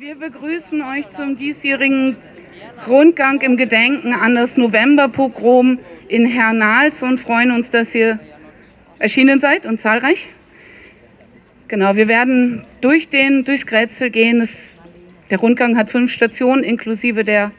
Wir 0.00 0.14
begrüßen 0.14 0.80
euch 0.80 1.10
zum 1.10 1.34
diesjährigen 1.34 2.18
Rundgang 2.86 3.40
im 3.40 3.56
Gedenken 3.56 4.12
an 4.12 4.36
das 4.36 4.56
Novemberpogrom 4.56 5.80
in 6.06 6.24
Hernals 6.24 7.02
und 7.02 7.18
freuen 7.18 7.50
uns, 7.50 7.72
dass 7.72 7.96
ihr 7.96 8.20
erschienen 9.00 9.40
seid 9.40 9.66
und 9.66 9.80
zahlreich. 9.80 10.28
Genau, 11.66 11.96
wir 11.96 12.06
werden 12.06 12.64
durch 12.80 13.08
den, 13.08 13.42
durchs 13.42 13.66
Grätzl 13.66 14.10
gehen. 14.10 14.40
Es, 14.40 14.78
der 15.32 15.40
Rundgang 15.40 15.76
hat 15.76 15.90
fünf 15.90 16.12
Stationen, 16.12 16.62
inklusive 16.62 17.24
der, 17.24 17.50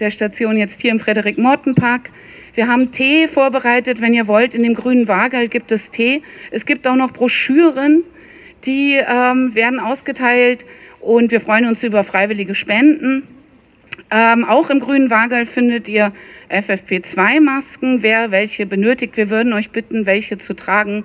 der 0.00 0.10
Station 0.10 0.56
jetzt 0.56 0.80
hier 0.80 0.90
im 0.90 0.98
Frederik-Morten-Park. 0.98 2.10
Wir 2.54 2.66
haben 2.66 2.90
Tee 2.90 3.28
vorbereitet, 3.28 4.00
wenn 4.00 4.12
ihr 4.12 4.26
wollt. 4.26 4.56
In 4.56 4.64
dem 4.64 4.74
grünen 4.74 5.06
Wagel 5.06 5.46
gibt 5.46 5.70
es 5.70 5.92
Tee. 5.92 6.22
Es 6.50 6.66
gibt 6.66 6.88
auch 6.88 6.96
noch 6.96 7.12
Broschüren, 7.12 8.02
die 8.66 8.94
ähm, 8.94 9.54
werden 9.54 9.78
ausgeteilt 9.78 10.64
und 11.00 11.32
wir 11.32 11.40
freuen 11.40 11.66
uns 11.66 11.82
über 11.82 12.04
freiwillige 12.04 12.54
Spenden. 12.54 13.26
Ähm, 14.10 14.44
auch 14.44 14.70
im 14.70 14.80
grünen 14.80 15.10
Wagel 15.10 15.46
findet 15.46 15.88
ihr 15.88 16.12
FFP2-Masken. 16.50 18.02
Wer 18.02 18.30
welche 18.30 18.66
benötigt, 18.66 19.16
wir 19.16 19.30
würden 19.30 19.52
euch 19.52 19.70
bitten, 19.70 20.06
welche 20.06 20.38
zu 20.38 20.54
tragen 20.54 21.04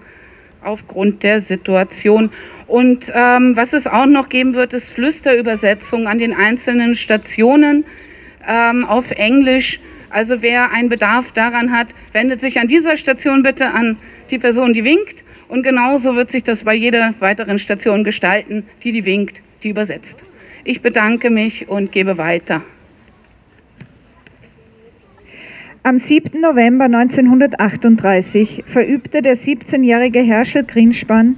aufgrund 0.64 1.24
der 1.24 1.40
Situation. 1.40 2.32
Und 2.68 3.12
ähm, 3.14 3.56
was 3.56 3.74
es 3.74 3.86
auch 3.88 4.08
noch 4.08 4.30
geben 4.30 4.56
wird, 4.56 4.74
ist 4.74 4.90
Flüsterübersetzung 4.90 6.08
an 6.08 6.18
den 6.18 6.34
einzelnen 6.34 6.96
Stationen 6.96 7.86
ähm, 8.48 8.86
auf 8.86 9.12
Englisch. 9.12 9.80
Also 10.10 10.42
wer 10.42 10.72
einen 10.72 10.90
Bedarf 10.90 11.32
daran 11.32 11.72
hat, 11.72 11.88
wendet 12.12 12.42
sich 12.42 12.60
an 12.60 12.68
dieser 12.68 12.98
Station 12.98 13.44
bitte 13.44 13.72
an 13.72 13.98
die 14.32 14.40
Person, 14.40 14.74
die 14.74 14.84
winkt. 14.84 15.24
Und 15.48 15.62
genauso 15.62 16.16
wird 16.16 16.32
sich 16.32 16.44
das 16.44 16.64
bei 16.64 16.74
jeder 16.74 17.14
weiteren 17.20 17.60
Station 17.60 18.04
gestalten, 18.04 18.66
die 18.84 18.92
die 18.92 19.06
winkt, 19.06 19.44
die 19.66 19.70
übersetzt. 19.72 20.24
Ich 20.64 20.82
bedanke 20.82 21.30
mich 21.30 21.68
und 21.68 21.92
gebe 21.92 22.18
weiter. 22.18 22.62
Am 25.84 26.00
7. 26.00 26.42
November 26.42 26.86
1938 26.86 28.64
verübte 28.66 29.22
der 29.22 29.36
17-jährige 29.36 30.22
Herschel 30.22 30.64
Grinspann, 30.64 31.38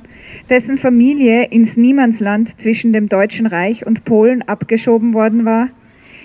dessen 0.49 0.77
Familie 0.77 1.45
ins 1.45 1.75
Niemandsland 1.75 2.61
zwischen 2.61 2.93
dem 2.93 3.09
Deutschen 3.09 3.45
Reich 3.45 3.85
und 3.85 4.05
Polen 4.05 4.43
abgeschoben 4.43 5.13
worden 5.13 5.43
war, 5.43 5.69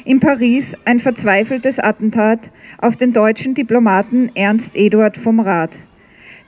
in 0.04 0.20
Paris 0.20 0.76
ein 0.84 1.00
verzweifeltes 1.00 1.78
Attentat 1.78 2.50
auf 2.78 2.96
den 2.96 3.12
deutschen 3.12 3.54
Diplomaten 3.54 4.30
Ernst 4.34 4.76
Eduard 4.76 5.16
vom 5.16 5.40
Rath. 5.40 5.76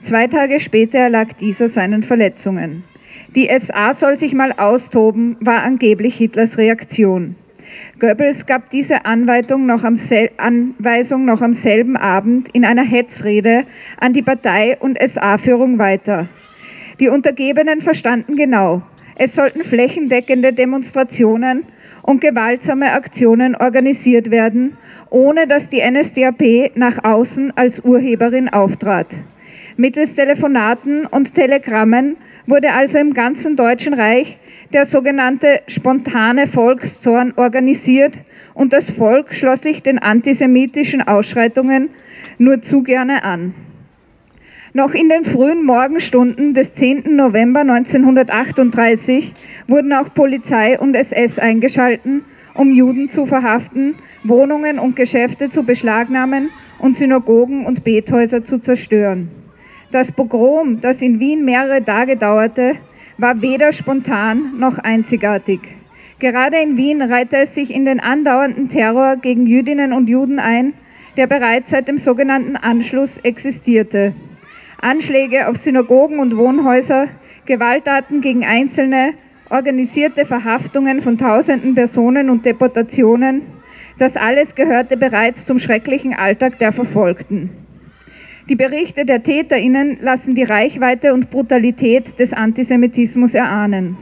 Zwei 0.01 0.27
Tage 0.27 0.59
später 0.59 0.99
erlag 0.99 1.33
dieser 1.33 1.67
seinen 1.67 2.03
Verletzungen. 2.03 2.83
Die 3.35 3.49
SA 3.59 3.93
soll 3.93 4.15
sich 4.15 4.33
mal 4.33 4.53
austoben, 4.53 5.35
war 5.41 5.63
angeblich 5.63 6.15
Hitlers 6.15 6.57
Reaktion. 6.57 7.35
Goebbels 7.99 8.45
gab 8.45 8.69
diese 8.69 9.05
Anweisung 9.05 9.65
noch, 9.65 9.83
am 9.83 9.97
Anweisung 10.37 11.25
noch 11.25 11.41
am 11.41 11.53
selben 11.53 11.97
Abend 11.97 12.47
in 12.53 12.63
einer 12.63 12.85
Hetzrede 12.85 13.65
an 13.99 14.13
die 14.13 14.21
Partei- 14.21 14.77
und 14.79 14.97
SA-Führung 14.97 15.79
weiter. 15.79 16.29
Die 17.01 17.09
Untergebenen 17.09 17.81
verstanden 17.81 18.37
genau, 18.37 18.83
es 19.17 19.35
sollten 19.35 19.65
flächendeckende 19.65 20.53
Demonstrationen 20.53 21.65
und 22.03 22.21
gewaltsame 22.21 22.93
Aktionen 22.93 23.55
organisiert 23.55 24.31
werden, 24.31 24.77
ohne 25.09 25.45
dass 25.45 25.67
die 25.69 25.81
NSDAP 25.81 26.71
nach 26.75 27.03
außen 27.03 27.51
als 27.57 27.81
Urheberin 27.81 28.47
auftrat. 28.47 29.07
Mittels 29.77 30.15
Telefonaten 30.15 31.05
und 31.05 31.35
Telegrammen 31.35 32.15
wurde 32.47 32.71
also 32.71 32.97
im 32.97 33.13
ganzen 33.13 33.57
Deutschen 33.57 33.93
Reich 33.93 34.37
der 34.71 34.85
sogenannte 34.85 35.63
spontane 35.67 36.47
Volkszorn 36.47 37.33
organisiert 37.35 38.13
und 38.53 38.71
das 38.71 38.89
Volk 38.89 39.33
schloss 39.33 39.63
sich 39.63 39.83
den 39.83 39.99
antisemitischen 39.99 41.01
Ausschreitungen 41.01 41.89
nur 42.37 42.61
zu 42.61 42.83
gerne 42.83 43.25
an. 43.25 43.53
Noch 44.71 44.93
in 44.93 45.09
den 45.09 45.25
frühen 45.25 45.65
Morgenstunden 45.65 46.53
des 46.53 46.73
10. 46.75 47.13
November 47.13 47.61
1938 47.61 49.33
wurden 49.67 49.91
auch 49.91 50.13
Polizei 50.13 50.79
und 50.79 50.95
SS 50.95 51.37
eingeschalten, 51.37 52.23
um 52.53 52.71
Juden 52.71 53.09
zu 53.09 53.25
verhaften, 53.25 53.95
Wohnungen 54.23 54.79
und 54.79 54.95
Geschäfte 54.95 55.49
zu 55.49 55.63
beschlagnahmen 55.63 56.49
und 56.79 56.95
Synagogen 56.95 57.65
und 57.65 57.83
Bethäuser 57.83 58.45
zu 58.45 58.59
zerstören. 58.59 59.44
Das 59.95 60.11
Pogrom, 60.11 60.81
das 60.81 61.01
in 61.01 61.21
Wien 61.21 61.45
mehrere 61.45 61.81
Tage 61.81 62.17
dauerte, 62.17 62.73
war 63.17 63.41
weder 63.41 63.71
spontan 63.71 64.59
noch 64.59 64.77
einzigartig. 64.77 65.61
Gerade 66.19 66.57
in 66.57 66.75
Wien 66.75 67.01
reihte 67.01 67.37
es 67.37 67.55
sich 67.55 67.73
in 67.73 67.85
den 67.85 68.01
andauernden 68.01 68.67
Terror 68.67 69.15
gegen 69.15 69.47
Jüdinnen 69.47 69.93
und 69.93 70.09
Juden 70.09 70.37
ein, 70.37 70.73
der 71.15 71.27
bereits 71.27 71.69
seit 71.69 71.87
dem 71.87 71.97
sogenannten 71.97 72.57
Anschluss 72.57 73.19
existierte. 73.19 74.13
Anschläge 74.81 75.47
auf 75.47 75.55
Synagogen 75.55 76.19
und 76.19 76.35
Wohnhäuser, 76.35 77.07
Gewalttaten 77.45 78.19
gegen 78.19 78.43
Einzelne, 78.43 79.13
organisierte 79.49 80.25
Verhaftungen 80.25 81.01
von 81.01 81.17
tausenden 81.17 81.73
Personen 81.73 82.29
und 82.29 82.45
Deportationen, 82.45 83.43
das 83.97 84.17
alles 84.17 84.55
gehörte 84.55 84.97
bereits 84.97 85.45
zum 85.45 85.57
schrecklichen 85.57 86.13
Alltag 86.13 86.59
der 86.59 86.73
Verfolgten. 86.73 87.64
Die 88.47 88.55
Berichte 88.55 89.05
der 89.05 89.23
Täterinnen 89.23 89.97
lassen 90.01 90.35
die 90.35 90.43
Reichweite 90.43 91.15
und 91.15 91.31
Brutalität 91.31 92.19
des 92.19 92.31
Antisemitismus 92.31 93.33
erahnen. 93.33 93.97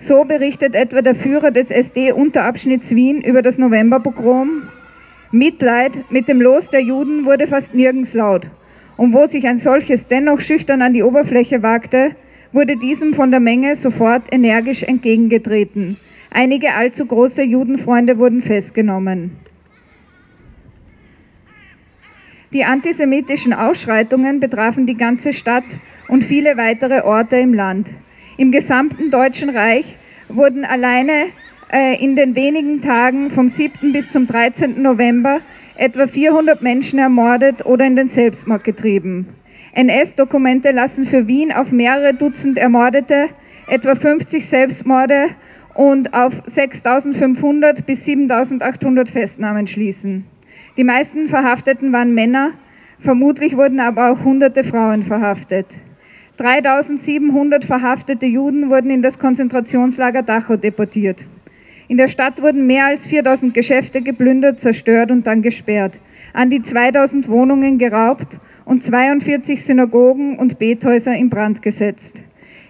So 0.00 0.24
berichtet 0.24 0.74
etwa 0.74 1.02
der 1.02 1.14
Führer 1.14 1.52
des 1.52 1.70
SD-Unterabschnitts 1.70 2.96
Wien 2.96 3.22
über 3.22 3.42
das 3.42 3.58
Novemberpogrom. 3.58 4.62
Mitleid 5.30 6.10
mit 6.10 6.26
dem 6.26 6.40
Los 6.40 6.68
der 6.68 6.82
Juden 6.82 7.26
wurde 7.26 7.46
fast 7.46 7.76
nirgends 7.76 8.12
laut. 8.12 8.50
Und 8.96 9.12
wo 9.12 9.28
sich 9.28 9.46
ein 9.46 9.56
solches 9.56 10.08
dennoch 10.08 10.40
schüchtern 10.40 10.82
an 10.82 10.92
die 10.92 11.04
Oberfläche 11.04 11.62
wagte, 11.62 12.16
wurde 12.52 12.76
diesem 12.76 13.14
von 13.14 13.30
der 13.30 13.40
Menge 13.40 13.76
sofort 13.76 14.24
energisch 14.32 14.82
entgegengetreten. 14.82 15.96
Einige 16.30 16.74
allzu 16.74 17.06
große 17.06 17.44
Judenfreunde 17.44 18.18
wurden 18.18 18.42
festgenommen. 18.42 19.45
Die 22.52 22.64
antisemitischen 22.64 23.52
Ausschreitungen 23.52 24.38
betrafen 24.38 24.86
die 24.86 24.96
ganze 24.96 25.32
Stadt 25.32 25.64
und 26.08 26.22
viele 26.22 26.56
weitere 26.56 27.02
Orte 27.02 27.36
im 27.36 27.52
Land. 27.52 27.90
Im 28.36 28.52
gesamten 28.52 29.10
Deutschen 29.10 29.50
Reich 29.50 29.96
wurden 30.28 30.64
alleine 30.64 31.26
äh, 31.72 32.02
in 32.02 32.14
den 32.14 32.36
wenigen 32.36 32.80
Tagen 32.82 33.30
vom 33.30 33.48
7. 33.48 33.92
bis 33.92 34.10
zum 34.10 34.28
13. 34.28 34.80
November 34.80 35.40
etwa 35.74 36.06
400 36.06 36.62
Menschen 36.62 37.00
ermordet 37.00 37.66
oder 37.66 37.84
in 37.84 37.96
den 37.96 38.08
Selbstmord 38.08 38.62
getrieben. 38.62 39.26
NS-Dokumente 39.72 40.70
lassen 40.70 41.04
für 41.04 41.26
Wien 41.26 41.52
auf 41.52 41.72
mehrere 41.72 42.14
Dutzend 42.14 42.58
Ermordete, 42.58 43.28
etwa 43.66 43.96
50 43.96 44.46
Selbstmorde 44.46 45.30
und 45.74 46.14
auf 46.14 46.42
6500 46.46 47.84
bis 47.84 48.04
7800 48.04 49.08
Festnahmen 49.08 49.66
schließen. 49.66 50.24
Die 50.76 50.84
meisten 50.84 51.26
Verhafteten 51.28 51.90
waren 51.94 52.12
Männer, 52.12 52.52
vermutlich 53.00 53.56
wurden 53.56 53.80
aber 53.80 54.10
auch 54.10 54.24
hunderte 54.24 54.62
Frauen 54.62 55.04
verhaftet. 55.04 55.66
3700 56.36 57.64
verhaftete 57.64 58.26
Juden 58.26 58.68
wurden 58.68 58.90
in 58.90 59.00
das 59.00 59.18
Konzentrationslager 59.18 60.22
Dachau 60.22 60.56
deportiert. 60.56 61.26
In 61.88 61.96
der 61.96 62.08
Stadt 62.08 62.42
wurden 62.42 62.66
mehr 62.66 62.84
als 62.84 63.06
4000 63.06 63.54
Geschäfte 63.54 64.02
geplündert, 64.02 64.60
zerstört 64.60 65.10
und 65.10 65.26
dann 65.26 65.40
gesperrt, 65.40 65.98
an 66.34 66.50
die 66.50 66.60
2000 66.60 67.26
Wohnungen 67.30 67.78
geraubt 67.78 68.38
und 68.66 68.82
42 68.82 69.64
Synagogen 69.64 70.38
und 70.38 70.58
Bethäuser 70.58 71.14
in 71.14 71.30
Brand 71.30 71.62
gesetzt. 71.62 72.22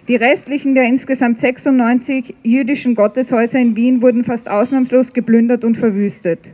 Die 0.07 0.15
restlichen 0.15 0.75
der 0.75 0.85
insgesamt 0.85 1.39
96 1.39 2.35
jüdischen 2.43 2.95
Gotteshäuser 2.95 3.59
in 3.59 3.75
Wien 3.75 4.01
wurden 4.01 4.23
fast 4.23 4.49
ausnahmslos 4.49 5.11
geplündert 5.11 5.65
und 5.65 5.77
verwüstet. 5.77 6.53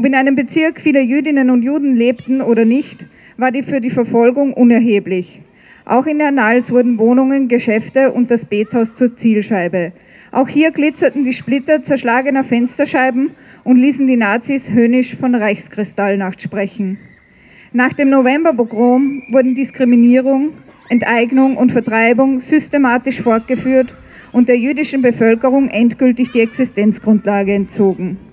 Ob 0.00 0.06
in 0.06 0.14
einem 0.14 0.34
Bezirk 0.34 0.80
viele 0.80 1.02
Jüdinnen 1.02 1.50
und 1.50 1.60
Juden 1.60 1.94
lebten 1.94 2.40
oder 2.40 2.64
nicht, 2.64 3.04
war 3.36 3.50
die 3.50 3.62
für 3.62 3.82
die 3.82 3.90
Verfolgung 3.90 4.54
unerheblich. 4.54 5.42
Auch 5.84 6.06
in 6.06 6.20
Ernals 6.20 6.72
wurden 6.72 6.96
Wohnungen, 6.96 7.48
Geschäfte 7.48 8.10
und 8.10 8.30
das 8.30 8.46
Bethaus 8.46 8.94
zur 8.94 9.14
Zielscheibe. 9.14 9.92
Auch 10.32 10.48
hier 10.48 10.70
glitzerten 10.70 11.24
die 11.24 11.34
Splitter 11.34 11.82
zerschlagener 11.82 12.44
Fensterscheiben 12.44 13.32
und 13.62 13.76
ließen 13.76 14.06
die 14.06 14.16
Nazis 14.16 14.70
höhnisch 14.70 15.16
von 15.16 15.34
Reichskristallnacht 15.34 16.40
sprechen. 16.40 16.96
Nach 17.74 17.92
dem 17.92 18.08
Novemberpogrom 18.08 19.24
wurden 19.32 19.54
Diskriminierung, 19.54 20.54
Enteignung 20.88 21.58
und 21.58 21.72
Vertreibung 21.72 22.40
systematisch 22.40 23.20
fortgeführt 23.20 23.94
und 24.32 24.48
der 24.48 24.56
jüdischen 24.56 25.02
Bevölkerung 25.02 25.68
endgültig 25.68 26.30
die 26.30 26.40
Existenzgrundlage 26.40 27.52
entzogen. 27.52 28.29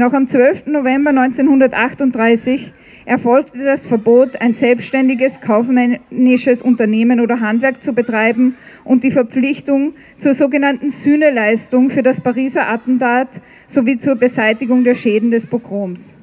Noch 0.00 0.14
am 0.14 0.26
12. 0.26 0.68
November 0.68 1.10
1938 1.10 2.72
erfolgte 3.04 3.62
das 3.62 3.84
Verbot, 3.84 4.40
ein 4.40 4.54
selbstständiges 4.54 5.42
kaufmännisches 5.42 6.62
Unternehmen 6.62 7.20
oder 7.20 7.40
Handwerk 7.40 7.82
zu 7.82 7.92
betreiben 7.92 8.54
und 8.82 9.04
die 9.04 9.10
Verpflichtung 9.10 9.92
zur 10.16 10.32
sogenannten 10.32 10.88
Sühneleistung 10.88 11.90
für 11.90 12.02
das 12.02 12.22
Pariser 12.22 12.66
Attentat 12.66 13.28
sowie 13.66 13.98
zur 13.98 14.14
Beseitigung 14.14 14.84
der 14.84 14.94
Schäden 14.94 15.30
des 15.30 15.46
Pogroms. 15.46 16.16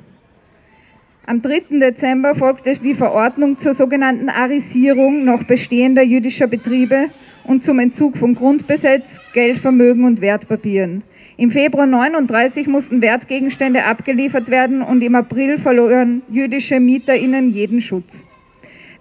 Am 1.27 1.43
3. 1.43 1.77
Dezember 1.79 2.33
folgte 2.33 2.73
die 2.81 2.95
Verordnung 2.95 3.59
zur 3.59 3.75
sogenannten 3.75 4.29
Arisierung 4.29 5.23
noch 5.23 5.43
bestehender 5.43 6.01
jüdischer 6.01 6.47
Betriebe 6.47 7.11
und 7.43 7.63
zum 7.63 7.77
Entzug 7.77 8.17
von 8.17 8.33
Grundbesitz, 8.33 9.19
Geldvermögen 9.33 10.03
und 10.03 10.19
Wertpapieren. 10.19 11.03
Im 11.39 11.51
Februar 11.51 11.85
39 11.85 12.65
mussten 12.65 13.03
Wertgegenstände 13.03 13.85
abgeliefert 13.85 14.49
werden 14.49 14.81
und 14.81 15.03
im 15.03 15.13
April 15.13 15.59
verloren 15.59 16.23
jüdische 16.31 16.79
MieterInnen 16.79 17.51
jeden 17.51 17.79
Schutz. 17.79 18.25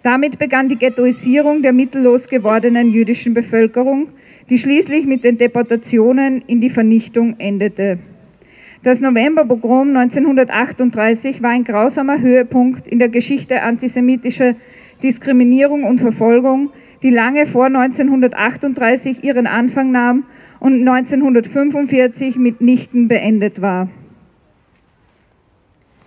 Damit 0.03 0.39
begann 0.39 0.69
die 0.69 0.77
Ghettoisierung 0.77 1.63
der 1.63 1.73
mittellos 1.73 2.29
gewordenen 2.29 2.93
jüdischen 2.93 3.33
Bevölkerung, 3.33 4.09
die 4.51 4.59
schließlich 4.59 5.07
mit 5.07 5.25
den 5.25 5.39
Deportationen 5.39 6.43
in 6.47 6.61
die 6.61 6.69
Vernichtung 6.69 7.37
endete. 7.39 8.01
Das 8.83 9.01
Novemberpogrom 9.01 9.97
1938 9.97 11.43
war 11.43 11.51
ein 11.51 11.65
grausamer 11.65 12.21
Höhepunkt 12.21 12.87
in 12.87 12.99
der 12.99 13.09
Geschichte 13.09 13.63
antisemitischer 13.63 14.57
Diskriminierung 15.03 15.85
und 15.85 16.03
Verfolgung, 16.03 16.69
die 17.03 17.11
lange 17.11 17.47
vor 17.47 17.67
1938 17.67 19.25
ihren 19.25 19.47
Anfang 19.47 19.91
nahm 19.91 20.25
und 20.67 20.81
1945 20.81 22.35
mitnichten 22.35 23.07
beendet 23.07 23.63
war. 23.63 23.89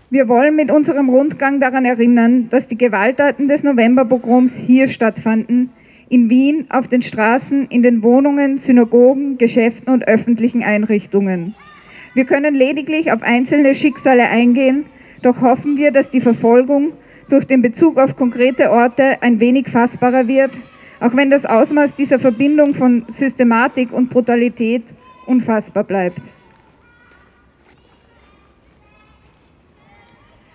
Wir 0.10 0.28
wollen 0.28 0.58
mit 0.58 0.70
unserem 0.70 1.08
Rundgang 1.08 1.62
daran 1.62 1.86
erinnern, 1.86 2.50
dass 2.50 2.68
die 2.68 2.78
Gewalttaten 2.78 3.48
des 3.48 3.64
Novemberpogroms 3.64 4.58
hier 4.58 4.90
stattfanden, 4.90 5.70
in 6.10 6.30
Wien, 6.30 6.66
auf 6.70 6.90
den 6.90 7.02
Straßen, 7.02 7.68
in 7.68 7.84
den 7.84 8.04
Wohnungen, 8.04 8.58
Synagogen, 8.58 9.38
Geschäften 9.38 9.94
und 9.94 10.06
öffentlichen 10.10 10.62
Einrichtungen. 10.62 11.56
Wir 12.14 12.26
können 12.26 12.54
lediglich 12.54 13.14
auf 13.14 13.24
einzelne 13.24 13.74
Schicksale 13.74 14.28
eingehen, 14.28 14.88
doch 15.22 15.40
hoffen 15.40 15.78
wir, 15.78 15.92
dass 15.92 16.10
die 16.10 16.20
Verfolgung 16.20 16.92
durch 17.30 17.46
den 17.46 17.62
Bezug 17.62 17.98
auf 17.98 18.18
konkrete 18.18 18.72
Orte 18.72 19.22
ein 19.22 19.40
wenig 19.40 19.70
fassbarer 19.70 20.28
wird 20.28 20.52
auch 21.00 21.16
wenn 21.16 21.30
das 21.30 21.46
Ausmaß 21.46 21.94
dieser 21.96 22.20
Verbindung 22.20 22.76
von 22.76 23.06
Systematik 23.08 23.92
und 23.92 24.10
Brutalität 24.10 24.84
unfassbar 25.26 25.84
bleibt. 25.84 26.22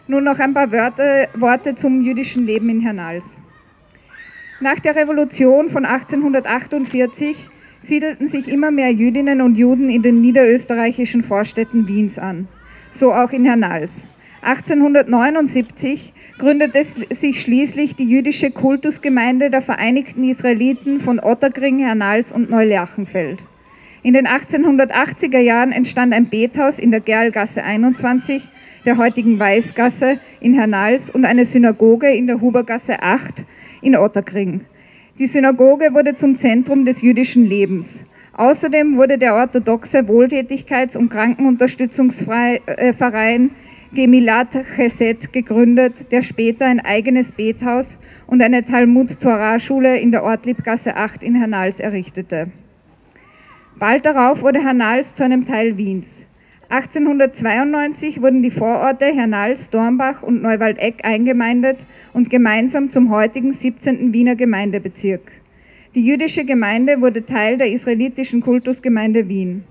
Nun 0.07 0.25
noch 0.25 0.39
ein 0.39 0.53
paar 0.53 0.71
Wörter, 0.71 1.29
Worte 1.35 1.75
zum 1.75 2.03
jüdischen 2.03 2.45
Leben 2.45 2.69
in 2.69 2.81
Hernals. 2.81 3.39
Nach 4.61 4.79
der 4.79 4.95
Revolution 4.97 5.71
von 5.71 5.87
1848 5.87 7.37
siedelten 7.81 8.29
sich 8.29 8.49
immer 8.49 8.71
mehr 8.71 8.93
Jüdinnen 8.93 9.41
und 9.41 9.57
Juden 9.57 9.89
in 9.89 10.03
den 10.03 10.21
niederösterreichischen 10.21 11.23
Vorstädten 11.23 11.89
Wiens 11.89 12.19
an, 12.19 12.49
so 12.93 13.13
auch 13.13 13.31
in 13.31 13.45
Hernals. 13.45 14.07
1879 14.45 16.13
gründete 16.39 16.85
sich 16.85 17.41
schließlich 17.41 17.97
die 17.97 18.05
jüdische 18.05 18.51
Kultusgemeinde 18.51 19.49
der 19.49 19.63
Vereinigten 19.63 20.29
Israeliten 20.29 21.01
von 21.01 21.19
Otterkring, 21.19 21.79
Hernals 21.79 22.31
und 22.31 22.51
Neulerchenfeld. 22.51 23.43
In 24.03 24.13
den 24.13 24.27
1880er 24.27 25.39
Jahren 25.39 25.73
entstand 25.73 26.13
ein 26.13 26.29
Bethaus 26.29 26.79
in 26.79 26.91
der 26.91 27.01
Gerlgasse 27.01 27.65
21, 27.65 28.43
der 28.85 28.99
heutigen 28.99 29.39
Weißgasse 29.39 30.19
in 30.41 30.53
Hernals 30.53 31.09
und 31.09 31.25
eine 31.25 31.47
Synagoge 31.47 32.11
in 32.11 32.27
der 32.27 32.43
Hubergasse 32.43 33.03
8 33.03 33.45
in 33.81 33.97
Otterkring. 33.97 34.67
Die 35.19 35.27
Synagoge 35.27 35.95
wurde 35.95 36.17
zum 36.17 36.37
Zentrum 36.37 36.85
des 36.85 37.01
jüdischen 37.01 37.47
Lebens. 37.47 38.05
Außerdem 38.35 38.99
wurde 38.99 39.17
der 39.17 39.37
orthodoxe 39.37 40.01
Wohltätigkeits- 40.01 40.99
und 40.99 41.09
Krankenunterstützungsverein 41.09 43.53
Gemilat 43.95 44.49
Chesed 44.75 45.33
gegründet, 45.33 46.11
der 46.11 46.23
später 46.23 46.67
ein 46.67 46.81
eigenes 46.81 47.31
Bethaus 47.31 47.97
und 48.27 48.43
eine 48.43 48.65
Talmud-Torah-Schule 48.65 49.99
in 49.99 50.11
der 50.11 50.25
Ortliebgasse 50.25 50.97
8 50.97 51.23
in 51.23 51.37
Hernals 51.37 51.79
errichtete. 51.79 52.49
Bald 53.79 54.05
darauf 54.05 54.43
wurde 54.43 54.65
Hernals 54.65 55.15
zu 55.15 55.25
einem 55.25 55.47
Teil 55.47 55.77
Wiens. 55.77 56.27
1892 56.71 58.21
wurden 58.21 58.43
die 58.43 58.51
Vororte 58.51 59.07
Hernals, 59.07 59.71
Dornbach 59.71 60.23
und 60.23 60.43
Neuwaldeck 60.43 61.05
eingemeindet 61.05 61.79
und 62.13 62.31
gemeinsam 62.31 62.91
zum 62.91 63.11
heutigen 63.11 63.53
17. 63.53 64.13
Wiener 64.13 64.35
Gemeindebezirk. 64.35 65.31
Die 65.95 66.05
jüdische 66.05 66.45
Gemeinde 66.45 67.01
wurde 67.01 67.25
Teil 67.25 67.59
der 67.59 67.71
israelitischen 67.71 68.41
Kultusgemeinde 68.41 69.29
Wien. 69.29 69.63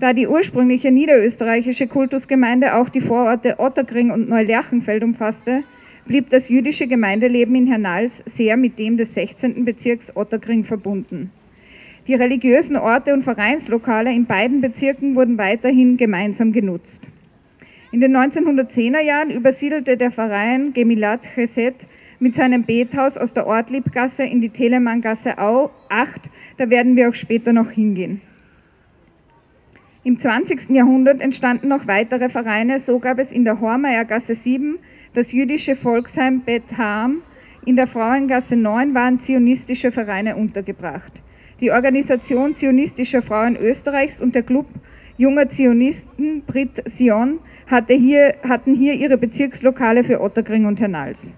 Da 0.00 0.12
die 0.12 0.28
ursprüngliche 0.28 0.92
niederösterreichische 0.92 1.88
Kultusgemeinde 1.88 2.76
auch 2.76 2.88
die 2.88 3.00
Vororte 3.00 3.58
Otterkring 3.58 4.12
und 4.12 4.28
Neulerchenfeld 4.28 5.02
umfasste, 5.02 5.64
blieb 6.06 6.30
das 6.30 6.48
jüdische 6.48 6.86
Gemeindeleben 6.86 7.56
in 7.56 7.66
Hernals 7.66 8.22
sehr 8.24 8.56
mit 8.56 8.78
dem 8.78 8.96
des 8.96 9.14
16. 9.14 9.64
Bezirks 9.64 10.14
Otterkring 10.14 10.64
verbunden. 10.64 11.32
Die 12.06 12.14
religiösen 12.14 12.76
Orte 12.76 13.12
und 13.12 13.24
Vereinslokale 13.24 14.14
in 14.14 14.24
beiden 14.24 14.60
Bezirken 14.60 15.16
wurden 15.16 15.36
weiterhin 15.36 15.96
gemeinsam 15.96 16.52
genutzt. 16.52 17.02
In 17.90 18.00
den 18.00 18.16
1910er 18.16 19.00
Jahren 19.00 19.30
übersiedelte 19.30 19.96
der 19.96 20.12
Verein 20.12 20.72
Gemilat 20.74 21.22
Chesed 21.34 21.86
mit 22.20 22.36
seinem 22.36 22.62
Bethaus 22.62 23.16
aus 23.16 23.32
der 23.32 23.48
Ortliebgasse 23.48 24.22
in 24.22 24.40
die 24.40 24.50
Telemanngasse 24.50 25.38
8. 25.38 25.80
Da 26.56 26.70
werden 26.70 26.94
wir 26.94 27.08
auch 27.08 27.14
später 27.14 27.52
noch 27.52 27.70
hingehen. 27.70 28.20
Im 30.08 30.18
20. 30.18 30.70
Jahrhundert 30.70 31.20
entstanden 31.20 31.68
noch 31.68 31.86
weitere 31.86 32.30
Vereine, 32.30 32.80
so 32.80 32.98
gab 32.98 33.18
es 33.18 33.30
in 33.30 33.44
der 33.44 33.60
Hormeiergasse 33.60 34.34
7 34.34 34.78
das 35.12 35.32
jüdische 35.32 35.76
Volksheim 35.76 36.40
Bet 36.40 36.78
Ham, 36.78 37.20
in 37.66 37.76
der 37.76 37.86
Frauengasse 37.86 38.56
9 38.56 38.94
waren 38.94 39.20
zionistische 39.20 39.92
Vereine 39.92 40.36
untergebracht. 40.36 41.12
Die 41.60 41.70
Organisation 41.72 42.54
zionistischer 42.54 43.20
Frauen 43.20 43.54
Österreichs 43.56 44.18
und 44.18 44.34
der 44.34 44.44
Club 44.44 44.64
junger 45.18 45.50
Zionisten 45.50 46.40
Brit 46.46 46.82
Sion 46.86 47.40
hatte 47.66 47.92
hier, 47.92 48.36
hatten 48.48 48.74
hier 48.74 48.94
ihre 48.94 49.18
Bezirkslokale 49.18 50.04
für 50.04 50.22
Otterkring 50.22 50.64
und 50.64 50.80
Hernals. 50.80 51.34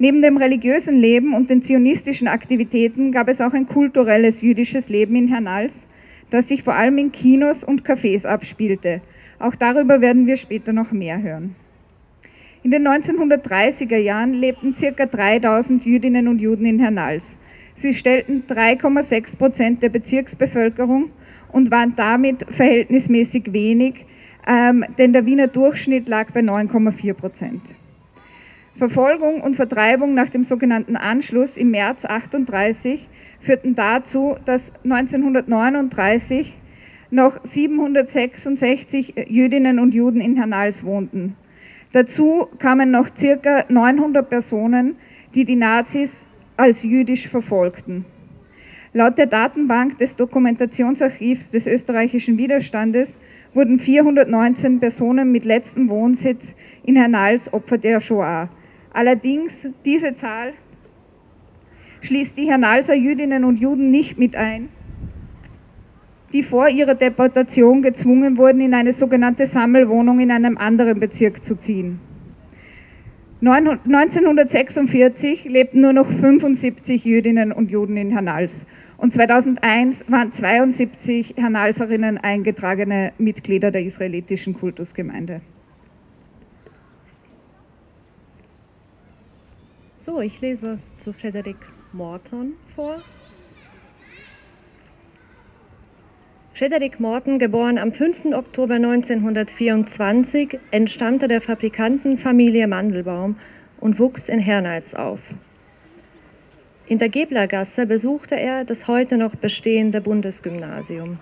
Neben 0.00 0.20
dem 0.20 0.36
religiösen 0.36 0.96
Leben 0.96 1.32
und 1.32 1.48
den 1.48 1.62
zionistischen 1.62 2.26
Aktivitäten 2.26 3.12
gab 3.12 3.28
es 3.28 3.40
auch 3.40 3.52
ein 3.52 3.68
kulturelles 3.68 4.42
jüdisches 4.42 4.88
Leben 4.88 5.14
in 5.14 5.28
Hernals, 5.28 5.86
das 6.34 6.48
sich 6.48 6.64
vor 6.64 6.74
allem 6.74 6.98
in 6.98 7.12
Kinos 7.12 7.62
und 7.62 7.86
Cafés 7.86 8.26
abspielte. 8.26 9.00
Auch 9.38 9.54
darüber 9.54 10.00
werden 10.00 10.26
wir 10.26 10.36
später 10.36 10.72
noch 10.72 10.90
mehr 10.90 11.22
hören. 11.22 11.54
In 12.64 12.72
den 12.72 12.88
1930er 12.88 13.98
Jahren 13.98 14.32
lebten 14.32 14.74
ca. 14.74 15.06
3000 15.06 15.84
Jüdinnen 15.84 16.26
und 16.26 16.40
Juden 16.40 16.66
in 16.66 16.80
Hernals. 16.80 17.36
Sie 17.76 17.94
stellten 17.94 18.44
3,6 18.48 19.38
Prozent 19.38 19.82
der 19.84 19.90
Bezirksbevölkerung 19.90 21.10
und 21.52 21.70
waren 21.70 21.94
damit 21.94 22.44
verhältnismäßig 22.50 23.52
wenig, 23.52 24.04
ähm, 24.44 24.84
denn 24.98 25.12
der 25.12 25.26
Wiener 25.26 25.46
Durchschnitt 25.46 26.08
lag 26.08 26.32
bei 26.32 26.40
9,4 26.40 27.14
Prozent. 27.14 27.62
Verfolgung 28.76 29.40
und 29.40 29.54
Vertreibung 29.54 30.14
nach 30.14 30.30
dem 30.30 30.42
sogenannten 30.42 30.96
Anschluss 30.96 31.56
im 31.56 31.70
März 31.70 32.04
38 32.04 33.06
führten 33.44 33.74
dazu, 33.74 34.36
dass 34.44 34.72
1939 34.84 36.54
noch 37.10 37.38
766 37.44 39.14
Jüdinnen 39.28 39.78
und 39.78 39.94
Juden 39.94 40.20
in 40.20 40.36
Hernals 40.36 40.82
wohnten. 40.82 41.36
Dazu 41.92 42.48
kamen 42.58 42.90
noch 42.90 43.08
circa 43.14 43.64
900 43.68 44.28
Personen, 44.28 44.96
die 45.34 45.44
die 45.44 45.56
Nazis 45.56 46.24
als 46.56 46.82
jüdisch 46.82 47.28
verfolgten. 47.28 48.04
Laut 48.92 49.18
der 49.18 49.26
Datenbank 49.26 49.98
des 49.98 50.16
Dokumentationsarchivs 50.16 51.50
des 51.50 51.66
österreichischen 51.66 52.38
Widerstandes 52.38 53.16
wurden 53.52 53.78
419 53.78 54.80
Personen 54.80 55.30
mit 55.30 55.44
letztem 55.44 55.88
Wohnsitz 55.88 56.54
in 56.84 56.96
Hernals 56.96 57.52
Opfer 57.52 57.78
der 57.78 58.00
Shoah. 58.00 58.48
Allerdings 58.92 59.68
diese 59.84 60.14
Zahl 60.14 60.52
schließt 62.04 62.36
die 62.36 62.48
Hernalser 62.48 62.94
Jüdinnen 62.94 63.44
und 63.44 63.56
Juden 63.56 63.90
nicht 63.90 64.18
mit 64.18 64.36
ein, 64.36 64.68
die 66.32 66.42
vor 66.42 66.68
ihrer 66.68 66.94
Deportation 66.94 67.80
gezwungen 67.80 68.36
wurden, 68.36 68.60
in 68.60 68.74
eine 68.74 68.92
sogenannte 68.92 69.46
Sammelwohnung 69.46 70.20
in 70.20 70.30
einem 70.30 70.58
anderen 70.58 71.00
Bezirk 71.00 71.42
zu 71.42 71.56
ziehen. 71.56 71.98
1946 73.40 75.44
lebten 75.44 75.80
nur 75.80 75.94
noch 75.94 76.10
75 76.10 77.04
Jüdinnen 77.04 77.52
und 77.52 77.70
Juden 77.70 77.96
in 77.96 78.10
Hernals 78.10 78.66
und 78.96 79.12
2001 79.12 80.04
waren 80.08 80.32
72 80.32 81.34
Hernalserinnen 81.36 82.18
eingetragene 82.18 83.12
Mitglieder 83.18 83.70
der 83.70 83.82
israelitischen 83.82 84.54
Kultusgemeinde. 84.54 85.42
So, 89.98 90.20
ich 90.20 90.40
lese 90.40 90.72
was 90.72 90.96
zu 90.98 91.12
Frederik 91.12 91.56
Morton 91.94 92.54
vor. 92.74 93.00
Frederick 96.52 96.98
Morton, 96.98 97.38
geboren 97.38 97.78
am 97.78 97.92
5. 97.92 98.32
Oktober 98.34 98.74
1924, 98.74 100.58
entstammte 100.72 101.28
der 101.28 101.40
Fabrikantenfamilie 101.40 102.66
Mandelbaum 102.66 103.36
und 103.78 104.00
wuchs 104.00 104.28
in 104.28 104.40
Hernals 104.40 104.96
auf. 104.96 105.20
In 106.88 106.98
der 106.98 107.10
Geblergasse 107.10 107.86
besuchte 107.86 108.34
er 108.34 108.64
das 108.64 108.88
heute 108.88 109.16
noch 109.16 109.36
bestehende 109.36 110.00
Bundesgymnasium. 110.00 111.18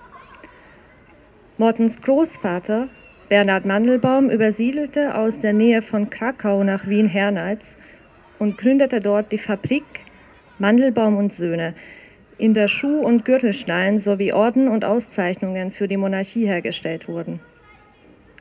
Mortens 1.59 2.01
Großvater, 2.01 2.89
Bernhard 3.29 3.67
Mandelbaum, 3.67 4.31
übersiedelte 4.31 5.15
aus 5.17 5.39
der 5.39 5.53
Nähe 5.53 5.83
von 5.83 6.09
Krakau 6.09 6.65
nach 6.65 6.87
Wien-Hernals 6.87 7.77
und 8.39 8.57
gründete 8.57 9.01
dort 9.01 9.33
die 9.33 9.39
Fabrik 9.39 9.85
Mandelbaum 10.59 11.17
und 11.17 11.33
Söhne, 11.33 11.75
in 12.39 12.55
der 12.55 12.69
Schuh- 12.69 13.05
und 13.05 13.25
Gürtelschneiden 13.25 13.99
sowie 13.99 14.33
Orden 14.33 14.69
und 14.69 14.85
Auszeichnungen 14.85 15.71
für 15.71 15.87
die 15.87 15.97
Monarchie 15.97 16.47
hergestellt 16.47 17.09
wurden. 17.09 17.41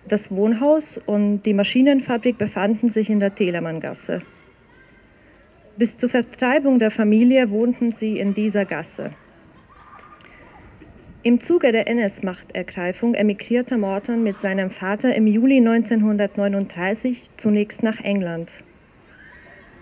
Das 0.07 0.31
Wohnhaus 0.31 0.99
und 1.05 1.43
die 1.43 1.53
Maschinenfabrik 1.53 2.37
befanden 2.37 2.89
sich 2.89 3.09
in 3.09 3.19
der 3.19 3.35
Telemanngasse. 3.35 4.21
Bis 5.77 5.95
zur 5.97 6.09
Vertreibung 6.09 6.79
der 6.79 6.91
Familie 6.91 7.49
wohnten 7.49 7.91
sie 7.91 8.19
in 8.19 8.33
dieser 8.33 8.65
Gasse. 8.65 9.11
Im 11.23 11.39
Zuge 11.39 11.71
der 11.71 11.87
NS-Machtergreifung 11.87 13.13
emigrierte 13.13 13.77
Morton 13.77 14.23
mit 14.23 14.39
seinem 14.39 14.71
Vater 14.71 15.13
im 15.13 15.27
Juli 15.27 15.57
1939 15.57 17.29
zunächst 17.37 17.83
nach 17.83 17.99
England. 17.99 18.49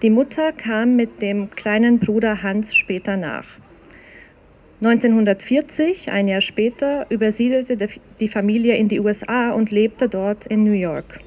Die 0.01 0.09
Mutter 0.09 0.53
kam 0.53 0.95
mit 0.95 1.21
dem 1.21 1.51
kleinen 1.51 1.99
Bruder 1.99 2.41
Hans 2.41 2.73
später 2.73 3.17
nach. 3.17 3.45
1940, 4.81 6.09
ein 6.09 6.29
Jahr 6.29 6.39
später, 6.39 7.05
übersiedelte 7.09 7.75
die 8.21 8.27
Familie 8.29 8.77
in 8.77 8.87
die 8.87 9.01
USA 9.01 9.51
und 9.51 9.71
lebte 9.71 10.07
dort 10.07 10.45
in 10.45 10.63
New 10.63 10.71
York. 10.71 11.19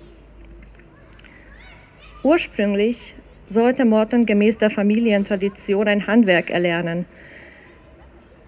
Ursprünglich 2.22 3.14
sollte 3.46 3.84
Morton 3.84 4.24
gemäß 4.24 4.56
der 4.56 4.70
Familientradition 4.70 5.86
ein 5.86 6.06
Handwerk 6.06 6.48
erlernen. 6.48 7.04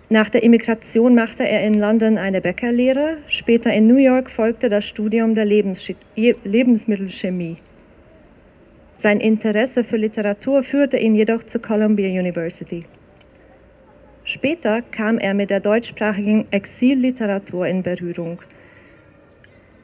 Nach 0.09 0.31
der 0.31 0.43
Immigration 0.43 1.15
machte 1.15 1.47
er 1.47 1.67
in 1.67 1.75
London 1.75 2.17
eine 2.17 2.41
Bäckerlehre, 2.41 3.19
später 3.27 3.75
in 3.75 3.89
New 3.89 3.99
York 3.99 4.31
folgte 4.31 4.71
das 4.71 4.87
Studium 4.87 5.35
der 5.35 5.45
Lebens 5.45 5.93
Lebensmittelchemie. 6.15 7.59
Sein 9.05 9.21
Interesse 9.21 9.85
für 9.85 9.99
Literatur 9.99 10.63
führte 10.63 10.97
ihn 10.97 11.15
jedoch 11.15 11.45
zur 11.45 11.61
Columbia 11.61 12.09
University. 12.09 12.87
Später 14.25 14.81
kam 14.81 15.19
er 15.19 15.35
mit 15.35 15.51
der 15.51 15.61
deutschsprachigen 15.61 16.47
Exilliteratur 16.51 17.67
in 17.67 17.83
Berührung. 17.83 18.39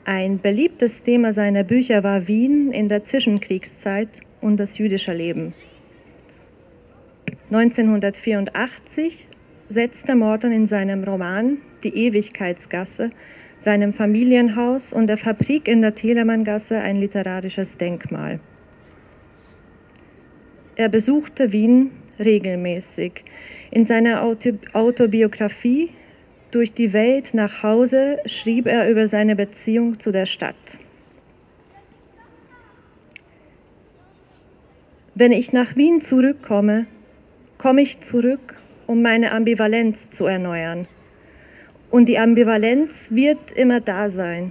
Ein 0.07 0.39
beliebtes 0.39 1.03
Thema 1.03 1.35
seiner 1.35 1.65
Bücher 1.65 2.03
war 2.03 2.29
Wien 2.29 2.73
in 2.73 2.89
der 2.89 3.05
Zwischenkriegszeit 3.05 4.21
und 4.41 4.57
das 4.57 4.79
jüdische 4.79 5.13
Leben. 5.13 5.53
1984 7.51 9.29
setzte 9.69 10.15
Morton 10.15 10.51
in 10.51 10.67
seinem 10.67 11.05
Roman 11.05 11.59
Die 11.85 11.95
Ewigkeitsgasse 11.95 13.11
seinem 13.59 13.93
Familienhaus 13.93 14.95
und 14.95 15.09
der 15.09 15.19
Fabrik 15.19 15.69
in 15.69 15.83
der 15.83 15.95
Telemanngasse 15.95 16.79
ein 16.79 16.97
literarisches 16.97 17.77
Denkmal. 17.77 18.41
Er 20.77 20.89
besuchte 20.89 21.53
Wien 21.53 21.91
regelmäßig. 22.19 23.25
In 23.71 23.85
seiner 23.85 24.23
Autobiografie 24.23 25.91
Durch 26.51 26.73
die 26.73 26.93
Welt 26.93 27.33
nach 27.33 27.63
Hause 27.63 28.19
schrieb 28.27 28.67
er 28.67 28.91
über 28.91 29.07
seine 29.07 29.37
Beziehung 29.37 30.01
zu 30.01 30.11
der 30.11 30.27
Stadt. 30.27 30.57
Wenn 35.15 35.31
ich 35.31 35.53
nach 35.53 35.77
Wien 35.77 36.01
zurückkomme, 36.01 36.87
komme 37.57 37.83
ich 37.83 38.01
zurück, 38.01 38.57
um 38.89 39.03
meine 39.03 39.31
Ambivalenz 39.31 40.11
zu 40.11 40.27
erneuern. 40.27 40.89
Und 41.91 42.07
die 42.07 42.19
Ambivalenz 42.19 43.11
wird 43.13 43.53
immer 43.53 43.81
da 43.81 44.11
sein. 44.11 44.51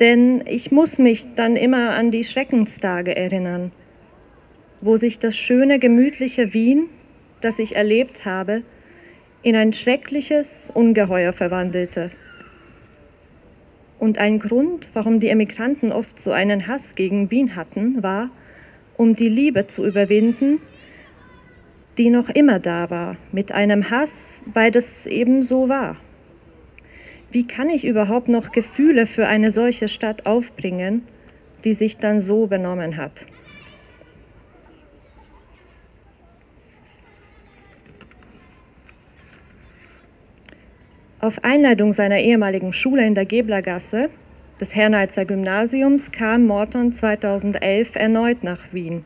Denn 0.00 0.42
ich 0.46 0.72
muss 0.72 0.98
mich 0.98 1.26
dann 1.36 1.56
immer 1.56 1.90
an 1.90 2.10
die 2.10 2.24
Schreckenstage 2.24 3.14
erinnern, 3.16 3.72
wo 4.82 4.98
sich 4.98 5.18
das 5.18 5.36
schöne, 5.36 5.78
gemütliche 5.78 6.52
Wien 6.52 6.90
das 7.42 7.58
ich 7.58 7.76
erlebt 7.76 8.24
habe, 8.24 8.62
in 9.42 9.56
ein 9.56 9.72
schreckliches 9.72 10.70
Ungeheuer 10.72 11.32
verwandelte. 11.32 12.10
Und 13.98 14.18
ein 14.18 14.38
Grund, 14.38 14.88
warum 14.94 15.20
die 15.20 15.28
Emigranten 15.28 15.92
oft 15.92 16.18
so 16.18 16.32
einen 16.32 16.66
Hass 16.66 16.94
gegen 16.94 17.30
Wien 17.30 17.54
hatten, 17.54 18.02
war, 18.02 18.30
um 18.96 19.14
die 19.14 19.28
Liebe 19.28 19.66
zu 19.66 19.84
überwinden, 19.84 20.60
die 21.98 22.10
noch 22.10 22.28
immer 22.30 22.58
da 22.58 22.90
war, 22.90 23.16
mit 23.32 23.52
einem 23.52 23.90
Hass, 23.90 24.40
weil 24.52 24.70
das 24.70 25.06
eben 25.06 25.42
so 25.42 25.68
war. 25.68 25.96
Wie 27.30 27.46
kann 27.46 27.70
ich 27.70 27.84
überhaupt 27.84 28.28
noch 28.28 28.52
Gefühle 28.52 29.06
für 29.06 29.26
eine 29.26 29.50
solche 29.50 29.88
Stadt 29.88 30.26
aufbringen, 30.26 31.02
die 31.64 31.72
sich 31.72 31.98
dann 31.98 32.20
so 32.20 32.46
benommen 32.46 32.96
hat? 32.96 33.26
Auf 41.24 41.44
Einladung 41.44 41.92
seiner 41.92 42.18
ehemaligen 42.18 42.72
Schule 42.72 43.06
in 43.06 43.14
der 43.14 43.26
Geblergasse, 43.26 44.10
des 44.60 44.74
Hernalzer 44.74 45.24
Gymnasiums, 45.24 46.10
kam 46.10 46.48
Morton 46.48 46.92
2011 46.92 47.94
erneut 47.94 48.42
nach 48.42 48.58
Wien. 48.72 49.04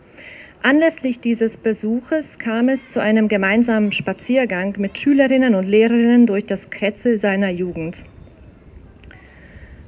Anlässlich 0.63 1.21
dieses 1.21 1.59
Besuches 1.59 2.39
kam 2.39 2.71
es 2.71 2.89
zu 2.89 3.01
einem 3.01 3.29
gemeinsamen 3.29 3.93
Spaziergang 3.93 4.77
mit 4.79 4.99
Schülerinnen 4.99 5.55
und 5.55 5.69
Lehrerinnen 5.69 6.25
durch 6.25 6.47
das 6.47 6.71
Kretzel 6.71 7.19
seiner 7.19 7.51
Jugend. 7.51 8.03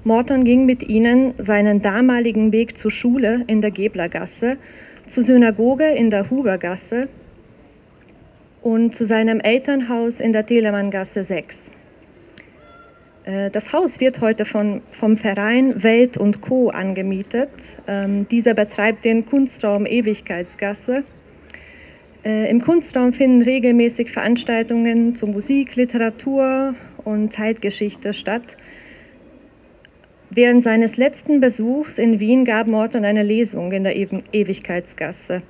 Morton 0.04 0.44
ging 0.44 0.66
mit 0.66 0.87
ihnen 0.87 1.32
seinen 1.38 1.80
damaligen 1.80 2.52
Weg 2.52 2.76
zur 2.76 2.90
Schule 2.90 3.42
in 3.47 3.62
der 3.62 3.70
Geblergasse, 3.70 4.58
zur 5.06 5.23
Synagoge 5.23 5.92
in 5.92 6.11
der 6.11 6.28
Hubergasse 6.28 7.08
und 8.61 8.94
zu 8.94 9.06
seinem 9.06 9.40
Elternhaus 9.40 10.20
in 10.20 10.35
der 10.35 10.44
Telemanngasse 10.44 11.25
6. 11.25 11.70
Äh, 13.28 13.50
das 13.50 13.73
Haus 13.73 14.00
wird 14.00 14.20
heute 14.20 14.44
von, 14.44 14.80
vom 14.90 15.16
Verein 15.16 15.82
Welt 15.82 16.16
und 16.16 16.40
Co. 16.40 16.70
angemietet. 16.70 17.50
Ähm, 17.87 18.26
dieser 18.28 18.54
betreibt 18.54 19.04
den 19.04 19.26
Kunstraum 19.26 19.87
Ewigkeitsgasse. 19.87 21.04
Äh, 22.25 22.50
Im 22.50 22.62
Kunstraum 22.62 23.12
finden 23.12 23.42
regelmäßig 23.42 24.11
Veranstaltungen 24.11 25.14
zu 25.14 25.26
Musik, 25.26 25.76
Literatur 25.76 26.75
und 27.04 27.32
Zeitgeschichte 27.32 28.14
statt. 28.14 28.56
Während 30.30 30.62
seines 30.62 30.97
letzten 30.97 31.40
Besuchs 31.40 31.99
in 31.99 32.20
Wien 32.20 32.44
gab 32.44 32.66
Morton 32.66 33.04
eine 33.04 33.23
Lesung 33.23 33.73
in 33.73 33.85
der 33.85 33.97
Ewigkeitsgasse. 33.97 35.42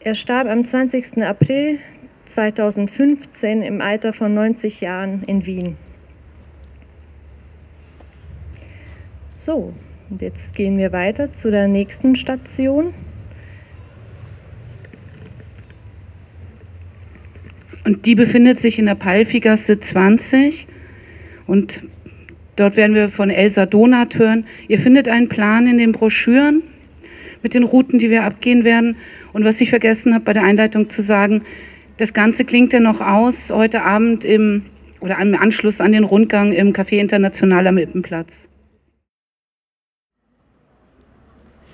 Er 0.00 0.14
starb 0.14 0.46
am 0.46 0.64
20. 0.64 1.22
April 1.22 1.78
2015 2.26 3.62
im 3.62 3.80
Alter 3.80 4.12
von 4.12 4.34
90 4.34 4.82
Jahren 4.82 5.22
in 5.26 5.46
Wien. 5.46 5.76
So, 9.38 9.72
und 10.10 10.20
jetzt 10.20 10.52
gehen 10.56 10.78
wir 10.78 10.90
weiter 10.90 11.30
zu 11.30 11.48
der 11.48 11.68
nächsten 11.68 12.16
Station. 12.16 12.92
Und 17.84 18.04
die 18.04 18.16
befindet 18.16 18.60
sich 18.60 18.80
in 18.80 18.86
der 18.86 18.96
Palfigasse 18.96 19.78
20 19.78 20.66
und 21.46 21.84
dort 22.56 22.76
werden 22.76 22.96
wir 22.96 23.10
von 23.10 23.30
Elsa 23.30 23.64
Donat 23.64 24.18
hören. 24.18 24.44
Ihr 24.66 24.80
findet 24.80 25.08
einen 25.08 25.28
Plan 25.28 25.68
in 25.68 25.78
den 25.78 25.92
Broschüren 25.92 26.64
mit 27.40 27.54
den 27.54 27.62
Routen, 27.62 28.00
die 28.00 28.10
wir 28.10 28.24
abgehen 28.24 28.64
werden. 28.64 28.96
Und 29.32 29.44
was 29.44 29.60
ich 29.60 29.70
vergessen 29.70 30.14
habe 30.14 30.24
bei 30.24 30.32
der 30.32 30.42
Einleitung 30.42 30.90
zu 30.90 31.00
sagen, 31.00 31.42
das 31.96 32.12
Ganze 32.12 32.44
klingt 32.44 32.72
ja 32.72 32.80
noch 32.80 33.00
aus 33.00 33.52
heute 33.52 33.82
Abend 33.82 34.24
im 34.24 34.64
oder 34.98 35.16
im 35.20 35.36
Anschluss 35.36 35.80
an 35.80 35.92
den 35.92 36.02
Rundgang 36.02 36.50
im 36.50 36.72
Café 36.72 36.98
International 36.98 37.68
am 37.68 37.78
Ippenplatz. 37.78 38.48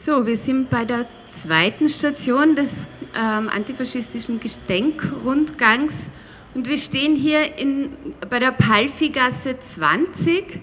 So, 0.04 0.26
wir 0.26 0.36
sind 0.36 0.68
bei 0.68 0.84
der 0.84 1.06
zweiten 1.24 1.88
Station 1.88 2.54
des 2.56 2.86
ähm, 3.16 3.48
antifaschistischen 3.48 4.38
Gedenkrundgangs 4.38 5.94
und 6.52 6.68
wir 6.68 6.76
stehen 6.76 7.16
hier 7.16 7.56
in, 7.56 7.88
bei 8.28 8.38
der 8.38 8.52
Palfigasse 8.52 9.58
20. 9.58 10.60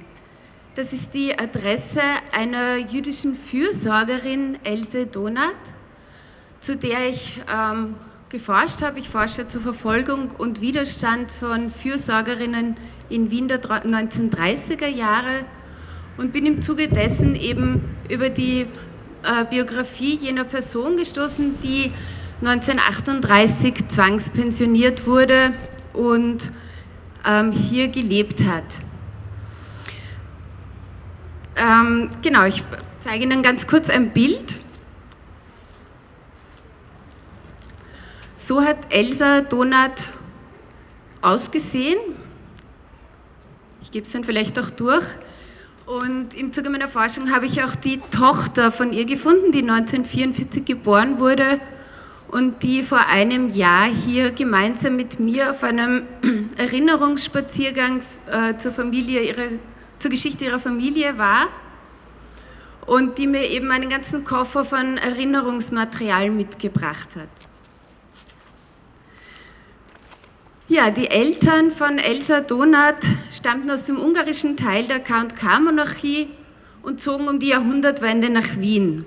Das 0.76 0.94
ist 0.94 1.16
die 1.16 1.40
Adresse 1.40 2.04
einer 2.32 2.78
jüdischen 2.78 3.34
Fürsorgerin, 3.34 4.60
Else 4.64 5.08
Donat. 5.08 5.56
zu 6.60 6.78
der 6.78 7.10
ich 7.10 7.42
ähm, 7.52 7.96
geforscht 8.30 8.84
habe. 8.84 9.00
Ich 9.00 9.10
forsche 9.10 9.48
zur 9.48 9.62
Verfolgung 9.62 10.30
und 10.38 10.62
Widerstand 10.62 11.32
von 11.32 11.72
Fürsorgerinnen 11.72 12.76
in 13.10 13.32
Wien 13.32 13.48
der 13.48 13.60
1930er 13.60 14.86
Jahre 14.86 15.46
und 16.18 16.32
bin 16.32 16.46
im 16.46 16.62
Zuge 16.62 16.88
dessen 16.88 17.36
eben 17.36 17.82
über 18.08 18.30
die 18.30 18.68
äh, 19.24 19.46
Biografie 19.46 20.16
jener 20.16 20.44
Person 20.44 20.98
gestoßen, 20.98 21.60
die 21.62 21.92
1938 22.44 23.88
zwangspensioniert 23.88 25.06
wurde 25.06 25.54
und 25.94 26.52
ähm, 27.26 27.52
hier 27.52 27.88
gelebt 27.88 28.42
hat. 28.48 28.64
Ähm, 31.56 32.10
genau, 32.22 32.46
ich 32.46 32.64
zeige 33.02 33.24
Ihnen 33.24 33.44
ganz 33.44 33.68
kurz 33.68 33.90
ein 33.90 34.12
Bild. 34.12 34.56
So 38.36 38.62
hat 38.62 38.78
Elsa 38.90 39.42
Donat 39.42 40.14
ausgesehen. 41.22 42.00
Ich 43.82 43.92
gebe 43.92 44.06
es 44.06 44.12
dann 44.12 44.24
vielleicht 44.24 44.58
auch 44.58 44.70
durch. 44.72 45.06
Und 45.92 46.36
im 46.36 46.54
Zuge 46.54 46.70
meiner 46.70 46.88
Forschung 46.88 47.32
habe 47.32 47.46
ich 47.46 47.62
auch 47.66 47.76
die 47.76 48.00
Tochter 48.12 48.72
von 48.72 48.94
ihr 48.94 49.04
gefunden, 49.04 49.52
die 49.52 49.60
1944 49.60 50.64
geboren 50.64 51.20
wurde 51.20 51.60
und 52.30 52.64
die 52.64 52.82
vor 52.82 53.08
einem 53.08 53.50
Jahr 53.50 53.88
hier 53.88 54.32
gemeinsam 54.32 54.96
mit 54.96 55.20
mir 55.20 55.52
auf 55.52 55.64
einem 55.66 56.04
Erinnerungsspaziergang 56.58 58.04
äh, 58.28 58.56
zur 58.56 58.72
Familie 58.72 59.22
ihrer, 59.22 59.60
zur 60.00 60.12
Geschichte 60.12 60.46
ihrer 60.46 60.60
Familie 60.60 61.18
war 61.18 61.48
und 62.86 63.18
die 63.18 63.28
mir 63.28 63.50
eben 63.50 63.70
einen 63.70 63.90
ganzen 63.90 64.24
Koffer 64.24 64.64
von 64.64 64.98
Erinnerungsmaterial 64.98 66.30
mitgebracht 66.30 67.10
hat. 67.18 67.51
Ja, 70.74 70.90
die 70.90 71.10
Eltern 71.10 71.70
von 71.70 71.98
Elsa 71.98 72.40
Donat 72.40 72.96
stammten 73.30 73.70
aus 73.70 73.84
dem 73.84 74.00
ungarischen 74.00 74.56
Teil 74.56 74.88
der 74.88 75.02
K&K-Monarchie 75.02 76.30
und 76.82 77.02
zogen 77.02 77.28
um 77.28 77.40
die 77.40 77.50
Jahrhundertwende 77.50 78.30
nach 78.30 78.56
Wien. 78.56 79.04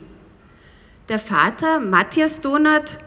Der 1.09 1.19
Vater, 1.19 1.81
Matthias 1.81 2.43
Donat, 2.43 2.99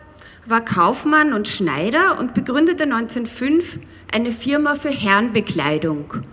war 0.48 0.62
Kaufmann 0.62 1.34
und 1.34 1.48
Schneider 1.48 2.18
und 2.18 2.34
begründete 2.34 2.86
1905 2.86 3.78
eine 4.12 4.32
Firma 4.32 4.74
für 4.74 4.90
Herrenbekleidung 4.90 6.24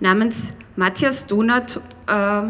namens 0.00 0.48
Matthias 0.74 1.26
Donat 1.26 1.80
äh, 2.08 2.42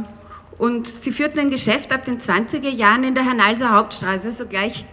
und 0.56 0.86
sie 0.86 1.12
führten 1.12 1.40
ein 1.40 1.50
Geschäft 1.50 1.92
ab 1.92 2.06
den 2.06 2.20
20er 2.20 2.70
Jahren 2.70 3.04
in 3.04 3.14
der 3.14 3.26
Hernalser 3.26 3.72
Hauptstraße, 3.72 4.28
also 4.28 4.46
gleich 4.46 4.86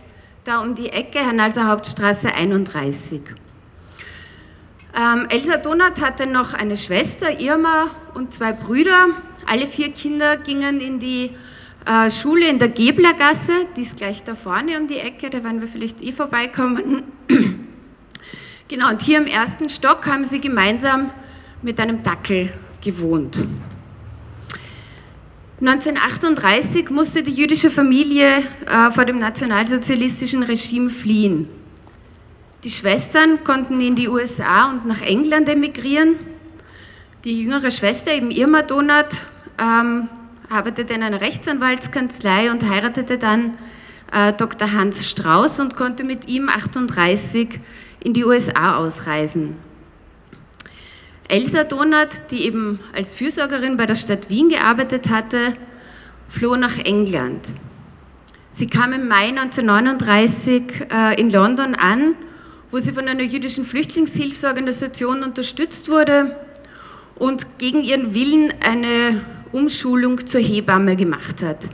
da 0.43 0.59
um 0.59 0.75
die 0.75 0.89
Ecke, 0.89 1.19
Hernalser 1.19 1.69
Hauptstraße 1.69 2.33
31. 2.33 3.21
Ähm, 4.97 5.27
Elsa 5.29 5.57
Donat 5.57 6.01
hatte 6.01 6.25
noch 6.25 6.55
eine 6.55 6.75
Schwester, 6.75 7.39
Irma, 7.39 7.91
und 8.15 8.33
zwei 8.33 8.51
Brüder. 8.51 9.09
Alle 9.45 9.67
vier 9.67 9.91
Kinder 9.91 10.37
gingen 10.37 10.79
in 10.81 10.97
die 10.99 11.29
äh, 11.85 12.09
Schule 12.09 12.47
in 12.47 12.57
der 12.57 12.69
Geblergasse, 12.69 13.51
die 13.75 13.81
ist 13.81 13.97
gleich 13.97 14.23
da 14.23 14.33
vorne 14.33 14.79
um 14.79 14.87
die 14.87 14.97
Ecke, 14.97 15.29
da 15.29 15.43
werden 15.43 15.61
wir 15.61 15.67
vielleicht 15.67 16.01
eh 16.01 16.11
vorbeikommen. 16.11 17.03
genau, 18.67 18.89
und 18.89 19.03
hier 19.03 19.19
im 19.19 19.27
ersten 19.27 19.69
Stock 19.69 20.07
haben 20.07 20.25
sie 20.25 20.41
gemeinsam 20.41 21.11
mit 21.61 21.79
einem 21.79 22.01
Dackel 22.01 22.51
gewohnt. 22.83 23.37
1938 25.61 26.89
musste 26.89 27.21
die 27.21 27.33
jüdische 27.33 27.69
Familie 27.69 28.39
äh, 28.65 28.91
vor 28.91 29.05
dem 29.05 29.19
nationalsozialistischen 29.19 30.41
Regime 30.41 30.89
fliehen. 30.89 31.47
Die 32.63 32.71
Schwestern 32.71 33.43
konnten 33.43 33.79
in 33.81 33.95
die 33.95 34.07
USA 34.07 34.71
und 34.71 34.87
nach 34.87 35.01
England 35.01 35.47
emigrieren. 35.47 36.15
Die 37.23 37.43
jüngere 37.43 37.69
Schwester, 37.69 38.11
eben 38.11 38.31
Irma 38.31 38.63
Donat, 38.63 39.21
ähm, 39.59 40.09
arbeitete 40.49 40.93
in 40.95 41.03
einer 41.03 41.21
Rechtsanwaltskanzlei 41.21 42.49
und 42.49 42.67
heiratete 42.67 43.19
dann 43.19 43.57
äh, 44.11 44.33
Dr. 44.33 44.73
Hans 44.73 45.07
Strauß 45.07 45.59
und 45.59 45.75
konnte 45.75 46.03
mit 46.03 46.27
ihm 46.27 46.49
38 46.49 47.59
in 48.03 48.13
die 48.13 48.25
USA 48.25 48.77
ausreisen. 48.77 49.57
Elsa 51.27 51.63
Donat, 51.63 52.31
die 52.31 52.43
eben 52.43 52.79
als 52.91 53.13
Fürsorgerin 53.13 53.77
bei 53.77 53.85
der 53.85 53.95
Stadt 53.95 54.29
Wien 54.29 54.49
gearbeitet 54.49 55.09
hatte, 55.09 55.55
floh 56.27 56.55
nach 56.55 56.79
England. 56.79 57.49
Sie 58.51 58.67
kam 58.67 58.93
im 58.93 59.07
Mai 59.07 59.27
1939 59.27 60.87
äh, 60.89 61.19
in 61.21 61.29
London 61.29 61.75
an 61.75 62.15
wo 62.71 62.79
sie 62.79 62.91
von 62.91 63.07
einer 63.07 63.23
jüdischen 63.23 63.65
Flüchtlingshilfsorganisation 63.65 65.23
unterstützt 65.23 65.89
wurde 65.89 66.35
und 67.15 67.57
gegen 67.57 67.83
ihren 67.83 68.13
Willen 68.13 68.53
eine 68.61 69.21
Umschulung 69.51 70.25
zur 70.27 70.41
Hebamme 70.41 70.95
gemacht 70.95 71.41
hat. 71.41 71.69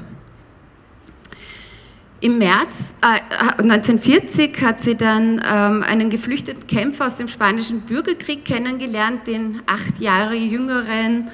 Im 2.23 2.37
März 2.37 2.93
äh, 3.01 3.19
1940 3.61 4.61
hat 4.61 4.79
sie 4.79 4.95
dann 4.95 5.41
ähm, 5.45 5.83
einen 5.83 6.09
geflüchteten 6.09 6.67
Kämpfer 6.67 7.07
aus 7.07 7.15
dem 7.17 7.27
spanischen 7.27 7.81
Bürgerkrieg 7.81 8.45
kennengelernt, 8.45 9.27
den 9.27 9.61
acht 9.65 9.99
Jahre 9.99 10.35
jüngeren 10.35 11.29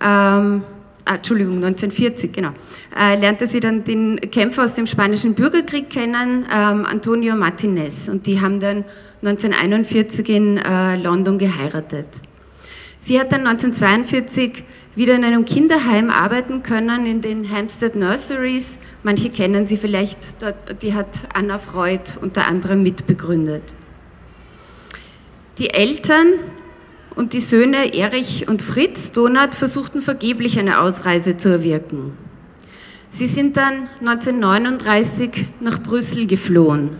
ähm, 0.00 0.62
ah, 1.04 1.16
Entschuldigung, 1.16 1.56
1940, 1.56 2.32
genau, 2.32 2.50
äh, 2.98 3.18
lernte 3.18 3.46
sie 3.46 3.60
dann 3.60 3.84
den 3.84 4.20
Kämpfer 4.30 4.64
aus 4.64 4.74
dem 4.74 4.86
Spanischen 4.86 5.34
Bürgerkrieg 5.34 5.90
kennen, 5.90 6.46
ähm, 6.52 6.84
Antonio 6.86 7.34
Martinez. 7.36 8.08
Und 8.08 8.26
die 8.26 8.40
haben 8.40 8.60
dann 8.60 8.84
1941 9.22 10.28
in 10.28 10.58
äh, 10.58 10.96
London 10.96 11.38
geheiratet. 11.38 12.06
Sie 12.98 13.18
hat 13.18 13.32
dann 13.32 13.46
1942 13.46 14.64
wieder 14.94 15.14
in 15.14 15.24
einem 15.24 15.44
Kinderheim 15.44 16.10
arbeiten 16.10 16.62
können, 16.62 17.06
in 17.06 17.20
den 17.20 17.50
Hampstead 17.50 17.96
Nurseries. 17.96 18.78
Manche 19.02 19.30
kennen 19.30 19.66
sie 19.66 19.76
vielleicht, 19.76 20.42
dort, 20.42 20.82
die 20.82 20.94
hat 20.94 21.08
Anna 21.32 21.58
Freud 21.58 22.02
unter 22.20 22.46
anderem 22.46 22.82
mitbegründet. 22.82 23.62
Die 25.58 25.70
Eltern 25.70 26.26
und 27.14 27.32
die 27.32 27.40
Söhne 27.40 27.94
Erich 27.94 28.48
und 28.48 28.62
Fritz 28.62 29.12
Donat 29.12 29.54
versuchten 29.54 30.02
vergeblich 30.02 30.58
eine 30.58 30.80
Ausreise 30.80 31.36
zu 31.36 31.48
erwirken. 31.48 32.16
Sie 33.10 33.26
sind 33.26 33.56
dann 33.56 33.88
1939 34.00 35.46
nach 35.60 35.82
Brüssel 35.82 36.26
geflohen. 36.26 36.90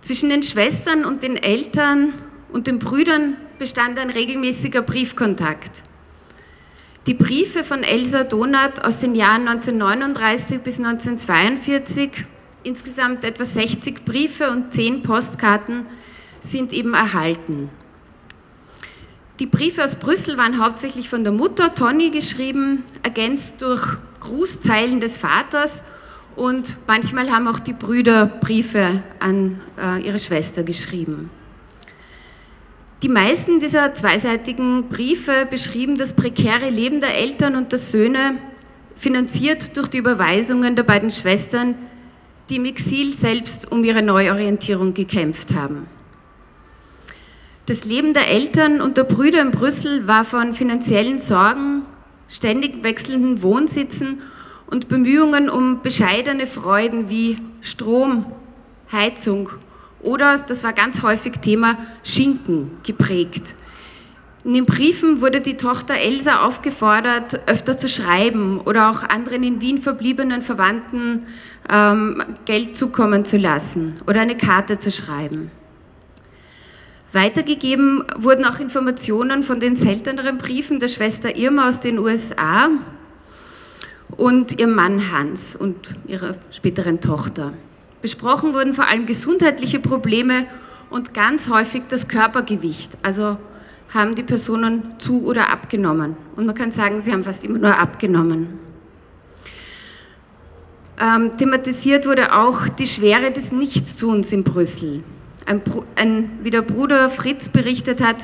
Zwischen 0.00 0.30
den 0.30 0.42
Schwestern 0.42 1.04
und 1.04 1.22
den 1.22 1.36
Eltern 1.36 2.14
und 2.50 2.66
den 2.66 2.78
Brüdern 2.78 3.36
bestand 3.58 3.98
ein 3.98 4.08
regelmäßiger 4.08 4.80
Briefkontakt. 4.80 5.82
Die 7.06 7.14
Briefe 7.14 7.64
von 7.64 7.82
Elsa 7.82 8.24
Donat 8.24 8.84
aus 8.84 9.00
den 9.00 9.14
Jahren 9.14 9.48
1939 9.48 10.60
bis 10.60 10.78
1942, 10.78 12.24
insgesamt 12.62 13.24
etwa 13.24 13.44
60 13.44 14.04
Briefe 14.04 14.50
und 14.50 14.72
10 14.72 15.02
Postkarten, 15.02 15.86
sind 16.40 16.72
eben 16.72 16.94
erhalten. 16.94 17.70
Die 19.40 19.46
Briefe 19.46 19.84
aus 19.84 19.94
Brüssel 19.94 20.36
waren 20.36 20.62
hauptsächlich 20.62 21.08
von 21.08 21.22
der 21.22 21.32
Mutter 21.32 21.74
Toni 21.74 22.10
geschrieben, 22.10 22.82
ergänzt 23.02 23.62
durch 23.62 23.96
Grußzeilen 24.20 25.00
des 25.00 25.16
Vaters 25.16 25.84
und 26.34 26.76
manchmal 26.86 27.30
haben 27.30 27.46
auch 27.46 27.60
die 27.60 27.72
Brüder 27.72 28.26
Briefe 28.26 29.02
an 29.20 29.60
äh, 29.80 30.04
ihre 30.04 30.18
Schwester 30.18 30.64
geschrieben. 30.64 31.30
Die 33.02 33.08
meisten 33.08 33.60
dieser 33.60 33.94
zweiseitigen 33.94 34.88
Briefe 34.88 35.46
beschrieben 35.48 35.96
das 35.96 36.14
prekäre 36.14 36.68
Leben 36.68 37.00
der 37.00 37.16
Eltern 37.16 37.54
und 37.54 37.70
der 37.70 37.78
Söhne, 37.78 38.38
finanziert 38.96 39.76
durch 39.76 39.86
die 39.86 39.98
Überweisungen 39.98 40.74
der 40.74 40.82
beiden 40.82 41.10
Schwestern, 41.12 41.76
die 42.48 42.56
im 42.56 42.64
Exil 42.64 43.12
selbst 43.12 43.70
um 43.70 43.84
ihre 43.84 44.02
Neuorientierung 44.02 44.94
gekämpft 44.94 45.54
haben. 45.54 45.86
Das 47.68 47.84
Leben 47.84 48.14
der 48.14 48.28
Eltern 48.28 48.80
und 48.80 48.96
der 48.96 49.04
Brüder 49.04 49.42
in 49.42 49.50
Brüssel 49.50 50.08
war 50.08 50.24
von 50.24 50.54
finanziellen 50.54 51.18
Sorgen, 51.18 51.82
ständig 52.26 52.82
wechselnden 52.82 53.42
Wohnsitzen 53.42 54.22
und 54.68 54.88
Bemühungen 54.88 55.50
um 55.50 55.82
bescheidene 55.82 56.46
Freuden 56.46 57.10
wie 57.10 57.36
Strom, 57.60 58.24
Heizung 58.90 59.50
oder, 60.00 60.38
das 60.38 60.64
war 60.64 60.72
ganz 60.72 61.02
häufig 61.02 61.40
Thema, 61.42 61.76
Schinken 62.04 62.70
geprägt. 62.84 63.54
In 64.44 64.54
den 64.54 64.64
Briefen 64.64 65.20
wurde 65.20 65.42
die 65.42 65.58
Tochter 65.58 65.92
Elsa 65.92 66.46
aufgefordert, 66.46 67.46
öfter 67.46 67.76
zu 67.76 67.90
schreiben 67.90 68.62
oder 68.62 68.88
auch 68.88 69.02
anderen 69.02 69.42
in 69.42 69.60
Wien 69.60 69.76
verbliebenen 69.76 70.40
Verwandten 70.40 71.26
ähm, 71.70 72.22
Geld 72.46 72.78
zukommen 72.78 73.26
zu 73.26 73.36
lassen 73.36 74.00
oder 74.06 74.22
eine 74.22 74.38
Karte 74.38 74.78
zu 74.78 74.90
schreiben. 74.90 75.50
Weitergegeben 77.12 78.04
wurden 78.16 78.44
auch 78.44 78.60
Informationen 78.60 79.42
von 79.42 79.60
den 79.60 79.76
selteneren 79.76 80.36
Briefen 80.36 80.78
der 80.78 80.88
Schwester 80.88 81.36
Irma 81.36 81.68
aus 81.68 81.80
den 81.80 81.98
USA. 81.98 82.68
und 84.16 84.58
ihrem 84.58 84.74
Mann 84.74 85.12
Hans 85.12 85.54
und 85.54 85.76
ihrer 86.06 86.34
späteren 86.50 87.00
Tochter. 87.00 87.52
Besprochen 88.00 88.54
wurden 88.54 88.74
vor 88.74 88.88
allem 88.88 89.06
gesundheitliche 89.06 89.80
Probleme 89.80 90.46
und 90.90 91.14
ganz 91.14 91.48
häufig 91.48 91.82
das 91.88 92.08
Körpergewicht. 92.08 92.96
Also 93.02 93.36
haben 93.92 94.14
die 94.14 94.22
Personen 94.22 94.94
zu 94.98 95.24
oder 95.24 95.50
abgenommen. 95.50 96.16
Und 96.36 96.46
man 96.46 96.54
kann 96.54 96.70
sagen, 96.70 97.00
sie 97.00 97.12
haben 97.12 97.24
fast 97.24 97.44
immer 97.44 97.58
nur 97.58 97.78
abgenommen. 97.78 98.58
Ähm, 101.00 101.36
thematisiert 101.36 102.06
wurde 102.06 102.34
auch 102.34 102.68
die 102.68 102.86
Schwere 102.86 103.30
des 103.30 103.52
Nichtstuns 103.52 104.32
in 104.32 104.42
Brüssel. 104.42 105.04
Ein, 105.48 105.62
ein, 105.96 106.38
wie 106.42 106.50
der 106.50 106.60
Bruder 106.60 107.08
Fritz 107.08 107.48
berichtet 107.48 108.02
hat, 108.02 108.18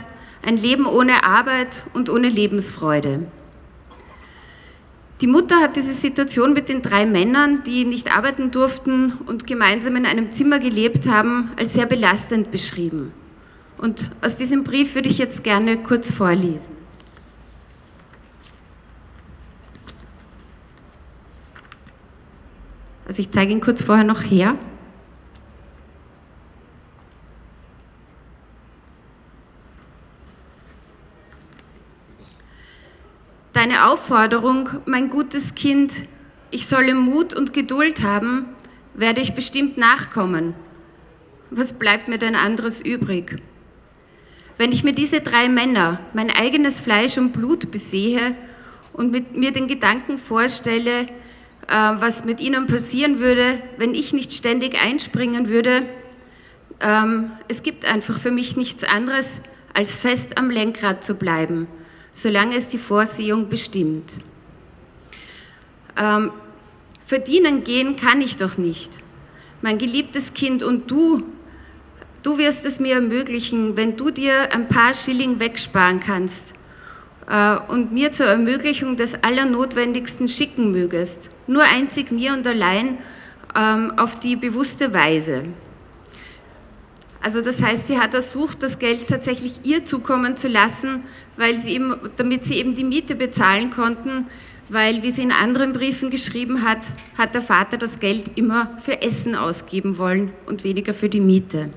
ein 0.44 0.58
Leben 0.58 0.84
ohne 0.84 1.24
Arbeit 1.24 1.84
und 1.94 2.10
ohne 2.10 2.28
Lebensfreude. 2.28 3.26
Die 5.22 5.26
Mutter 5.26 5.62
hat 5.62 5.76
diese 5.76 5.94
Situation 5.94 6.52
mit 6.52 6.68
den 6.68 6.82
drei 6.82 7.06
Männern, 7.06 7.62
die 7.64 7.86
nicht 7.86 8.14
arbeiten 8.14 8.50
durften 8.50 9.14
und 9.24 9.46
gemeinsam 9.46 9.96
in 9.96 10.04
einem 10.04 10.32
Zimmer 10.32 10.58
gelebt 10.58 11.08
haben, 11.08 11.52
als 11.56 11.72
sehr 11.72 11.86
belastend 11.86 12.50
beschrieben. 12.50 13.14
Und 13.78 14.10
aus 14.20 14.36
diesem 14.36 14.62
Brief 14.62 14.94
würde 14.94 15.08
ich 15.08 15.16
jetzt 15.16 15.42
gerne 15.42 15.78
kurz 15.78 16.12
vorlesen. 16.12 16.76
Also 23.06 23.20
ich 23.20 23.30
zeige 23.30 23.52
ihn 23.52 23.62
kurz 23.62 23.82
vorher 23.82 24.04
noch 24.04 24.22
her. 24.22 24.58
Aufforderung, 33.84 34.70
mein 34.86 35.10
gutes 35.10 35.54
Kind, 35.54 35.92
ich 36.50 36.66
solle 36.68 36.94
Mut 36.94 37.34
und 37.34 37.52
Geduld 37.52 38.02
haben, 38.02 38.46
werde 38.94 39.20
ich 39.20 39.34
bestimmt 39.34 39.76
nachkommen. 39.76 40.54
Was 41.50 41.74
bleibt 41.74 42.08
mir 42.08 42.16
denn 42.16 42.34
anderes 42.34 42.80
übrig? 42.80 43.42
Wenn 44.56 44.72
ich 44.72 44.84
mir 44.84 44.94
diese 44.94 45.20
drei 45.20 45.50
Männer, 45.50 46.00
mein 46.14 46.30
eigenes 46.30 46.80
Fleisch 46.80 47.18
und 47.18 47.32
Blut 47.32 47.70
besehe 47.70 48.34
und 48.94 49.12
mit 49.12 49.36
mir 49.36 49.52
den 49.52 49.68
Gedanken 49.68 50.16
vorstelle, 50.16 51.00
äh, 51.00 51.06
was 51.68 52.24
mit 52.24 52.40
ihnen 52.40 52.66
passieren 52.66 53.20
würde, 53.20 53.58
wenn 53.76 53.94
ich 53.94 54.14
nicht 54.14 54.32
ständig 54.32 54.80
einspringen 54.80 55.50
würde, 55.50 55.82
ähm, 56.80 57.32
es 57.48 57.62
gibt 57.62 57.84
einfach 57.84 58.18
für 58.18 58.30
mich 58.30 58.56
nichts 58.56 58.82
anderes, 58.82 59.42
als 59.74 59.98
fest 59.98 60.38
am 60.38 60.48
Lenkrad 60.48 61.04
zu 61.04 61.16
bleiben, 61.16 61.68
solange 62.14 62.56
es 62.56 62.68
die 62.68 62.78
Vorsehung 62.78 63.48
bestimmt. 63.50 64.12
Ähm, 65.96 66.30
verdienen 67.04 67.64
gehen 67.64 67.96
kann 67.96 68.22
ich 68.22 68.36
doch 68.36 68.56
nicht. 68.56 68.90
Mein 69.60 69.78
geliebtes 69.78 70.32
Kind 70.32 70.62
und 70.62 70.90
du 70.90 71.24
Du 72.24 72.38
wirst 72.38 72.64
es 72.64 72.80
mir 72.80 72.94
ermöglichen, 72.94 73.76
wenn 73.76 73.98
du 73.98 74.10
dir 74.10 74.50
ein 74.50 74.66
paar 74.66 74.94
Schilling 74.94 75.40
wegsparen 75.40 76.00
kannst 76.00 76.54
äh, 77.28 77.56
und 77.68 77.92
mir 77.92 78.12
zur 78.12 78.24
Ermöglichung 78.24 78.96
des 78.96 79.22
Allernotwendigsten 79.22 80.26
schicken 80.26 80.72
mögest. 80.72 81.28
Nur 81.46 81.64
einzig 81.64 82.10
mir 82.10 82.32
und 82.32 82.46
allein 82.46 82.96
ähm, 83.54 83.92
auf 83.98 84.18
die 84.18 84.36
bewusste 84.36 84.94
Weise. 84.94 85.44
Also 87.24 87.40
das 87.40 87.62
heißt, 87.62 87.86
sie 87.86 87.98
hat 87.98 88.12
ersucht, 88.12 88.62
das 88.62 88.78
Geld 88.78 89.08
tatsächlich 89.08 89.60
ihr 89.64 89.86
zukommen 89.86 90.36
zu 90.36 90.46
lassen, 90.46 91.04
weil 91.38 91.56
sie 91.56 91.72
eben, 91.72 91.96
damit 92.16 92.44
sie 92.44 92.56
eben 92.56 92.74
die 92.74 92.84
Miete 92.84 93.14
bezahlen 93.14 93.70
konnten, 93.70 94.26
weil, 94.68 95.02
wie 95.02 95.10
sie 95.10 95.22
in 95.22 95.32
anderen 95.32 95.72
Briefen 95.72 96.10
geschrieben 96.10 96.62
hat, 96.62 96.80
hat 97.16 97.34
der 97.34 97.40
Vater 97.40 97.78
das 97.78 97.98
Geld 97.98 98.32
immer 98.36 98.76
für 98.82 99.00
Essen 99.00 99.34
ausgeben 99.34 99.96
wollen 99.96 100.32
und 100.44 100.64
weniger 100.64 100.92
für 100.92 101.08
die 101.08 101.20
Miete. 101.20 101.70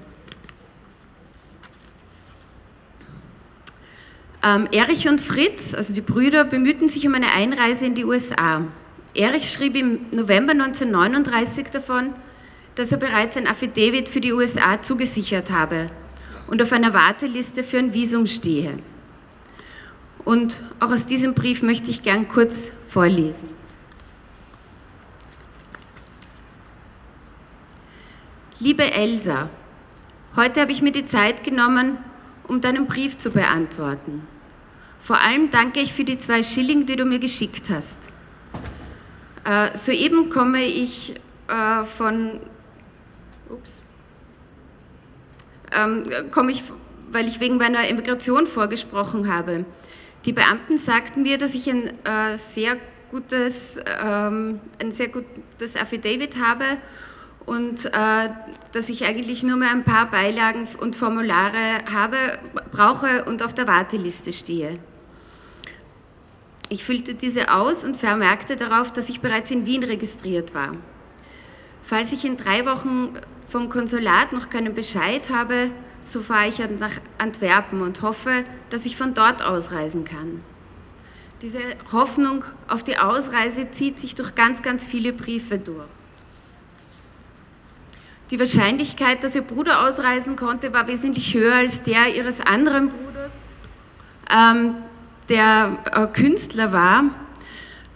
Ähm, 4.44 4.68
Erich 4.74 5.08
und 5.08 5.22
Fritz, 5.22 5.74
also 5.74 5.94
die 5.94 6.02
Brüder, 6.02 6.44
bemühten 6.44 6.90
sich 6.90 7.08
um 7.08 7.16
eine 7.16 7.32
Einreise 7.32 7.86
in 7.86 7.96
die 7.96 8.04
USA. 8.04 8.66
Erich 9.14 9.50
schrieb 9.50 9.78
im 9.78 10.08
November 10.12 10.52
1939 10.52 11.68
davon, 11.68 12.16
dass 12.78 12.92
er 12.92 13.00
bereits 13.00 13.36
ein 13.36 13.48
Affidavit 13.48 14.08
für 14.08 14.22
die 14.22 14.32
USA 14.32 14.80
zugesichert 14.80 15.50
habe 15.50 15.90
und 16.46 16.62
auf 16.62 16.72
einer 16.72 16.94
Warteliste 16.94 17.64
für 17.64 17.80
ein 17.80 17.92
Visum 17.92 18.28
stehe. 18.28 18.78
Und 20.24 20.62
auch 20.80 20.92
aus 20.92 21.08
diesem 21.08 21.34
Brief 21.34 21.64
möchte 21.64 21.90
ich 21.90 22.04
gern 22.04 22.28
kurz 22.28 22.72
vorlesen. 22.88 23.50
Liebe 28.60 28.92
Elsa, 28.92 29.50
heute 30.36 30.62
habe 30.62 30.72
ich 30.72 30.84
mir 30.84 30.92
die 30.92 31.06
Zeit 31.08 31.44
genommen, 31.44 31.98
um 32.48 32.62
deinen 32.62 32.86
Brief 32.86 33.18
zu 33.18 33.32
beantworten. 33.32 34.28
Vor 35.00 35.20
allem 35.20 35.50
danke 35.50 35.80
ich 35.80 35.94
für 35.94 36.04
die 36.04 36.20
zwei 36.20 36.44
Schilling, 36.44 36.86
die 36.86 36.96
du 36.96 37.06
mir 37.06 37.20
geschickt 37.20 37.72
hast. 37.72 38.10
Äh, 39.46 39.76
soeben 39.76 40.30
komme 40.30 40.64
ich 40.64 41.16
äh, 41.48 41.84
von, 41.86 42.42
ups, 43.50 43.82
ähm, 45.72 46.04
komme 46.32 46.52
ich, 46.52 46.64
weil 47.12 47.28
ich 47.28 47.40
wegen 47.40 47.58
meiner 47.58 47.88
Emigration 47.88 48.48
vorgesprochen 48.48 49.34
habe. 49.34 49.66
Die 50.26 50.34
Beamten 50.34 50.78
sagten 50.78 51.24
mir, 51.24 51.38
dass 51.38 51.54
ich 51.54 51.70
ein 51.70 51.88
äh, 52.06 52.38
sehr 52.38 52.78
gutes, 53.12 53.80
ähm, 54.04 54.60
ein 54.82 54.92
sehr 54.92 55.08
gutes 55.08 55.76
Affidavit 55.76 56.38
habe 56.42 56.66
und 57.46 57.86
äh, 57.86 58.30
dass 58.74 58.90
ich 58.90 59.06
eigentlich 59.06 59.44
nur 59.44 59.58
mehr 59.58 59.72
ein 59.72 59.86
paar 59.86 60.12
Beilagen 60.12 60.68
und 60.80 60.96
Formulare 60.96 61.86
habe, 61.92 62.18
brauche 62.72 63.24
und 63.26 63.42
auf 63.42 63.54
der 63.54 63.68
Warteliste 63.68 64.34
stehe. 64.34 64.80
Ich 66.70 66.84
füllte 66.84 67.16
diese 67.16 67.54
aus 67.54 67.86
und 67.86 67.96
vermerkte 67.96 68.58
darauf, 68.58 68.92
dass 68.92 69.08
ich 69.08 69.22
bereits 69.22 69.50
in 69.52 69.66
Wien 69.66 69.84
registriert 69.84 70.54
war. 70.54 70.74
Falls 71.82 72.12
ich 72.12 72.26
in 72.26 72.36
drei 72.36 72.66
Wochen 72.66 73.14
vom 73.50 73.70
Konsulat 73.70 74.34
noch 74.34 74.50
keinen 74.50 74.74
Bescheid 74.74 75.30
habe, 75.30 75.72
so 76.02 76.22
fahre 76.22 76.48
ich 76.48 76.60
nach 76.80 76.92
Antwerpen 77.18 77.82
und 77.82 78.02
hoffe, 78.02 78.44
dass 78.70 78.86
ich 78.86 78.98
von 78.98 79.14
dort 79.14 79.42
ausreisen 79.44 80.06
kann. 80.06 80.42
Diese 81.42 81.60
Hoffnung 81.92 82.44
auf 82.68 82.84
die 82.84 82.98
Ausreise 82.98 83.70
zieht 83.72 84.00
sich 84.00 84.16
durch 84.16 84.36
ganz, 84.36 84.62
ganz 84.62 84.88
viele 84.88 85.14
Briefe 85.14 85.60
durch. 85.60 85.86
Die 88.32 88.40
Wahrscheinlichkeit, 88.40 89.24
dass 89.24 89.36
ihr 89.36 89.42
Bruder 89.42 89.88
ausreisen 89.88 90.36
konnte, 90.36 90.74
war 90.74 90.88
wesentlich 90.88 91.34
höher 91.34 91.56
als 91.56 91.84
der 91.84 92.14
ihres 92.14 92.42
anderen 92.42 92.90
Bruders, 92.90 93.32
ähm, 94.30 94.76
der 95.30 95.78
äh, 95.92 96.08
Künstler 96.08 96.74
war 96.74 97.04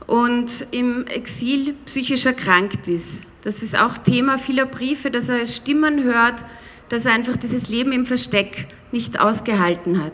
und 0.07 0.67
im 0.71 1.05
Exil 1.07 1.73
psychisch 1.85 2.25
erkrankt 2.25 2.87
ist. 2.87 3.23
Das 3.43 3.63
ist 3.63 3.77
auch 3.77 3.97
Thema 3.97 4.37
vieler 4.37 4.65
Briefe, 4.65 5.09
dass 5.09 5.27
er 5.27 5.47
Stimmen 5.47 6.03
hört, 6.03 6.43
dass 6.89 7.05
er 7.05 7.13
einfach 7.13 7.37
dieses 7.37 7.69
Leben 7.69 7.91
im 7.91 8.05
Versteck 8.05 8.67
nicht 8.91 9.19
ausgehalten 9.19 10.03
hat. 10.03 10.13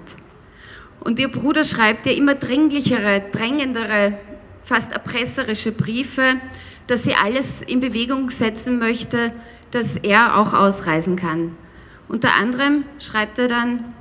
Und 1.00 1.20
ihr 1.20 1.32
Bruder 1.32 1.64
schreibt 1.64 2.06
ja 2.06 2.12
immer 2.14 2.36
dringlichere, 2.36 3.24
drängendere, 3.32 4.18
fast 4.62 4.94
erpresserische 4.94 5.72
Briefe, 5.72 6.36
dass 6.88 7.04
sie 7.04 7.16
alles 7.16 7.62
in 7.62 7.80
Bewegung 7.80 8.30
setzen 8.30 8.80
möchte, 8.80 9.32
dass 9.72 9.98
er 9.98 10.38
auch 10.38 10.54
ausreisen 10.54 11.16
kann. 11.16 11.58
Unter 12.08 12.36
anderem 12.36 12.86
schreibt 13.00 13.38
er 13.40 13.48
dann, 13.48 13.94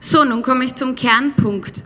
so, 0.00 0.24
nun 0.24 0.42
komme 0.42 0.64
ich 0.64 0.74
zum 0.74 0.94
Kernpunkt 0.94 1.82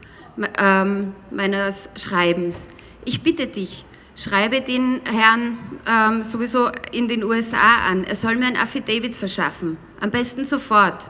ähm, 0.58 1.14
meines 1.30 1.88
Schreibens. 1.96 2.68
Ich 3.04 3.22
bitte 3.22 3.46
dich, 3.46 3.84
schreibe 4.22 4.60
den 4.60 5.00
Herrn 5.04 5.58
ähm, 5.86 6.22
sowieso 6.22 6.70
in 6.92 7.08
den 7.08 7.24
USA 7.24 7.86
an. 7.88 8.04
Er 8.04 8.14
soll 8.14 8.36
mir 8.36 8.46
ein 8.46 8.56
Affidavit 8.56 9.14
verschaffen, 9.14 9.76
am 10.00 10.10
besten 10.10 10.44
sofort. 10.44 11.08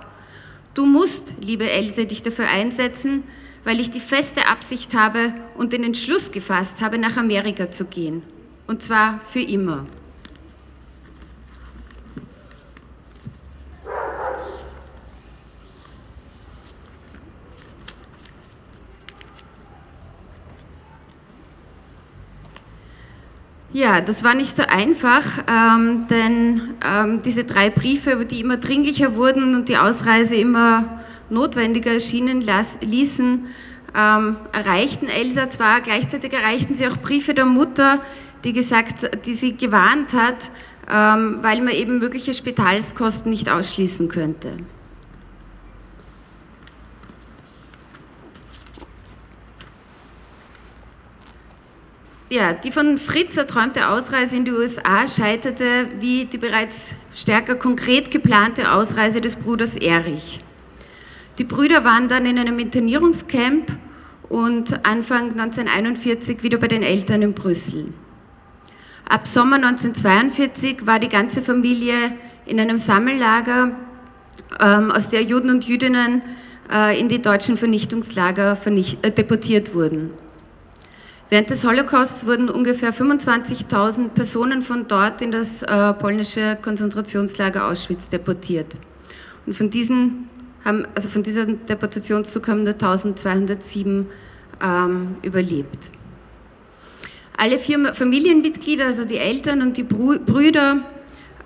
Du 0.74 0.86
musst, 0.86 1.34
liebe 1.40 1.70
Else, 1.70 2.06
dich 2.06 2.22
dafür 2.22 2.48
einsetzen, 2.48 3.24
weil 3.64 3.80
ich 3.80 3.90
die 3.90 4.00
feste 4.00 4.46
Absicht 4.46 4.94
habe 4.94 5.34
und 5.56 5.72
den 5.72 5.84
Entschluss 5.84 6.32
gefasst 6.32 6.80
habe, 6.80 6.98
nach 6.98 7.16
Amerika 7.16 7.70
zu 7.70 7.84
gehen. 7.84 8.22
Und 8.66 8.82
zwar 8.82 9.20
für 9.28 9.40
immer. 9.40 9.86
Ja, 23.72 24.02
das 24.02 24.22
war 24.22 24.34
nicht 24.34 24.54
so 24.54 24.64
einfach, 24.64 25.44
ähm, 25.48 26.06
denn 26.10 26.74
ähm, 26.84 27.22
diese 27.22 27.44
drei 27.44 27.70
Briefe, 27.70 28.26
die 28.26 28.40
immer 28.40 28.58
dringlicher 28.58 29.16
wurden 29.16 29.54
und 29.54 29.70
die 29.70 29.78
Ausreise 29.78 30.34
immer 30.36 31.00
notwendiger 31.30 31.92
erschienen 31.92 32.44
ließen, 32.82 33.46
ähm, 33.94 34.36
erreichten 34.52 35.08
Elsa 35.08 35.48
zwar, 35.48 35.80
gleichzeitig 35.80 36.34
erreichten 36.34 36.74
sie 36.74 36.86
auch 36.86 36.98
Briefe 36.98 37.32
der 37.32 37.46
Mutter, 37.46 38.00
die 38.44 38.52
gesagt, 38.52 39.24
die 39.24 39.34
sie 39.34 39.56
gewarnt 39.56 40.12
hat, 40.12 40.50
ähm, 40.92 41.38
weil 41.40 41.62
man 41.62 41.72
eben 41.72 41.98
mögliche 41.98 42.34
Spitalskosten 42.34 43.30
nicht 43.30 43.48
ausschließen 43.48 44.08
könnte. 44.08 44.58
Ja, 52.32 52.54
die 52.54 52.72
von 52.72 52.96
Fritz 52.96 53.36
erträumte 53.36 53.90
Ausreise 53.90 54.36
in 54.36 54.46
die 54.46 54.52
USA 54.52 55.06
scheiterte 55.06 55.88
wie 56.00 56.24
die 56.24 56.38
bereits 56.38 56.94
stärker 57.14 57.56
konkret 57.56 58.10
geplante 58.10 58.72
Ausreise 58.72 59.20
des 59.20 59.36
Bruders 59.36 59.76
Erich. 59.76 60.40
Die 61.36 61.44
Brüder 61.44 61.84
waren 61.84 62.08
dann 62.08 62.24
in 62.24 62.38
einem 62.38 62.58
Internierungscamp 62.58 63.76
und 64.30 64.82
Anfang 64.86 65.32
1941 65.32 66.42
wieder 66.42 66.56
bei 66.56 66.68
den 66.68 66.82
Eltern 66.82 67.20
in 67.20 67.34
Brüssel. 67.34 67.92
Ab 69.06 69.26
Sommer 69.26 69.56
1942 69.56 70.86
war 70.86 71.00
die 71.00 71.10
ganze 71.10 71.42
Familie 71.42 72.12
in 72.46 72.58
einem 72.58 72.78
Sammellager, 72.78 73.72
ähm, 74.58 74.90
aus 74.90 75.10
der 75.10 75.22
Juden 75.22 75.50
und 75.50 75.68
Jüdinnen 75.68 76.22
äh, 76.72 76.98
in 76.98 77.10
die 77.10 77.20
deutschen 77.20 77.58
Vernichtungslager 77.58 78.56
vernicht, 78.56 79.04
äh, 79.04 79.10
deportiert 79.10 79.74
wurden. 79.74 80.14
Während 81.32 81.48
des 81.48 81.64
Holocausts 81.64 82.26
wurden 82.26 82.50
ungefähr 82.50 82.92
25.000 82.92 84.10
Personen 84.10 84.60
von 84.60 84.86
dort 84.86 85.22
in 85.22 85.32
das 85.32 85.62
äh, 85.62 85.94
polnische 85.94 86.58
Konzentrationslager 86.60 87.68
Auschwitz 87.68 88.10
deportiert. 88.10 88.76
Und 89.46 89.54
von 89.54 89.70
diesen 89.70 90.28
haben, 90.62 90.86
also 90.94 91.08
von 91.08 91.22
dieser 91.22 91.46
Deportationszug 91.46 92.48
haben 92.48 92.64
nur 92.64 92.74
1207 92.74 94.08
ähm, 94.62 95.16
überlebt. 95.22 95.88
Alle 97.34 97.56
vier 97.56 97.94
Familienmitglieder, 97.94 98.84
also 98.84 99.06
die 99.06 99.16
Eltern 99.16 99.62
und 99.62 99.78
die 99.78 99.84
Brüder, 99.84 100.82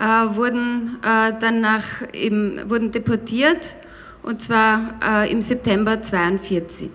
äh, 0.00 0.04
wurden 0.34 0.98
äh, 1.04 1.32
danach 1.38 2.12
eben, 2.12 2.68
wurden 2.68 2.90
deportiert 2.90 3.76
und 4.24 4.42
zwar 4.42 4.98
äh, 5.00 5.30
im 5.30 5.40
September 5.40 5.92
1942. 5.92 6.90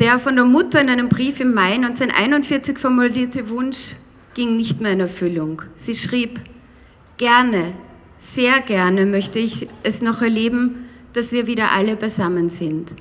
Der 0.00 0.18
von 0.18 0.34
der 0.34 0.46
Mutter 0.46 0.80
in 0.80 0.88
einem 0.88 1.10
Brief 1.10 1.40
im 1.40 1.52
Mai 1.52 1.74
1941 1.74 2.78
formulierte 2.78 3.50
Wunsch 3.50 3.96
ging 4.32 4.56
nicht 4.56 4.80
mehr 4.80 4.92
in 4.92 5.00
Erfüllung. 5.00 5.60
Sie 5.74 5.94
schrieb, 5.94 6.40
gerne, 7.18 7.74
sehr 8.16 8.60
gerne 8.60 9.04
möchte 9.04 9.38
ich 9.38 9.68
es 9.82 10.00
noch 10.00 10.22
erleben, 10.22 10.86
dass 11.12 11.32
wir 11.32 11.46
wieder 11.46 11.72
alle 11.72 11.96
beisammen 11.96 12.48
sind. 12.48 12.94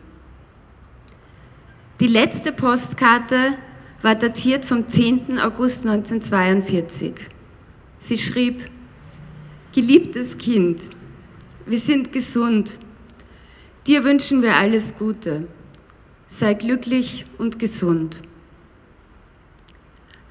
Die 2.02 2.08
letzte 2.08 2.52
Postkarte 2.52 3.54
war 4.02 4.16
datiert 4.16 4.66
vom 4.66 4.86
10. 4.86 5.40
August 5.40 5.86
1942. 5.86 7.14
Sie 7.98 8.18
schrieb, 8.18 8.70
Geliebtes 9.72 10.38
Kind, 10.38 10.82
wir 11.66 11.80
sind 11.80 12.12
gesund. 12.12 12.78
Dir 13.88 14.04
wünschen 14.04 14.42
wir 14.42 14.56
alles 14.56 14.96
Gute 14.98 15.48
sei 16.30 16.54
glücklich 16.54 17.26
und 17.38 17.60
gesund. 17.60 18.22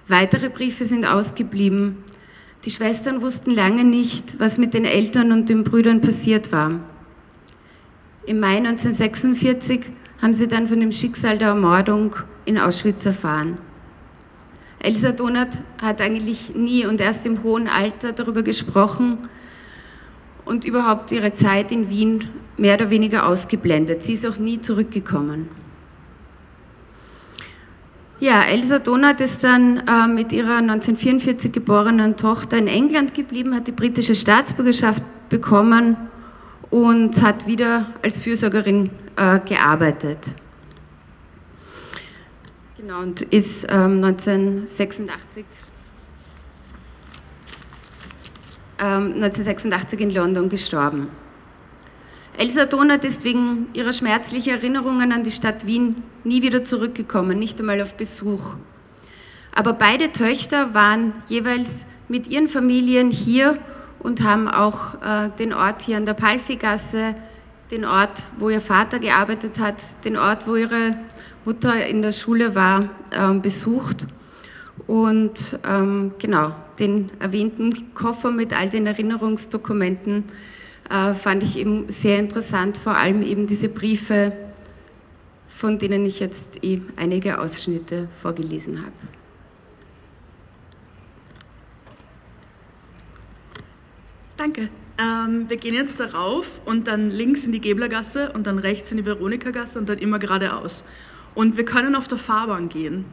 Weitere 0.07 0.49
Briefe 0.49 0.87
sind 0.87 1.05
ausgeblieben. 1.05 1.99
Die 2.65 2.71
Schwestern 2.71 3.21
wussten 3.21 3.51
lange 3.51 3.85
nicht, 3.85 4.41
was 4.41 4.57
mit 4.57 4.73
den 4.73 4.87
Eltern 4.87 5.33
und 5.33 5.51
den 5.51 5.65
Brüdern 5.65 6.01
passiert 6.01 6.51
war. 6.51 6.81
Im 8.25 8.41
Mai 8.41 8.57
1946 8.57 9.81
haben 10.23 10.33
sie 10.33 10.49
dann 10.49 10.67
von 10.67 10.81
dem 10.81 10.93
Schicksal 10.93 11.37
der 11.37 11.49
Ermordung 11.49 12.17
in 12.45 12.59
Auschwitz 12.59 13.05
erfahren. 13.05 13.59
Elsa 14.81 15.13
Donat 15.13 15.49
hat 15.81 16.01
eigentlich 16.01 16.55
nie 16.55 16.87
und 16.87 17.01
erst 17.01 17.27
im 17.27 17.43
hohen 17.43 17.69
Alter 17.69 18.13
darüber 18.13 18.43
gesprochen 18.43 19.29
und 20.45 20.65
überhaupt 20.65 21.11
ihre 21.13 21.35
Zeit 21.35 21.73
in 21.73 21.91
Wien 21.91 22.29
mehr 22.57 22.75
oder 22.75 22.89
weniger 22.89 23.27
ausgeblendet. 23.27 24.03
Sie 24.03 24.15
ist 24.15 24.27
auch 24.27 24.39
nie 24.39 24.61
zurückgekommen. 24.61 25.49
Ja, 28.21 28.43
Elsa 28.43 28.81
Donat 28.81 29.21
ist 29.21 29.45
dann 29.45 29.87
äh, 29.87 30.09
mit 30.09 30.33
ihrer 30.33 30.57
1944 30.57 31.53
geborenen 31.53 32.17
Tochter 32.17 32.59
in 32.59 32.67
England 32.67 33.15
geblieben, 33.15 33.55
hat 33.55 33.69
die 33.69 33.73
britische 33.73 34.17
Staatsbürgerschaft 34.17 35.05
bekommen 35.29 35.97
und 36.71 37.23
hat 37.23 37.47
wieder 37.47 37.87
als 38.03 38.19
Fürsorgerin 38.19 38.91
äh, 39.15 39.39
gearbeitet. 39.39 40.19
Genau, 42.77 43.03
und 43.03 43.23
ist 43.23 43.65
ähm, 43.69 44.03
1986, 44.03 45.45
ähm, 48.81 49.13
1986 49.15 50.01
in 50.01 50.11
London 50.11 50.49
gestorben. 50.49 51.07
Elsa 52.39 52.67
Donat 52.67 53.05
ist 53.05 53.25
wegen 53.25 53.67
ihrer 53.73 53.93
schmerzlichen 53.93 54.51
Erinnerungen 54.51 55.11
an 55.11 55.25
die 55.25 55.33
Stadt 55.33 55.67
Wien 55.67 55.97
nie 56.23 56.41
wieder 56.41 56.63
zurückgekommen, 56.63 57.37
nicht 57.37 57.59
einmal 57.59 57.83
auf 57.83 57.95
Besuch. 57.95 58.55
Aber 59.53 59.73
beide 59.73 60.13
Töchter 60.13 60.73
waren 60.73 61.15
jeweils 61.29 61.85
mit 62.07 62.29
ihren 62.29 62.49
Familien 62.49 63.11
hier 63.11 63.59
und 63.99 64.23
haben 64.23 64.47
auch 64.47 65.03
äh, 65.03 65.31
den 65.37 65.53
Ort 65.53 65.83
hier 65.83 65.97
an 65.97 66.07
der 66.07 66.15
Palfigasse, 66.15 67.17
den 67.73 67.85
Ort, 67.85 68.23
wo 68.39 68.51
ihr 68.51 68.61
Vater 68.61 69.01
gearbeitet 69.01 69.59
hat, 69.59 69.83
den 70.05 70.17
Ort, 70.17 70.47
wo 70.47 70.55
ihre 70.55 70.97
Mutter 71.45 71.89
in 71.89 72.03
der 72.03 72.13
Schule 72.13 72.55
war, 72.55 72.91
äh, 73.11 73.37
besucht. 73.37 74.07
Und 74.87 75.59
ähm, 75.69 76.13
genau, 76.21 76.55
den 76.79 77.11
erwähnten 77.19 77.93
Koffer 77.95 78.31
mit 78.31 78.57
all 78.57 78.69
den 78.69 78.87
Erinnerungsdokumenten 78.87 80.23
äh, 80.91 81.15
fand 81.15 81.43
ich 81.43 81.59
eben 81.59 81.89
sehr 81.89 82.19
interessant, 82.19 82.79
vor 82.79 82.97
allem 82.97 83.23
eben 83.23 83.47
diese 83.47 83.69
Briefe, 83.69 84.33
von 85.47 85.79
denen 85.79 86.07
ich 86.07 86.21
jetzt 86.21 86.63
eh 86.65 86.81
einige 86.97 87.41
Ausschnitte 87.41 88.09
vorgelesen 88.21 88.81
habe. 88.81 88.93
Danke. 94.37 94.69
Ähm, 95.01 95.49
wir 95.49 95.57
gehen 95.57 95.75
jetzt 95.75 96.01
darauf 96.01 96.61
und 96.65 96.87
dann 96.87 97.11
links 97.11 97.45
in 97.45 97.53
die 97.53 97.61
Geblergasse 97.61 98.33
und 98.33 98.47
dann 98.47 98.59
rechts 98.59 98.91
in 98.91 98.97
die 98.97 99.05
Veronikagasse 99.05 99.79
und 99.79 99.89
dann 99.89 99.99
immer 99.99 100.19
geradeaus. 100.19 100.85
Und 101.35 101.57
wir 101.57 101.65
können 101.65 101.95
auf 101.95 102.09
der 102.09 102.19
Fahrbahn 102.19 102.69
gehen. 102.69 103.05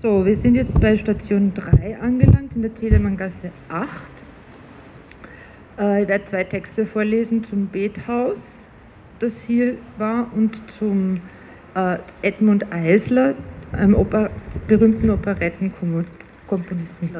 So, 0.00 0.24
wir 0.24 0.36
sind 0.36 0.54
jetzt 0.54 0.80
bei 0.80 0.96
Station 0.96 1.54
3 1.54 1.98
angelangt 2.00 2.52
in 2.54 2.62
der 2.62 2.74
Telemanngasse 2.74 3.50
8. 3.68 3.88
Äh, 5.78 6.02
ich 6.02 6.08
werde 6.08 6.24
zwei 6.24 6.44
Texte 6.44 6.86
vorlesen 6.86 7.44
zum 7.44 7.68
Bethaus, 7.68 8.64
das 9.18 9.40
hier 9.40 9.76
war, 9.98 10.30
und 10.34 10.60
zum 10.70 11.20
äh, 11.74 11.98
Edmund 12.22 12.72
Eisler, 12.72 13.34
einem 13.72 13.94
Oper 13.94 14.30
berühmten 14.68 15.10
Operettenkomponisten. 15.10 17.10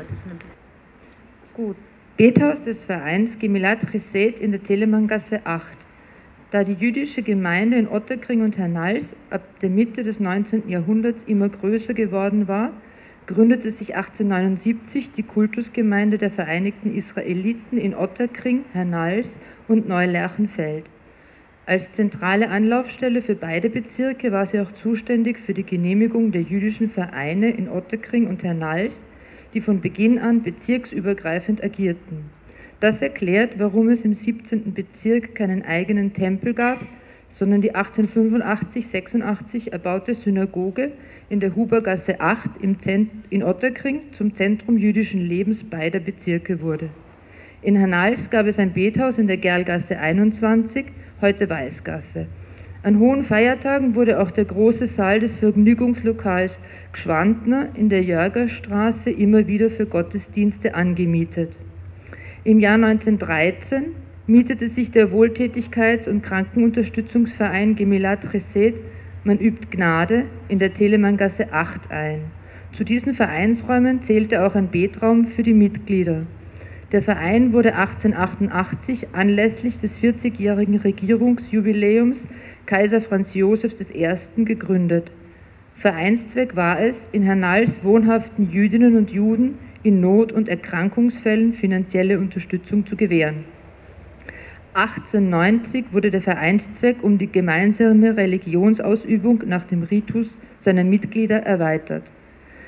Gut. 1.55 1.77
Bethaus 2.17 2.63
des 2.63 2.85
Vereins 2.85 3.39
Gemilat 3.39 3.91
Chesed 3.91 4.39
in 4.39 4.53
der 4.53 4.63
Telemanngasse 4.63 5.41
8. 5.45 5.67
Da 6.53 6.63
die 6.63 6.75
jüdische 6.75 7.23
Gemeinde 7.23 7.77
in 7.77 7.89
Otterkring 7.89 8.43
und 8.43 8.57
Hernals 8.57 9.17
ab 9.31 9.43
der 9.61 9.71
Mitte 9.71 10.05
des 10.05 10.21
19. 10.21 10.69
Jahrhunderts 10.69 11.25
immer 11.25 11.49
größer 11.49 11.93
geworden 11.93 12.47
war, 12.47 12.71
gründete 13.27 13.71
sich 13.71 13.97
1879 13.97 15.13
die 15.13 15.23
Kultusgemeinde 15.23 16.19
der 16.19 16.31
Vereinigten 16.31 16.95
Israeliten 16.95 17.79
in 17.79 17.95
Otterkring, 17.95 18.65
Hernals 18.73 19.39
und 19.69 19.89
Neulerchenfeld. 19.89 20.85
Als 21.67 21.91
zentrale 21.91 22.51
Anlaufstelle 22.51 23.23
für 23.23 23.35
beide 23.35 23.71
Bezirke 23.71 24.33
war 24.33 24.45
sie 24.45 24.61
auch 24.61 24.73
zuständig 24.73 25.39
für 25.39 25.55
die 25.55 25.65
Genehmigung 25.65 26.31
der 26.31 26.43
jüdischen 26.43 26.91
Vereine 26.91 27.51
in 27.51 27.71
Otterkring 27.71 28.27
und 28.27 28.43
Hernals, 28.43 29.03
die 29.55 29.63
von 29.63 29.81
Beginn 29.81 30.19
an 30.19 30.43
bezirksübergreifend 30.43 31.65
agierten. 31.65 32.25
Das 32.81 33.01
erklärt, 33.01 33.59
warum 33.59 33.89
es 33.89 34.05
im 34.05 34.13
17. 34.13 34.75
Bezirk 34.75 35.35
keinen 35.35 35.63
eigenen 35.63 36.13
Tempel 36.13 36.53
gab, 36.53 36.81
sondern 37.35 37.61
die 37.61 37.75
1885-86 37.75 39.73
erbaute 39.73 40.15
Synagoge 40.15 40.93
in 41.29 41.41
der 41.41 41.57
Hubergasse 41.57 42.21
8 42.21 42.51
in 43.31 43.43
Otterkring 43.43 44.03
zum 44.13 44.33
Zentrum 44.35 44.79
jüdischen 44.79 45.21
Lebens 45.21 45.65
beider 45.65 45.99
Bezirke 45.99 46.61
wurde. 46.61 46.91
In 47.61 47.81
Hanals 47.81 48.31
gab 48.31 48.47
es 48.47 48.61
ein 48.61 48.73
Bethaus 48.73 49.19
in 49.19 49.27
der 49.27 49.39
Gerlgasse 49.39 49.99
21, 49.99 50.87
heute 51.21 51.51
Weißgasse. 51.51 52.29
An 52.85 53.01
hohen 53.01 53.25
Feiertagen 53.25 53.97
wurde 53.97 54.21
auch 54.21 54.31
der 54.31 54.45
große 54.45 54.87
Saal 54.87 55.19
des 55.19 55.35
Vergnügungslokals 55.35 56.61
Gschwandner 56.93 57.71
in 57.75 57.89
der 57.89 58.03
Jörgerstraße 58.03 59.11
immer 59.11 59.49
wieder 59.49 59.71
für 59.71 59.87
Gottesdienste 59.87 60.77
angemietet. 60.77 61.59
Im 62.45 62.61
Jahr 62.61 62.75
1913 62.75 64.04
mietete 64.27 64.69
sich 64.69 64.91
der 64.91 65.11
Wohltätigkeits- 65.11 66.09
und 66.09 66.23
Krankenunterstützungsverein 66.23 67.77
Gemilat 67.77 68.31
Chesed, 68.31 68.81
man 69.23 69.39
übt 69.39 69.69
Gnade, 69.71 70.25
in 70.49 70.59
der 70.59 70.73
Telemanngasse 70.73 71.53
8 71.53 71.91
ein. 71.91 72.21
Zu 72.73 72.85
diesen 72.85 73.13
Vereinsräumen 73.13 74.03
zählte 74.03 74.47
auch 74.47 74.55
ein 74.55 74.71
Betraum 74.71 75.27
für 75.27 75.43
die 75.43 75.53
Mitglieder. 75.53 76.27
Der 76.93 77.03
Verein 77.03 77.53
wurde 77.53 77.75
1888 77.75 79.09
anlässlich 79.13 79.79
des 79.79 79.99
40-jährigen 79.99 80.77
Regierungsjubiläums 80.77 82.27
Kaiser 82.65 83.03
Franz 83.03 83.35
Josefs 83.35 83.91
I. 83.91 84.45
gegründet. 84.45 85.13
Vereinszweck 85.75 86.57
war 86.57 86.81
es, 86.81 87.09
in 87.13 87.23
Hernals 87.23 87.85
wohnhaften 87.85 88.51
Jüdinnen 88.51 88.97
und 88.97 89.11
Juden 89.11 89.59
in 89.83 90.01
Not- 90.01 90.33
und 90.33 90.49
Erkrankungsfällen 90.49 91.53
finanzielle 91.53 92.19
Unterstützung 92.19 92.87
zu 92.87 92.97
gewähren. 92.97 93.45
1890 94.75 95.85
wurde 95.93 96.11
der 96.11 96.21
Vereinszweck 96.21 97.03
um 97.05 97.17
die 97.17 97.31
gemeinsame 97.31 98.17
Religionsausübung 98.17 99.45
nach 99.47 99.65
dem 99.65 99.85
Ritus 99.85 100.37
seiner 100.57 100.83
Mitglieder 100.83 101.45
erweitert. 101.45 102.03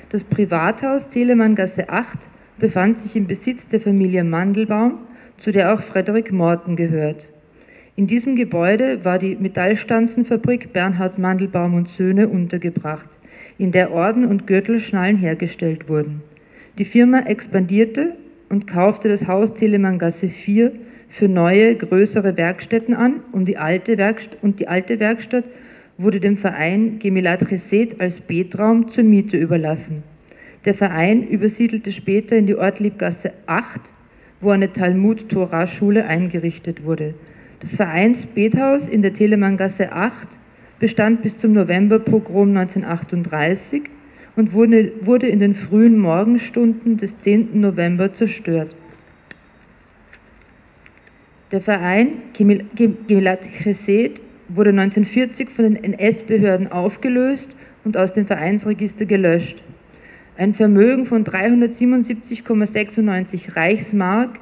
Das 0.09 0.23
Privathaus 0.23 1.09
Telemanngasse 1.09 1.89
8 1.89 2.17
befand 2.59 2.97
sich 2.97 3.17
im 3.17 3.27
Besitz 3.27 3.67
der 3.67 3.81
Familie 3.81 4.23
Mandelbaum, 4.23 4.99
zu 5.35 5.51
der 5.51 5.73
auch 5.73 5.81
Frederik 5.81 6.31
Morten 6.31 6.77
gehört. 6.77 7.27
In 7.97 8.07
diesem 8.07 8.37
Gebäude 8.37 9.03
war 9.03 9.19
die 9.19 9.35
Metallstanzenfabrik 9.35 10.71
Bernhard 10.71 11.19
Mandelbaum 11.19 11.73
und 11.73 11.89
Söhne 11.89 12.29
untergebracht, 12.29 13.09
in 13.57 13.73
der 13.73 13.91
Orden 13.91 14.25
und 14.25 14.47
Gürtelschnallen 14.47 15.17
hergestellt 15.17 15.89
wurden. 15.89 16.21
Die 16.77 16.85
Firma 16.85 17.19
expandierte 17.19 18.15
und 18.47 18.65
kaufte 18.65 19.09
das 19.09 19.27
Haus 19.27 19.53
Telemanngasse 19.55 20.29
4 20.29 20.71
für 21.09 21.27
neue, 21.27 21.75
größere 21.75 22.37
Werkstätten 22.37 22.93
an 22.93 23.21
und 23.31 23.45
die 23.45 23.57
alte 23.57 23.97
Werkstatt, 23.97 24.37
und 24.41 24.59
die 24.59 24.67
alte 24.67 24.99
Werkstatt 24.99 25.45
wurde 25.97 26.19
dem 26.19 26.37
Verein 26.37 26.99
Gemilat 26.99 27.49
Reset 27.49 27.95
als 27.99 28.19
Betraum 28.19 28.87
zur 28.87 29.03
Miete 29.03 29.37
überlassen. 29.37 30.03
Der 30.65 30.73
Verein 30.73 31.23
übersiedelte 31.23 31.91
später 31.91 32.35
in 32.35 32.45
die 32.45 32.55
Ortliebgasse 32.55 33.31
8, 33.47 33.81
wo 34.41 34.51
eine 34.51 34.71
Talmud-Torah-Schule 34.71 36.05
eingerichtet 36.05 36.83
wurde. 36.83 37.15
Das 37.61 37.75
Vereinsbethaus 37.75 38.87
in 38.87 39.01
der 39.01 39.13
Telemanngasse 39.13 39.91
8 39.91 40.27
bestand 40.79 41.23
bis 41.23 41.37
zum 41.37 41.53
Novemberpogrom 41.53 42.49
1938 42.49 43.83
und 44.35 44.53
wurde, 44.53 44.91
wurde 45.01 45.27
in 45.27 45.39
den 45.39 45.55
frühen 45.55 45.97
Morgenstunden 45.97 46.97
des 46.97 47.17
10. 47.17 47.59
November 47.59 48.13
zerstört. 48.13 48.75
Der 51.53 51.61
Verein 51.61 52.23
Gemilat 52.33 53.47
Chesed 53.63 54.19
wurde 54.49 54.71
1940 54.71 55.49
von 55.49 55.63
den 55.63 55.81
NS-Behörden 55.81 56.69
aufgelöst 56.69 57.55
und 57.85 57.95
aus 57.95 58.11
dem 58.11 58.27
Vereinsregister 58.27 59.05
gelöscht. 59.05 59.63
Ein 60.37 60.53
Vermögen 60.53 61.05
von 61.05 61.23
377,96 61.23 63.55
Reichsmark, 63.55 64.41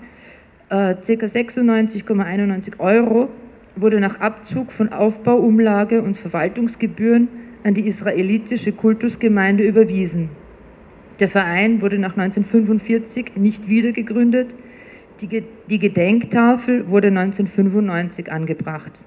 äh, 0.70 0.96
ca. 0.96 1.28
96,91 1.28 2.80
Euro, 2.80 3.30
wurde 3.76 4.00
nach 4.00 4.20
Abzug 4.20 4.72
von 4.72 4.92
Aufbauumlage 4.92 6.02
und 6.02 6.18
Verwaltungsgebühren 6.18 7.28
an 7.64 7.76
die 7.76 7.86
israelitische 7.86 8.72
Kultusgemeinde 8.72 9.64
überwiesen. 9.64 10.30
Der 11.20 11.30
Verein 11.30 11.84
wurde 11.84 12.00
nach 12.00 12.18
1945 12.18 13.34
nicht 13.36 13.70
wieder 13.70 13.92
gegründet. 13.92 14.56
Die, 15.22 15.44
die 15.70 15.80
Gedenktafel 15.80 16.90
wurde 16.90 17.08
1995 17.08 18.30
angebracht. 18.32 19.00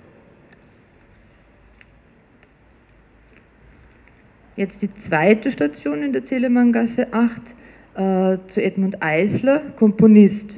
Jetzt 4.56 4.82
die 4.82 4.92
zweite 4.94 5.52
Station 5.52 6.02
in 6.02 6.12
der 6.12 6.24
Telemanngasse 6.24 7.12
8 7.12 7.54
äh, 7.94 8.38
zu 8.48 8.60
Edmund 8.62 9.02
Eisler, 9.02 9.60
Komponist. 9.76 10.56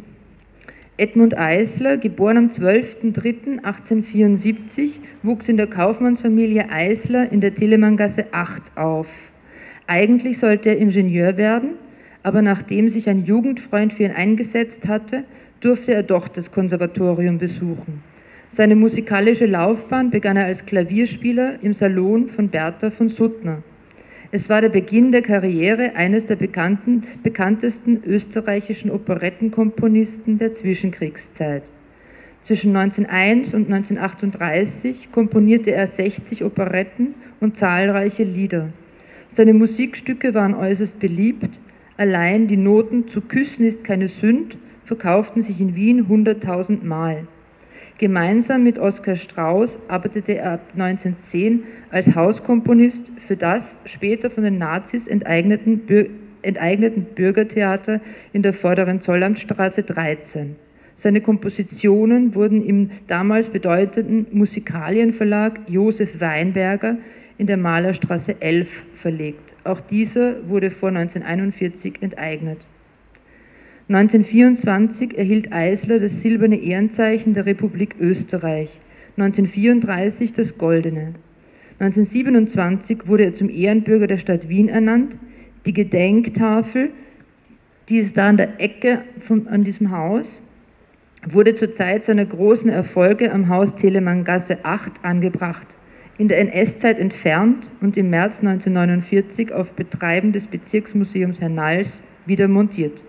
Edmund 0.96 1.36
Eisler, 1.36 1.96
geboren 1.96 2.36
am 2.36 2.46
12.03.1874, 2.48 5.00
wuchs 5.22 5.48
in 5.48 5.56
der 5.56 5.66
Kaufmannsfamilie 5.66 6.70
Eisler 6.70 7.32
in 7.32 7.40
der 7.40 7.54
Telemanngasse 7.54 8.26
8 8.32 8.76
auf. 8.76 9.12
Eigentlich 9.86 10.38
sollte 10.38 10.70
er 10.70 10.78
Ingenieur 10.78 11.36
werden, 11.36 11.74
aber 12.22 12.42
nachdem 12.42 12.88
sich 12.88 13.08
ein 13.08 13.24
Jugendfreund 13.24 13.92
für 13.94 14.04
ihn 14.04 14.12
eingesetzt 14.12 14.86
hatte, 14.88 15.24
durfte 15.60 15.94
er 15.94 16.02
doch 16.02 16.28
das 16.28 16.50
Konservatorium 16.50 17.38
besuchen. 17.38 18.02
Seine 18.50 18.74
musikalische 18.74 19.46
Laufbahn 19.46 20.10
begann 20.10 20.36
er 20.36 20.46
als 20.46 20.66
Klavierspieler 20.66 21.62
im 21.62 21.72
Salon 21.72 22.28
von 22.28 22.48
Bertha 22.48 22.90
von 22.90 23.08
Suttner. 23.08 23.62
Es 24.32 24.48
war 24.48 24.60
der 24.60 24.68
Beginn 24.68 25.12
der 25.12 25.22
Karriere 25.22 25.94
eines 25.96 26.26
der 26.26 26.36
bekanntesten 26.36 28.02
österreichischen 28.04 28.90
Operettenkomponisten 28.90 30.38
der 30.38 30.54
Zwischenkriegszeit. 30.54 31.64
Zwischen 32.40 32.74
1901 32.74 33.54
und 33.54 33.72
1938 33.72 35.12
komponierte 35.12 35.72
er 35.72 35.86
60 35.86 36.44
Operetten 36.44 37.14
und 37.40 37.56
zahlreiche 37.56 38.24
Lieder. 38.24 38.70
Seine 39.28 39.52
Musikstücke 39.52 40.32
waren 40.32 40.54
äußerst 40.54 40.98
beliebt. 40.98 41.58
Allein 42.00 42.46
die 42.46 42.56
Noten 42.56 43.08
zu 43.08 43.20
Küssen 43.20 43.66
ist 43.66 43.84
keine 43.84 44.08
Sünd 44.08 44.56
verkauften 44.86 45.42
sich 45.42 45.60
in 45.60 45.76
Wien 45.76 46.06
100.000 46.06 46.82
Mal. 46.82 47.26
Gemeinsam 47.98 48.64
mit 48.64 48.78
Oskar 48.78 49.16
Strauß 49.16 49.78
arbeitete 49.88 50.38
er 50.38 50.52
ab 50.52 50.62
1910 50.72 51.64
als 51.90 52.14
Hauskomponist 52.14 53.04
für 53.18 53.36
das 53.36 53.76
später 53.84 54.30
von 54.30 54.44
den 54.44 54.56
Nazis 54.56 55.08
enteigneten, 55.08 55.82
enteigneten 56.40 57.04
Bürgertheater 57.14 58.00
in 58.32 58.40
der 58.40 58.54
vorderen 58.54 59.02
Zollamtstraße 59.02 59.82
13. 59.82 60.56
Seine 60.94 61.20
Kompositionen 61.20 62.34
wurden 62.34 62.64
im 62.64 62.92
damals 63.08 63.50
bedeutenden 63.50 64.26
Musikalienverlag 64.32 65.60
Josef 65.68 66.18
Weinberger 66.18 66.96
in 67.36 67.46
der 67.46 67.58
Malerstraße 67.58 68.40
11 68.40 68.84
verlegt. 68.94 69.49
Auch 69.64 69.80
dieser 69.80 70.48
wurde 70.48 70.70
vor 70.70 70.88
1941 70.88 72.00
enteignet. 72.00 72.58
1924 73.88 75.18
erhielt 75.18 75.52
Eisler 75.52 75.98
das 75.98 76.22
silberne 76.22 76.56
Ehrenzeichen 76.56 77.34
der 77.34 77.44
Republik 77.44 77.96
Österreich, 77.98 78.80
1934 79.16 80.32
das 80.32 80.56
goldene. 80.56 81.14
1927 81.80 83.08
wurde 83.08 83.24
er 83.24 83.34
zum 83.34 83.50
Ehrenbürger 83.50 84.06
der 84.06 84.18
Stadt 84.18 84.48
Wien 84.48 84.68
ernannt. 84.68 85.16
Die 85.66 85.72
Gedenktafel, 85.72 86.90
die 87.88 87.98
ist 87.98 88.16
da 88.16 88.28
an 88.28 88.36
der 88.36 88.60
Ecke 88.60 89.02
von, 89.18 89.48
an 89.48 89.64
diesem 89.64 89.90
Haus, 89.90 90.40
wurde 91.26 91.54
zur 91.54 91.72
Zeit 91.72 92.04
seiner 92.04 92.24
großen 92.24 92.70
Erfolge 92.70 93.32
am 93.32 93.48
Haus 93.48 93.74
Telemanngasse 93.74 94.58
8 94.62 95.04
angebracht, 95.04 95.76
in 96.20 96.28
der 96.28 96.38
NS-Zeit 96.40 96.98
entfernt 96.98 97.66
und 97.80 97.96
im 97.96 98.10
März 98.10 98.40
1949 98.40 99.54
auf 99.54 99.72
Betreiben 99.72 100.32
des 100.32 100.46
Bezirksmuseums 100.46 101.40
Hernals 101.40 102.02
wieder 102.26 102.46
montiert. 102.46 103.02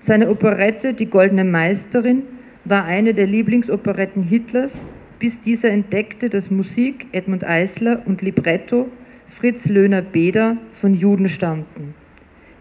Seine 0.00 0.28
Operette 0.28 0.92
Die 0.92 1.06
Goldene 1.06 1.44
Meisterin 1.44 2.24
war 2.64 2.84
eine 2.84 3.14
der 3.14 3.28
Lieblingsoperetten 3.28 4.24
Hitlers, 4.24 4.84
bis 5.20 5.38
dieser 5.38 5.70
entdeckte, 5.70 6.28
dass 6.28 6.50
Musik 6.50 7.06
Edmund 7.12 7.44
Eisler 7.44 8.02
und 8.06 8.22
Libretto 8.22 8.88
Fritz 9.28 9.68
Löhner-Beder 9.68 10.56
von 10.72 10.94
Juden 10.94 11.28
stammten. 11.28 11.94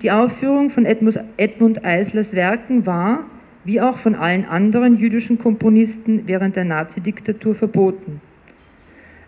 Die 0.04 0.12
Aufführung 0.12 0.70
von 0.70 0.86
Edmund 0.86 1.84
Eislers 1.84 2.34
Werken 2.34 2.86
war, 2.86 3.26
wie 3.64 3.82
auch 3.82 3.98
von 3.98 4.14
allen 4.14 4.46
anderen 4.46 5.00
jüdischen 5.00 5.40
Komponisten 5.40 6.28
während 6.28 6.56
der 6.56 6.66
Nazidiktatur 6.66 7.56
verboten. 7.56 8.22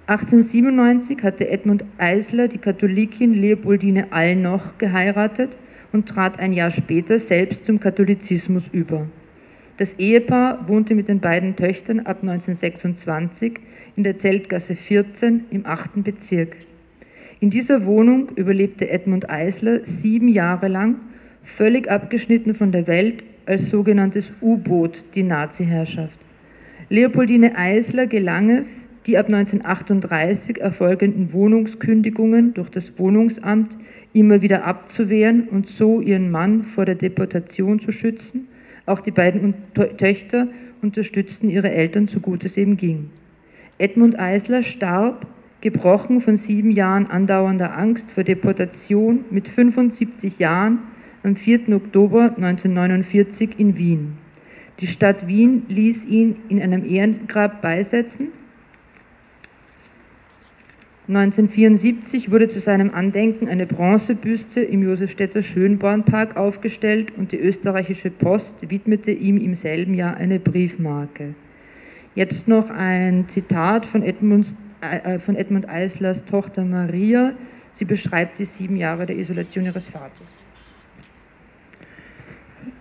1897 0.08 1.22
hatte 1.22 1.50
Edmund 1.50 1.84
Eisler 1.98 2.48
die 2.48 2.60
Katholikin 2.60 3.34
Leopoldine 3.34 4.08
Allnoch 4.14 4.78
geheiratet 4.78 5.58
und 5.92 6.08
trat 6.08 6.40
ein 6.40 6.54
Jahr 6.54 6.72
später 6.72 7.20
selbst 7.20 7.66
zum 7.66 7.82
Katholizismus 7.82 8.70
über. 8.70 9.06
Das 9.76 10.00
Ehepaar 10.00 10.66
wohnte 10.70 10.96
mit 10.96 11.10
den 11.10 11.20
beiden 11.20 11.58
Töchtern 11.58 12.00
ab 12.00 12.20
1926 12.22 13.60
in 13.98 14.04
der 14.04 14.16
Zeltgasse 14.16 14.78
14 14.78 15.44
im 15.52 15.66
8. 15.66 16.02
Bezirk. 16.06 16.56
In 17.42 17.50
dieser 17.50 17.86
Wohnung 17.86 18.30
überlebte 18.38 18.90
Edmund 18.90 19.30
Eisler 19.30 19.86
sieben 19.86 20.30
Jahre 20.30 20.70
lang, 20.70 20.96
völlig 21.44 21.92
abgeschnitten 21.92 22.56
von 22.56 22.72
der 22.72 22.88
Welt, 22.88 23.26
als 23.46 23.70
sogenanntes 23.70 24.32
U-Boot 24.42 25.04
die 25.16 25.24
Nazi-Herrschaft. 25.24 26.18
Leopoldine 26.88 27.58
Eisler 27.58 28.08
gelang 28.08 28.50
es, 28.50 28.87
die 29.08 29.18
ab 29.18 29.28
1938 29.28 30.60
erfolgenden 30.60 31.32
Wohnungskündigungen 31.32 32.54
durch 32.54 32.70
das 32.70 33.00
Wohnungsamt 33.00 33.78
immer 34.12 34.42
wieder 34.42 34.66
abzuwehren 34.66 35.48
und 35.48 35.70
so 35.70 36.02
ihren 36.02 36.30
Mann 36.30 36.64
vor 36.64 36.84
der 36.84 36.96
Deportation 36.96 37.80
zu 37.80 37.94
schützen. 37.94 38.50
Auch 38.86 39.00
die 39.00 39.12
beiden 39.12 39.54
Töchter 39.98 40.50
unterstützten 40.82 41.50
ihre 41.50 41.72
Eltern 41.72 42.10
so 42.10 42.20
gut 42.20 42.44
es 42.44 42.58
eben 42.58 42.76
ging. 42.76 43.10
Edmund 43.78 44.20
Eisler 44.20 44.62
starb, 44.62 45.26
gebrochen 45.62 46.20
von 46.20 46.36
sieben 46.36 46.72
Jahren 46.72 47.08
andauernder 47.08 47.78
Angst 47.78 48.12
vor 48.12 48.26
Deportation, 48.26 49.24
mit 49.30 49.48
75 49.48 50.38
Jahren 50.38 50.80
am 51.24 51.38
4. 51.38 51.70
Oktober 51.70 52.34
1949 52.36 53.52
in 53.58 53.78
Wien. 53.78 54.18
Die 54.82 54.88
Stadt 54.88 55.28
Wien 55.28 55.64
ließ 55.70 56.06
ihn 56.06 56.36
in 56.50 56.62
einem 56.62 56.86
Ehrengrab 56.86 57.62
beisetzen 57.62 58.30
1974 61.08 62.32
wurde 62.32 62.50
zu 62.50 62.60
seinem 62.60 62.94
Andenken 62.94 63.48
eine 63.48 63.66
Bronzebüste 63.66 64.60
im 64.60 64.84
Josefstädter 64.84 65.42
Schönbornpark 65.42 66.36
aufgestellt 66.36 67.14
und 67.16 67.32
die 67.32 67.40
österreichische 67.40 68.10
Post 68.10 68.70
widmete 68.70 69.12
ihm 69.12 69.38
im 69.38 69.56
selben 69.56 69.94
Jahr 69.94 70.18
eine 70.18 70.38
Briefmarke. 70.38 71.34
Jetzt 72.16 72.50
noch 72.50 72.70
ein 72.70 73.26
Zitat 73.30 73.86
von, 73.86 74.04
Edmunds, 74.04 74.54
äh, 74.82 75.18
von 75.18 75.38
Edmund 75.38 75.70
Eislers 75.70 76.26
Tochter 76.26 76.66
Maria. 76.66 77.32
Sie 77.72 77.86
beschreibt 77.86 78.40
die 78.40 78.46
sieben 78.46 78.76
Jahre 78.76 79.06
der 79.06 79.16
Isolation 79.18 79.64
ihres 79.64 79.88
Vaters. 79.88 80.28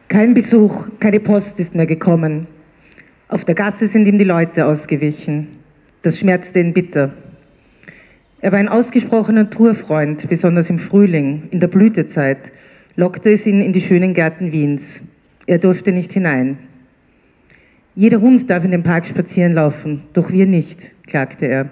Kein 0.08 0.34
Besuch, 0.34 0.88
keine 0.98 1.20
Post 1.20 1.60
ist 1.60 1.76
mehr 1.76 1.86
gekommen. 1.86 2.48
Auf 3.28 3.44
der 3.44 3.54
Gasse 3.54 3.86
sind 3.86 4.04
ihm 4.06 4.18
die 4.18 4.24
Leute 4.24 4.66
ausgewichen. 4.66 5.46
Das 6.02 6.18
schmerzte 6.18 6.58
ihn 6.58 6.72
bitter. 6.72 7.12
Er 8.40 8.52
war 8.52 8.58
ein 8.58 8.68
ausgesprochener 8.68 9.44
Naturfreund, 9.44 10.28
besonders 10.28 10.68
im 10.68 10.78
Frühling, 10.78 11.48
in 11.50 11.60
der 11.60 11.68
Blütezeit, 11.68 12.52
lockte 12.94 13.30
es 13.30 13.46
ihn 13.46 13.62
in 13.62 13.72
die 13.72 13.80
schönen 13.80 14.12
Gärten 14.12 14.52
Wiens. 14.52 15.00
Er 15.46 15.58
durfte 15.58 15.92
nicht 15.92 16.12
hinein. 16.12 16.58
Jeder 17.94 18.20
Hund 18.20 18.50
darf 18.50 18.62
in 18.62 18.72
den 18.72 18.82
Park 18.82 19.06
spazieren 19.06 19.54
laufen, 19.54 20.02
doch 20.12 20.30
wir 20.30 20.46
nicht, 20.46 20.90
klagte 21.06 21.46
er. 21.46 21.70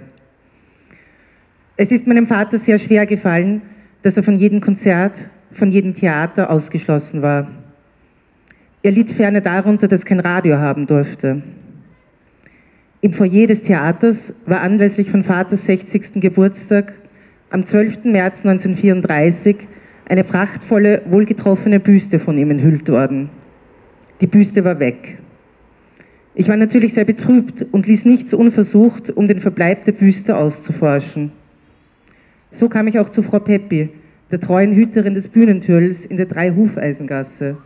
Es 1.77 1.93
ist 1.93 2.07
meinem 2.07 2.27
Vater 2.27 2.57
sehr 2.57 2.79
schwer 2.79 3.05
gefallen, 3.05 3.61
dass 4.03 4.17
er 4.17 4.23
von 4.23 4.37
jedem 4.37 4.61
Konzert, 4.61 5.29
von 5.53 5.71
jedem 5.71 5.93
Theater 5.93 6.51
ausgeschlossen 6.51 7.21
war. 7.21 7.51
Er 8.83 8.93
litt 8.93 9.11
ferner 9.11 9.41
darunter, 9.43 9.87
dass 9.87 10.05
kein 10.05 10.21
Radio 10.21 10.57
haben 10.59 10.87
durfte. 10.87 11.43
Im 13.05 13.13
Foyer 13.13 13.47
des 13.47 13.61
Theaters 13.61 14.33
war 14.47 14.63
anlässlich 14.63 15.11
von 15.11 15.25
Vaters 15.25 15.67
60. 15.67 16.23
Geburtstag 16.23 16.95
am 17.51 17.67
12. 17.67 18.05
März 18.05 18.47
1934 18.47 19.57
eine 20.07 20.25
prachtvolle, 20.25 21.03
wohlgetroffene 21.11 21.81
Büste 21.81 22.19
von 22.19 22.39
ihm 22.39 22.51
enthüllt 22.51 22.89
worden. 22.89 23.29
Die 24.23 24.27
Büste 24.27 24.65
war 24.65 24.81
weg. 24.81 25.19
Ich 26.35 26.49
war 26.49 26.57
natürlich 26.57 26.95
sehr 26.95 27.05
betrübt 27.05 27.67
und 27.73 27.87
ließ 27.87 28.07
nichts 28.07 28.33
unversucht, 28.33 29.11
um 29.11 29.29
den 29.29 29.41
Verbleib 29.41 29.85
der 29.85 29.93
Büste 29.93 30.35
auszuforschen. 30.35 31.31
So 32.53 32.71
kam 32.71 32.87
ich 32.87 32.99
auch 32.99 33.11
zu 33.11 33.23
Frau 33.23 33.39
Peppi, 33.39 33.91
der 34.31 34.41
treuen 34.41 34.75
Hüterin 34.75 35.13
des 35.13 35.29
Bühnentürls 35.29 36.07
in 36.07 36.17
der 36.17 36.25
Drei-Hufeisengasse, 36.25 37.59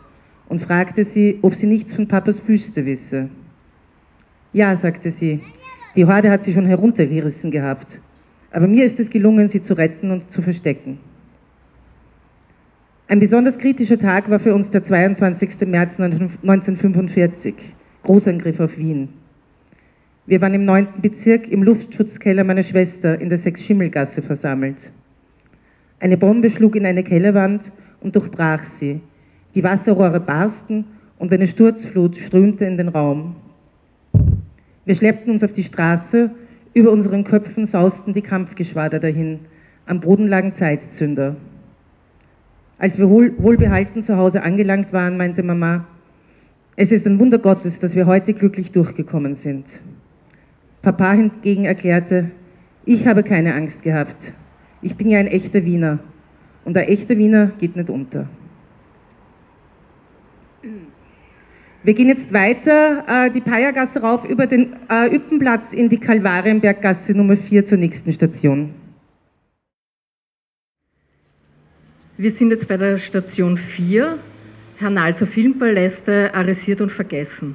und 0.49 0.61
fragte 0.61 1.05
sie, 1.05 1.39
ob 1.43 1.55
sie 1.55 1.69
nichts 1.69 1.95
von 1.95 2.09
Papas 2.09 2.41
Büste 2.41 2.85
wisse. 2.85 3.29
Ja, 4.59 4.75
sagte 4.75 5.13
sie, 5.13 5.39
die 5.95 6.05
Horde 6.05 6.33
hat 6.33 6.43
sie 6.43 6.53
schon 6.53 6.67
heruntergerissen 6.67 7.53
gehabt. 7.53 8.01
Aber 8.51 8.67
mir 8.67 8.85
ist 8.85 8.99
es 8.99 9.09
gelungen, 9.09 9.49
sie 9.49 9.63
zu 9.63 9.75
retten 9.75 10.11
und 10.11 10.33
zu 10.33 10.43
verstecken. 10.43 10.99
Ein 13.07 13.21
besonders 13.21 13.57
kritischer 13.57 14.01
Tag 14.01 14.29
war 14.29 14.41
für 14.41 14.53
uns 14.53 14.69
der 14.71 14.83
22. 14.83 15.61
März 15.69 16.01
1945, 16.01 17.55
Großangriff 18.03 18.59
auf 18.59 18.77
Wien. 18.77 19.11
Wir 20.27 20.41
waren 20.41 20.55
im 20.55 20.65
9. 20.65 20.89
Bezirk 21.03 21.47
im 21.47 21.63
Luftschutzkeller 21.63 22.43
meiner 22.43 22.65
Schwester 22.65 23.21
in 23.21 23.29
der 23.29 23.39
Sechs-Schimmelgasse 23.39 24.23
versammelt. 24.23 24.91
Eine 26.01 26.17
Bombe 26.17 26.51
schlug 26.51 26.75
in 26.75 26.85
eine 26.85 27.05
Kellerwand 27.05 27.63
und 28.01 28.17
durchbrach 28.17 28.65
sie. 28.65 29.03
Die 29.55 29.63
Wasserrohre 29.63 30.19
barsten 30.19 30.85
und 31.21 31.33
eine 31.33 31.47
Sturzflut 31.47 32.17
strömte 32.17 32.65
in 32.65 32.77
den 32.77 32.89
Raum. 32.89 33.37
Wir 34.89 34.95
schleppten 34.95 35.35
uns 35.35 35.45
auf 35.45 35.53
die 35.53 35.65
Straße, 35.65 36.31
über 36.73 36.91
unseren 36.93 37.23
Köpfen 37.23 37.67
sausten 37.67 38.15
die 38.15 38.23
Kampfgeschwader 38.23 38.99
dahin, 38.99 39.41
am 39.85 40.01
Boden 40.01 40.27
lagen 40.27 40.55
Zeitzünder. 40.55 41.37
Als 42.79 42.97
wir 42.97 43.11
wohl, 43.11 43.35
wohlbehalten 43.37 44.03
zu 44.03 44.17
Hause 44.17 44.43
angelangt 44.43 44.95
waren, 44.95 45.19
meinte 45.19 45.43
Mama, 45.43 45.87
es 46.75 46.91
ist 46.91 47.07
ein 47.07 47.19
Wunder 47.19 47.37
Gottes, 47.37 47.79
dass 47.81 47.97
wir 47.97 48.07
heute 48.07 48.33
glücklich 48.33 48.73
durchgekommen 48.73 49.37
sind. 49.37 49.67
Papa 50.81 51.13
hingegen 51.13 51.67
erklärte, 51.67 52.31
ich 52.87 53.07
habe 53.07 53.23
keine 53.23 53.57
Angst 53.57 53.83
gehabt. 53.83 54.33
Ich 54.81 54.97
bin 54.97 55.11
ja 55.11 55.19
ein 55.19 55.27
echter 55.27 55.67
Wiener. 55.67 55.99
Und 56.65 56.79
ein 56.79 56.89
echter 56.89 57.19
Wiener 57.19 57.49
geht 57.59 57.77
nicht 57.77 57.91
unter. 57.91 58.27
Wir 61.85 61.95
gehen 61.95 62.09
jetzt 62.09 62.33
weiter 62.33 63.05
äh, 63.07 63.31
die 63.31 63.41
Peiergasse 63.41 64.01
rauf 64.01 64.25
über 64.25 64.49
den 64.49 64.75
äh, 64.91 65.15
Üppenplatz 65.15 65.73
in 65.73 65.89
die 65.89 65.99
Kalvarienberggasse 65.99 67.13
Nummer 67.13 67.37
4 67.37 67.67
zur 67.67 67.79
nächsten 67.79 68.13
Station. 68.13 68.75
Wir 72.17 72.33
sind 72.33 72.51
jetzt 72.51 72.67
bei 72.67 72.77
der 72.77 72.99
Station 72.99 73.57
4, 73.57 74.19
Hernalser 74.77 75.29
Filmpaläste, 75.29 76.35
arresiert 76.35 76.81
und 76.81 76.91
vergessen. 76.91 77.55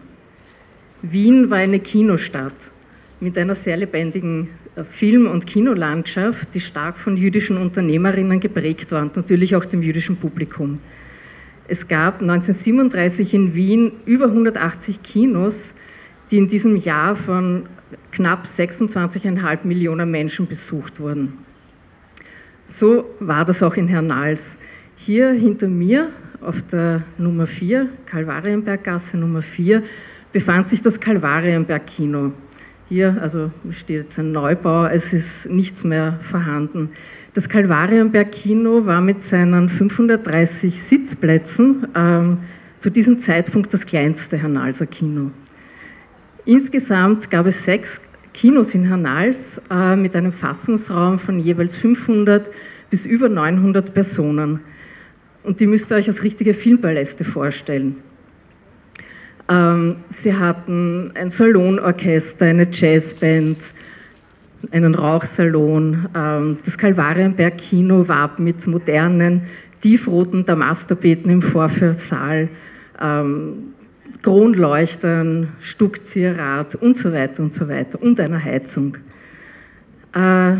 Wien 1.01 1.49
war 1.49 1.57
eine 1.57 1.79
Kinostadt 1.79 2.71
mit 3.19 3.37
einer 3.37 3.55
sehr 3.55 3.75
lebendigen 3.75 4.51
äh, 4.77 4.85
Film- 4.85 5.27
und 5.27 5.47
Kinolandschaft, 5.47 6.47
die 6.53 6.61
stark 6.61 6.97
von 6.97 7.17
jüdischen 7.17 7.57
Unternehmerinnen 7.57 8.39
geprägt 8.39 8.89
war 8.93 9.01
und 9.01 9.17
natürlich 9.17 9.53
auch 9.57 9.65
dem 9.65 9.81
jüdischen 9.81 10.15
Publikum. 10.15 10.79
Es 11.67 11.87
gab 11.87 12.21
1937 12.21 13.33
in 13.33 13.55
Wien 13.55 13.93
über 14.05 14.25
180 14.25 15.01
Kinos, 15.01 15.73
die 16.29 16.37
in 16.37 16.49
diesem 16.49 16.75
Jahr 16.75 17.15
von 17.15 17.67
knapp 18.11 18.45
26,5 18.45 19.59
Millionen 19.65 20.11
Menschen 20.11 20.47
besucht 20.47 20.99
wurden. 20.99 21.33
So 22.67 23.05
war 23.19 23.45
das 23.45 23.63
auch 23.63 23.75
in 23.75 23.87
Hernals. 23.87 24.57
Hier 24.97 25.31
hinter 25.31 25.67
mir 25.67 26.09
auf 26.41 26.61
der 26.63 27.03
Nummer 27.17 27.47
4, 27.47 27.87
Kalvarienberggasse 28.07 29.17
Nummer 29.17 29.41
4, 29.41 29.83
befand 30.33 30.67
sich 30.67 30.81
das 30.81 30.99
Kalvarienberg-Kino. 30.99 32.33
Hier 32.89 33.17
also 33.21 33.51
steht 33.71 34.03
jetzt 34.03 34.19
ein 34.19 34.33
Neubau, 34.33 34.85
es 34.87 35.13
ist 35.13 35.49
nichts 35.49 35.83
mehr 35.83 36.19
vorhanden. 36.23 36.89
Das 37.33 37.49
Kalvarienberg-Kino 37.49 38.85
war 38.85 39.01
mit 39.01 39.23
seinen 39.23 39.67
530 39.67 40.83
Sitzplätzen 40.83 41.87
ähm, 41.95 42.37
zu 42.77 42.91
diesem 42.91 43.21
Zeitpunkt 43.21 43.73
das 43.73 43.87
kleinste 43.87 44.37
Hernalser 44.37 44.85
Kino. 44.85 45.31
Insgesamt 46.45 47.31
gab 47.31 47.47
es 47.47 47.63
sechs 47.63 47.99
Kinos 48.35 48.75
in 48.75 48.85
Hernals 48.85 49.59
äh, 49.71 49.95
mit 49.95 50.15
einem 50.15 50.31
Fassungsraum 50.31 51.17
von 51.17 51.39
jeweils 51.39 51.75
500 51.75 52.51
bis 52.91 53.07
über 53.07 53.29
900 53.29 53.95
Personen. 53.95 54.59
Und 55.41 55.59
die 55.59 55.65
müsst 55.65 55.91
ihr 55.91 55.95
euch 55.95 56.07
als 56.07 56.21
richtige 56.21 56.53
Filmpaläste 56.53 57.23
vorstellen. 57.23 57.95
Ähm, 59.49 59.95
sie 60.09 60.35
hatten 60.35 61.11
ein 61.15 61.31
Salonorchester, 61.31 62.45
eine 62.45 62.67
Jazzband, 62.71 63.57
einen 64.71 64.95
Rauchsalon. 64.95 66.07
Ähm, 66.15 66.57
das 66.65 66.77
Kalvarienberg-Kino 66.77 68.07
warb 68.07 68.39
mit 68.39 68.65
modernen, 68.67 69.43
tiefroten 69.81 70.45
Damastapeten 70.45 71.29
im 71.29 71.41
Vorführsaal, 71.41 72.49
ähm, 73.01 73.73
Kronleuchtern, 74.21 75.49
Stuckzieherrad 75.59 76.75
und 76.75 76.97
so 76.97 77.11
weiter 77.11 77.43
und 77.43 77.51
so 77.51 77.67
weiter 77.67 78.01
und 78.01 78.19
einer 78.19 78.41
Heizung. 78.41 78.97
Äh, 80.13 80.55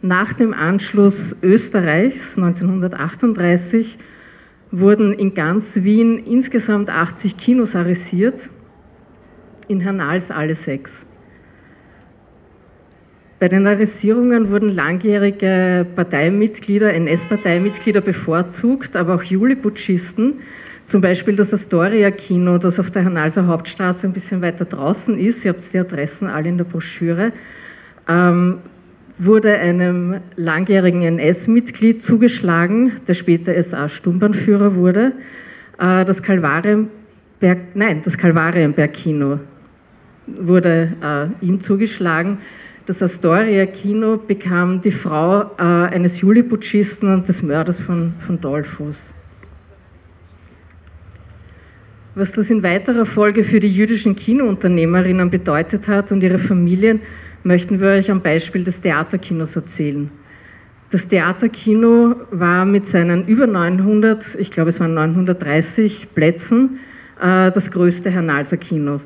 nach 0.00 0.32
dem 0.34 0.54
Anschluss 0.54 1.34
Österreichs 1.42 2.36
1938 2.36 3.98
wurden 4.70 5.12
in 5.12 5.34
ganz 5.34 5.76
Wien 5.76 6.18
insgesamt 6.18 6.90
80 6.90 7.36
Kinos 7.36 7.74
arresiert, 7.74 8.48
in 9.66 9.80
Hernals 9.80 10.30
alle 10.30 10.54
sechs. 10.54 11.04
Bei 13.40 13.46
den 13.46 13.68
Arrestierungen 13.68 14.50
wurden 14.50 14.70
langjährige 14.70 15.86
Parteimitglieder, 15.94 16.92
NS-Parteimitglieder 16.92 18.00
bevorzugt, 18.00 18.96
aber 18.96 19.14
auch 19.14 19.22
Juli-Putschisten. 19.22 20.40
Zum 20.84 21.00
Beispiel 21.00 21.36
das 21.36 21.54
Astoria-Kino, 21.54 22.58
das 22.58 22.80
auf 22.80 22.90
der 22.90 23.02
Hernalser 23.02 23.46
Hauptstraße 23.46 24.08
ein 24.08 24.12
bisschen 24.12 24.42
weiter 24.42 24.64
draußen 24.64 25.16
ist. 25.18 25.44
Ihr 25.44 25.52
habt 25.52 25.72
die 25.72 25.78
Adressen 25.78 26.26
alle 26.26 26.48
in 26.48 26.56
der 26.56 26.64
Broschüre. 26.64 27.32
Ähm, 28.08 28.58
wurde 29.18 29.56
einem 29.56 30.20
langjährigen 30.34 31.02
NS-Mitglied 31.02 32.02
zugeschlagen, 32.02 32.92
der 33.06 33.14
später 33.14 33.62
SA-Sturmbahnführer 33.62 34.74
wurde. 34.74 35.12
Äh, 35.78 36.04
das 36.04 36.24
Kalvarienberg, 36.24 37.58
nein, 37.74 38.02
das 38.04 38.18
Kalvarienberg-Kino 38.18 39.38
wurde 40.26 40.92
äh, 41.00 41.44
ihm 41.44 41.60
zugeschlagen. 41.60 42.38
Das 42.88 43.02
Astoria 43.02 43.66
Kino 43.66 44.16
bekam 44.16 44.80
die 44.80 44.90
Frau 44.90 45.42
äh, 45.42 45.62
eines 45.62 46.22
Juliputschisten 46.22 47.12
und 47.12 47.28
des 47.28 47.42
Mörders 47.42 47.78
von, 47.78 48.14
von 48.26 48.40
Dollfuss. 48.40 49.12
Was 52.14 52.32
das 52.32 52.48
in 52.48 52.62
weiterer 52.62 53.04
Folge 53.04 53.44
für 53.44 53.60
die 53.60 53.68
jüdischen 53.70 54.16
Kinounternehmerinnen 54.16 55.28
bedeutet 55.28 55.86
hat 55.86 56.12
und 56.12 56.22
ihre 56.22 56.38
Familien, 56.38 57.00
möchten 57.42 57.78
wir 57.78 57.88
euch 57.88 58.10
am 58.10 58.22
Beispiel 58.22 58.64
des 58.64 58.80
Theaterkinos 58.80 59.54
erzählen. 59.54 60.10
Das 60.88 61.06
Theaterkino 61.08 62.16
war 62.30 62.64
mit 62.64 62.86
seinen 62.86 63.28
über 63.28 63.46
900, 63.46 64.34
ich 64.36 64.50
glaube 64.50 64.70
es 64.70 64.80
waren 64.80 64.94
930 64.94 66.14
Plätzen, 66.14 66.78
äh, 67.20 67.52
das 67.52 67.70
größte 67.70 68.08
Hernalser 68.08 68.56
Kino. 68.56 68.98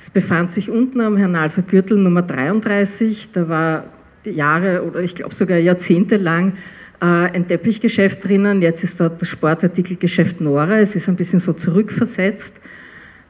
Es 0.00 0.08
befand 0.08 0.50
sich 0.50 0.70
unten 0.70 1.02
am 1.02 1.18
Hernalser 1.18 1.60
Gürtel 1.60 1.98
Nummer 1.98 2.22
33. 2.22 3.32
Da 3.32 3.50
war 3.50 3.84
Jahre 4.24 4.82
oder 4.82 5.00
ich 5.00 5.14
glaube 5.14 5.34
sogar 5.34 5.58
Jahrzehnte 5.58 6.16
lang 6.16 6.54
äh, 7.02 7.04
ein 7.04 7.46
Teppichgeschäft 7.46 8.24
drinnen. 8.24 8.62
Jetzt 8.62 8.82
ist 8.82 8.98
dort 8.98 9.20
das 9.20 9.28
Sportartikelgeschäft 9.28 10.40
Nora. 10.40 10.78
Es 10.78 10.96
ist 10.96 11.06
ein 11.06 11.16
bisschen 11.16 11.38
so 11.38 11.52
zurückversetzt. 11.52 12.54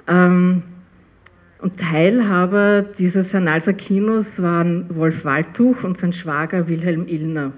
Ähm, 0.06 0.62
und 1.58 1.76
Teilhaber 1.76 2.82
dieses 2.82 3.32
Hernalser 3.32 3.72
Kinos 3.72 4.40
waren 4.40 4.94
Wolf 4.94 5.24
Waldtuch 5.24 5.82
und 5.82 5.98
sein 5.98 6.12
Schwager 6.12 6.68
Wilhelm 6.68 7.08
Illner. 7.08 7.52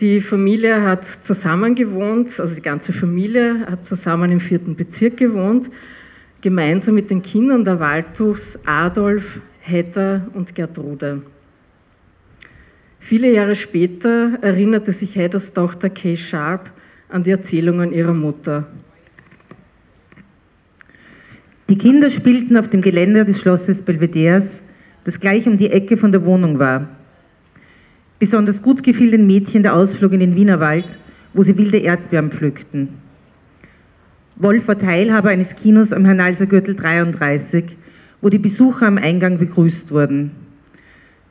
Die 0.00 0.20
Familie 0.20 0.82
hat 0.82 1.04
zusammen 1.04 1.76
gewohnt, 1.76 2.40
also 2.40 2.56
die 2.56 2.60
ganze 2.60 2.92
Familie 2.92 3.66
hat 3.70 3.86
zusammen 3.86 4.32
im 4.32 4.40
vierten 4.40 4.74
Bezirk 4.74 5.16
gewohnt, 5.16 5.70
gemeinsam 6.44 6.94
mit 6.94 7.08
den 7.08 7.22
Kindern 7.22 7.64
der 7.64 7.80
Waldtuchs 7.80 8.58
Adolf, 8.66 9.40
Hedda 9.60 10.28
und 10.34 10.54
Gertrude. 10.54 11.22
Viele 13.00 13.32
Jahre 13.32 13.56
später 13.56 14.38
erinnerte 14.42 14.92
sich 14.92 15.16
Heddas 15.16 15.54
Tochter 15.54 15.88
Kay 15.88 16.18
Sharp 16.18 16.70
an 17.08 17.24
die 17.24 17.30
Erzählungen 17.30 17.94
ihrer 17.94 18.12
Mutter. 18.12 18.66
Die 21.70 21.78
Kinder 21.78 22.10
spielten 22.10 22.58
auf 22.58 22.68
dem 22.68 22.82
Geländer 22.82 23.24
des 23.24 23.40
Schlosses 23.40 23.80
Belvederes, 23.80 24.62
das 25.04 25.20
gleich 25.20 25.46
um 25.46 25.56
die 25.56 25.70
Ecke 25.70 25.96
von 25.96 26.12
der 26.12 26.26
Wohnung 26.26 26.58
war. 26.58 26.90
Besonders 28.18 28.60
gut 28.60 28.82
gefiel 28.82 29.12
den 29.12 29.26
Mädchen 29.26 29.62
der 29.62 29.74
Ausflug 29.74 30.12
in 30.12 30.20
den 30.20 30.36
Wienerwald, 30.36 30.98
wo 31.32 31.42
sie 31.42 31.56
wilde 31.56 31.78
Erdbeeren 31.78 32.30
pflückten. 32.30 33.03
Wolf 34.36 34.66
war 34.66 34.76
Teilhaber 34.76 35.28
eines 35.28 35.54
Kinos 35.54 35.92
am 35.92 36.04
Hernalser 36.04 36.46
Gürtel 36.46 36.74
33, 36.74 37.76
wo 38.20 38.28
die 38.28 38.38
Besucher 38.38 38.88
am 38.88 38.98
Eingang 38.98 39.38
begrüßt 39.38 39.92
wurden. 39.92 40.32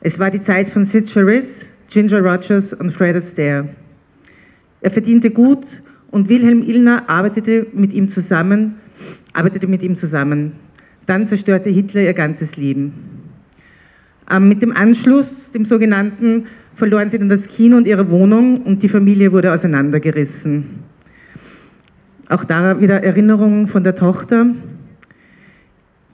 Es 0.00 0.18
war 0.18 0.30
die 0.30 0.40
Zeit 0.40 0.70
von 0.70 0.86
Sid 0.86 1.10
Charisse, 1.10 1.66
Ginger 1.90 2.20
Rogers 2.20 2.72
und 2.72 2.92
Fred 2.92 3.14
Astaire. 3.14 3.68
Er 4.80 4.90
verdiente 4.90 5.30
gut 5.30 5.66
und 6.10 6.30
Wilhelm 6.30 6.62
Illner 6.62 7.10
arbeitete 7.10 7.66
mit 7.74 7.92
ihm 7.92 8.08
zusammen, 8.08 8.76
arbeitete 9.34 9.66
mit 9.66 9.82
ihm 9.82 9.96
zusammen. 9.96 10.52
Dann 11.04 11.26
zerstörte 11.26 11.68
Hitler 11.68 12.00
ihr 12.00 12.14
ganzes 12.14 12.56
Leben. 12.56 12.94
Ähm, 14.30 14.48
mit 14.48 14.62
dem 14.62 14.74
Anschluss, 14.74 15.28
dem 15.52 15.66
sogenannten 15.66 16.46
verloren 16.74 17.10
sie 17.10 17.18
dann 17.18 17.28
das 17.28 17.48
Kino 17.48 17.76
und 17.76 17.86
ihre 17.86 18.10
Wohnung 18.10 18.62
und 18.62 18.82
die 18.82 18.88
Familie 18.88 19.30
wurde 19.30 19.52
auseinandergerissen. 19.52 20.93
Auch 22.28 22.44
da 22.44 22.80
wieder 22.80 23.02
Erinnerungen 23.02 23.66
von 23.66 23.84
der 23.84 23.96
Tochter. 23.96 24.46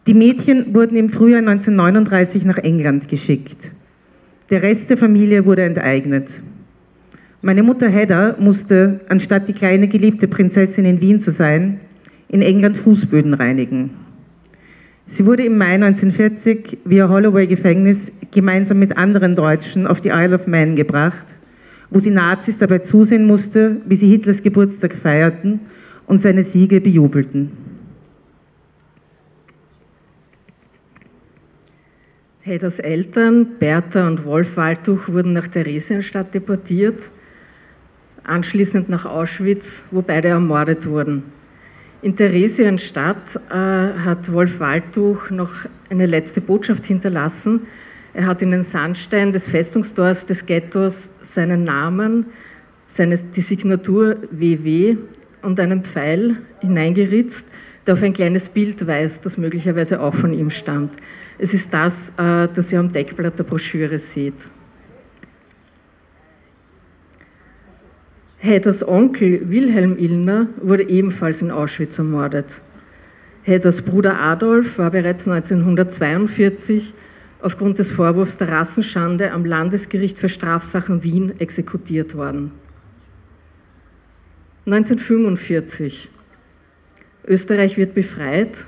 Die 0.07 0.15
Mädchen 0.15 0.75
wurden 0.75 0.97
im 0.97 1.09
Frühjahr 1.09 1.39
1939 1.39 2.45
nach 2.45 2.59
England 2.59 3.09
geschickt. 3.09 3.71
Der 4.51 4.63
Rest 4.63 4.91
der 4.91 4.97
Familie 4.97 5.47
wurde 5.47 5.63
enteignet. 5.63 6.29
Meine 7.43 7.63
Mutter 7.63 7.89
Hedda 7.89 8.35
musste, 8.41 9.01
anstatt 9.09 9.49
die 9.49 9.53
kleine 9.53 9.87
geliebte 9.87 10.27
Prinzessin 10.27 10.85
in 10.85 11.01
Wien 11.01 11.21
zu 11.21 11.31
sein, 11.31 11.81
in 12.29 12.43
England 12.43 12.77
Fußböden 12.77 13.35
reinigen. 13.35 13.91
Sie 15.07 15.27
wurde 15.27 15.45
im 15.45 15.59
Mai 15.59 15.75
1940 15.75 16.79
via 16.85 17.09
Holloway-Gefängnis 17.09 18.13
gemeinsam 18.33 18.81
mit 18.81 18.97
anderen 18.97 19.37
Deutschen 19.37 19.87
auf 19.87 20.01
die 20.01 20.11
Isle 20.11 20.35
of 20.35 20.49
Man 20.49 20.75
gebracht, 20.75 21.27
wo 21.89 22.01
sie 22.01 22.11
Nazis 22.11 22.59
dabei 22.59 22.79
zusehen 22.79 23.27
musste, 23.27 23.77
wie 23.87 23.97
sie 23.97 24.09
Hitlers 24.09 24.43
Geburtstag 24.43 24.95
feierten 24.95 25.61
und 26.11 26.21
seine 26.21 26.43
Siege 26.43 26.81
bejubelten. 26.81 27.53
Hedders 32.41 32.81
Eltern, 32.81 33.47
Bertha 33.61 34.09
und 34.09 34.25
Wolf 34.25 34.57
Waldtuch, 34.57 35.09
wurden 35.09 35.35
nach 35.35 35.47
Theresienstadt 35.47 36.35
deportiert, 36.35 37.01
anschließend 38.25 38.89
nach 38.89 39.07
Auschwitz, 39.07 39.85
wo 39.93 40.03
beide 40.03 40.29
ermordet 40.29 40.85
wurden. 40.85 41.23
In 42.03 42.17
Theresienstadt 42.17 43.37
äh, 43.49 43.55
hat 43.55 44.33
Wolf 44.33 44.59
Waldtuch 44.59 45.31
noch 45.31 45.53
eine 45.91 46.07
letzte 46.07 46.41
Botschaft 46.41 46.87
hinterlassen. 46.87 47.69
Er 48.15 48.27
hat 48.27 48.43
in 48.43 48.51
den 48.51 48.65
Sandstein 48.65 49.33
des 49.33 49.49
Festungstors 49.49 50.27
des 50.27 50.45
Ghettos 50.45 51.09
seinen 51.23 51.63
Namen, 51.63 52.27
seine, 52.89 53.17
die 53.17 53.43
Signatur 53.43 54.17
WW 54.33 54.97
und 55.43 55.61
einen 55.61 55.83
Pfeil 55.85 56.37
hineingeritzt, 56.61 57.47
der 57.87 57.95
auf 57.95 58.03
ein 58.03 58.13
kleines 58.13 58.49
Bild 58.49 58.87
weist, 58.87 59.25
das 59.27 59.39
möglicherweise 59.39 60.01
auch 60.01 60.15
von 60.15 60.33
ihm 60.33 60.51
stammt. 60.51 60.93
Es 61.39 61.55
ist 61.55 61.73
das, 61.73 62.11
äh, 62.19 62.49
das 62.55 62.73
ihr 62.73 62.81
am 62.81 62.93
Deckblatt 62.93 63.39
der 63.39 63.45
Broschüre 63.45 63.99
seht. 63.99 64.35
Hedders 68.39 68.87
Onkel 68.87 69.51
Wilhelm 69.51 69.99
Illner 69.99 70.49
wurde 70.63 70.89
ebenfalls 70.89 71.43
in 71.43 71.51
Auschwitz 71.51 71.99
ermordet. 71.99 72.63
Hedders 73.43 73.83
Bruder 73.83 74.19
Adolf 74.19 74.79
war 74.79 74.91
bereits 74.91 75.29
1942 75.29 76.95
aufgrund 77.43 77.79
des 77.79 77.91
Vorwurfs 77.91 78.37
der 78.37 78.49
Rassenschande 78.49 79.33
am 79.33 79.45
Landesgericht 79.45 80.19
für 80.19 80.29
Strafsachen 80.29 81.03
Wien 81.03 81.39
exekutiert 81.39 82.15
worden. 82.15 82.53
1945. 84.67 86.11
Österreich 87.27 87.77
wird 87.77 87.95
befreit. 87.95 88.67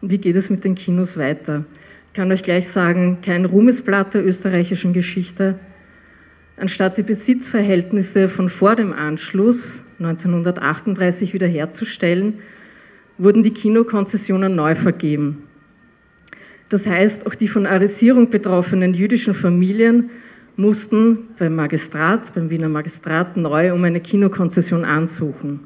Wie 0.00 0.18
geht 0.18 0.36
es 0.36 0.50
mit 0.50 0.64
den 0.64 0.74
Kinos 0.74 1.16
weiter? 1.16 1.64
Ich 2.08 2.14
kann 2.14 2.30
euch 2.32 2.42
gleich 2.42 2.68
sagen, 2.68 3.18
kein 3.22 3.44
Ruhmesblatt 3.44 4.14
der 4.14 4.24
österreichischen 4.24 4.92
Geschichte, 4.92 5.58
Anstatt 6.60 6.98
die 6.98 7.04
Besitzverhältnisse 7.04 8.28
von 8.28 8.48
vor 8.48 8.74
dem 8.74 8.92
Anschluss 8.92 9.80
1938 10.00 11.32
wiederherzustellen, 11.32 12.40
wurden 13.16 13.44
die 13.44 13.52
Kinokonzessionen 13.52 14.56
neu 14.56 14.74
vergeben. 14.74 15.44
Das 16.68 16.84
heißt, 16.84 17.26
auch 17.26 17.36
die 17.36 17.46
von 17.46 17.64
Arisierung 17.64 18.30
betroffenen 18.30 18.92
jüdischen 18.92 19.34
Familien 19.34 20.10
mussten 20.58 21.28
beim 21.38 21.54
Magistrat, 21.54 22.34
beim 22.34 22.50
Wiener 22.50 22.68
Magistrat, 22.68 23.36
neu 23.36 23.72
um 23.72 23.84
eine 23.84 24.00
Kinokonzession 24.00 24.84
ansuchen. 24.84 25.60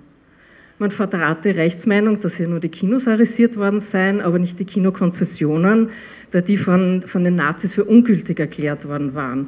Man 0.79 0.91
vertrat 0.91 1.47
die 1.47 1.51
Rechtsmeinung, 1.51 2.21
dass 2.21 2.37
hier 2.37 2.47
nur 2.47 2.61
die 2.61 2.69
Kinos 2.69 3.09
arisiert 3.09 3.57
worden 3.57 3.81
seien, 3.81 4.21
aber 4.21 4.39
nicht 4.39 4.61
die 4.61 4.67
Kinokonzessionen, 4.67 5.89
da 6.31 6.43
die 6.43 6.59
von, 6.59 7.05
von 7.07 7.25
den 7.25 7.37
Nazis 7.37 7.73
für 7.73 7.85
ungültig 7.85 8.39
erklärt 8.39 8.87
worden 8.87 9.15
waren. 9.15 9.47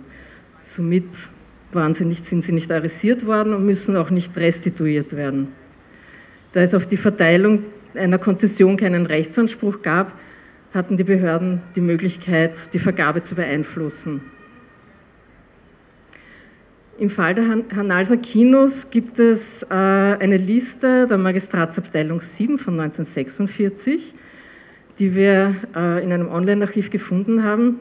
Somit 0.62 1.04
waren 1.72 1.92
sie 1.92 2.06
nicht, 2.06 2.24
sind 2.24 2.42
sie 2.42 2.52
nicht 2.52 2.72
arrestiert 2.72 3.26
worden 3.26 3.52
und 3.52 3.66
müssen 3.66 3.96
auch 3.96 4.08
nicht 4.08 4.34
restituiert 4.38 5.14
werden. 5.14 5.48
Da 6.52 6.62
es 6.62 6.72
auf 6.72 6.86
die 6.86 6.96
Verteilung 6.96 7.64
einer 7.94 8.18
Konzession 8.18 8.78
keinen 8.78 9.04
Rechtsanspruch 9.04 9.82
gab, 9.82 10.12
hatten 10.72 10.96
die 10.96 11.04
Behörden 11.04 11.60
die 11.76 11.82
Möglichkeit, 11.82 12.72
die 12.72 12.78
Vergabe 12.78 13.22
zu 13.22 13.34
beeinflussen. 13.34 14.22
Im 16.98 17.10
Fall 17.10 17.34
der 17.34 17.44
Hanalser 17.76 18.16
Kinos 18.16 18.88
gibt 18.90 19.18
es 19.18 19.62
äh, 19.64 19.66
eine 19.74 20.36
Liste 20.36 21.06
der 21.08 21.18
Magistratsabteilung 21.18 22.20
7 22.20 22.58
von 22.58 22.78
1946, 22.78 24.14
die 24.98 25.14
wir 25.14 25.56
äh, 25.74 26.04
in 26.04 26.12
einem 26.12 26.28
Online-Archiv 26.28 26.90
gefunden 26.90 27.42
haben 27.42 27.80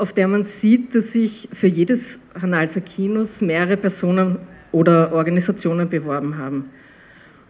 auf 0.00 0.14
der 0.14 0.28
man 0.28 0.42
sieht, 0.42 0.94
dass 0.94 1.12
sich 1.12 1.48
für 1.52 1.66
jedes 1.66 2.18
Hanalser 2.40 2.80
Kinos 2.80 3.42
mehrere 3.42 3.76
Personen 3.76 4.38
oder 4.72 5.12
Organisationen 5.12 5.90
beworben 5.90 6.38
haben. 6.38 6.70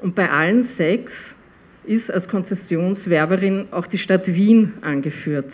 Und 0.00 0.16
bei 0.16 0.28
allen 0.30 0.64
sechs 0.64 1.36
ist 1.84 2.10
als 2.10 2.28
Konzessionswerberin 2.28 3.68
auch 3.70 3.86
die 3.86 3.98
Stadt 3.98 4.26
Wien 4.26 4.72
angeführt. 4.80 5.52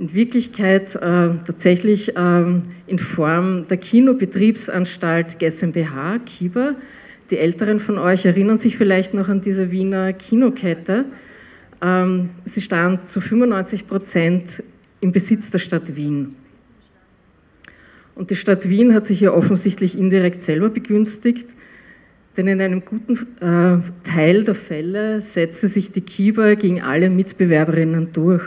In 0.00 0.14
Wirklichkeit 0.14 0.96
äh, 0.96 1.28
tatsächlich 1.44 2.16
äh, 2.16 2.60
in 2.86 2.98
Form 2.98 3.68
der 3.68 3.76
Kinobetriebsanstalt 3.76 5.38
GmbH, 5.38 6.20
KIBA. 6.20 6.74
Die 7.30 7.36
Älteren 7.36 7.80
von 7.80 7.98
euch 7.98 8.24
erinnern 8.24 8.56
sich 8.56 8.78
vielleicht 8.78 9.12
noch 9.12 9.28
an 9.28 9.42
diese 9.42 9.70
Wiener 9.70 10.14
Kinokette. 10.14 11.04
Ähm, 11.82 12.30
sie 12.46 12.62
stand 12.62 13.04
zu 13.04 13.20
95 13.20 13.86
Prozent 13.86 14.62
im 15.02 15.12
Besitz 15.12 15.50
der 15.50 15.58
Stadt 15.58 15.94
Wien. 15.94 16.34
Und 18.14 18.30
die 18.30 18.36
Stadt 18.36 18.70
Wien 18.70 18.94
hat 18.94 19.04
sich 19.04 19.18
hier 19.18 19.34
offensichtlich 19.34 19.98
indirekt 19.98 20.42
selber 20.42 20.70
begünstigt, 20.70 21.50
denn 22.38 22.48
in 22.48 22.62
einem 22.62 22.86
guten 22.86 23.18
äh, 23.42 24.08
Teil 24.08 24.44
der 24.44 24.54
Fälle 24.54 25.20
setzte 25.20 25.68
sich 25.68 25.92
die 25.92 26.00
Kiba 26.00 26.54
gegen 26.54 26.80
alle 26.80 27.10
Mitbewerberinnen 27.10 28.14
durch, 28.14 28.44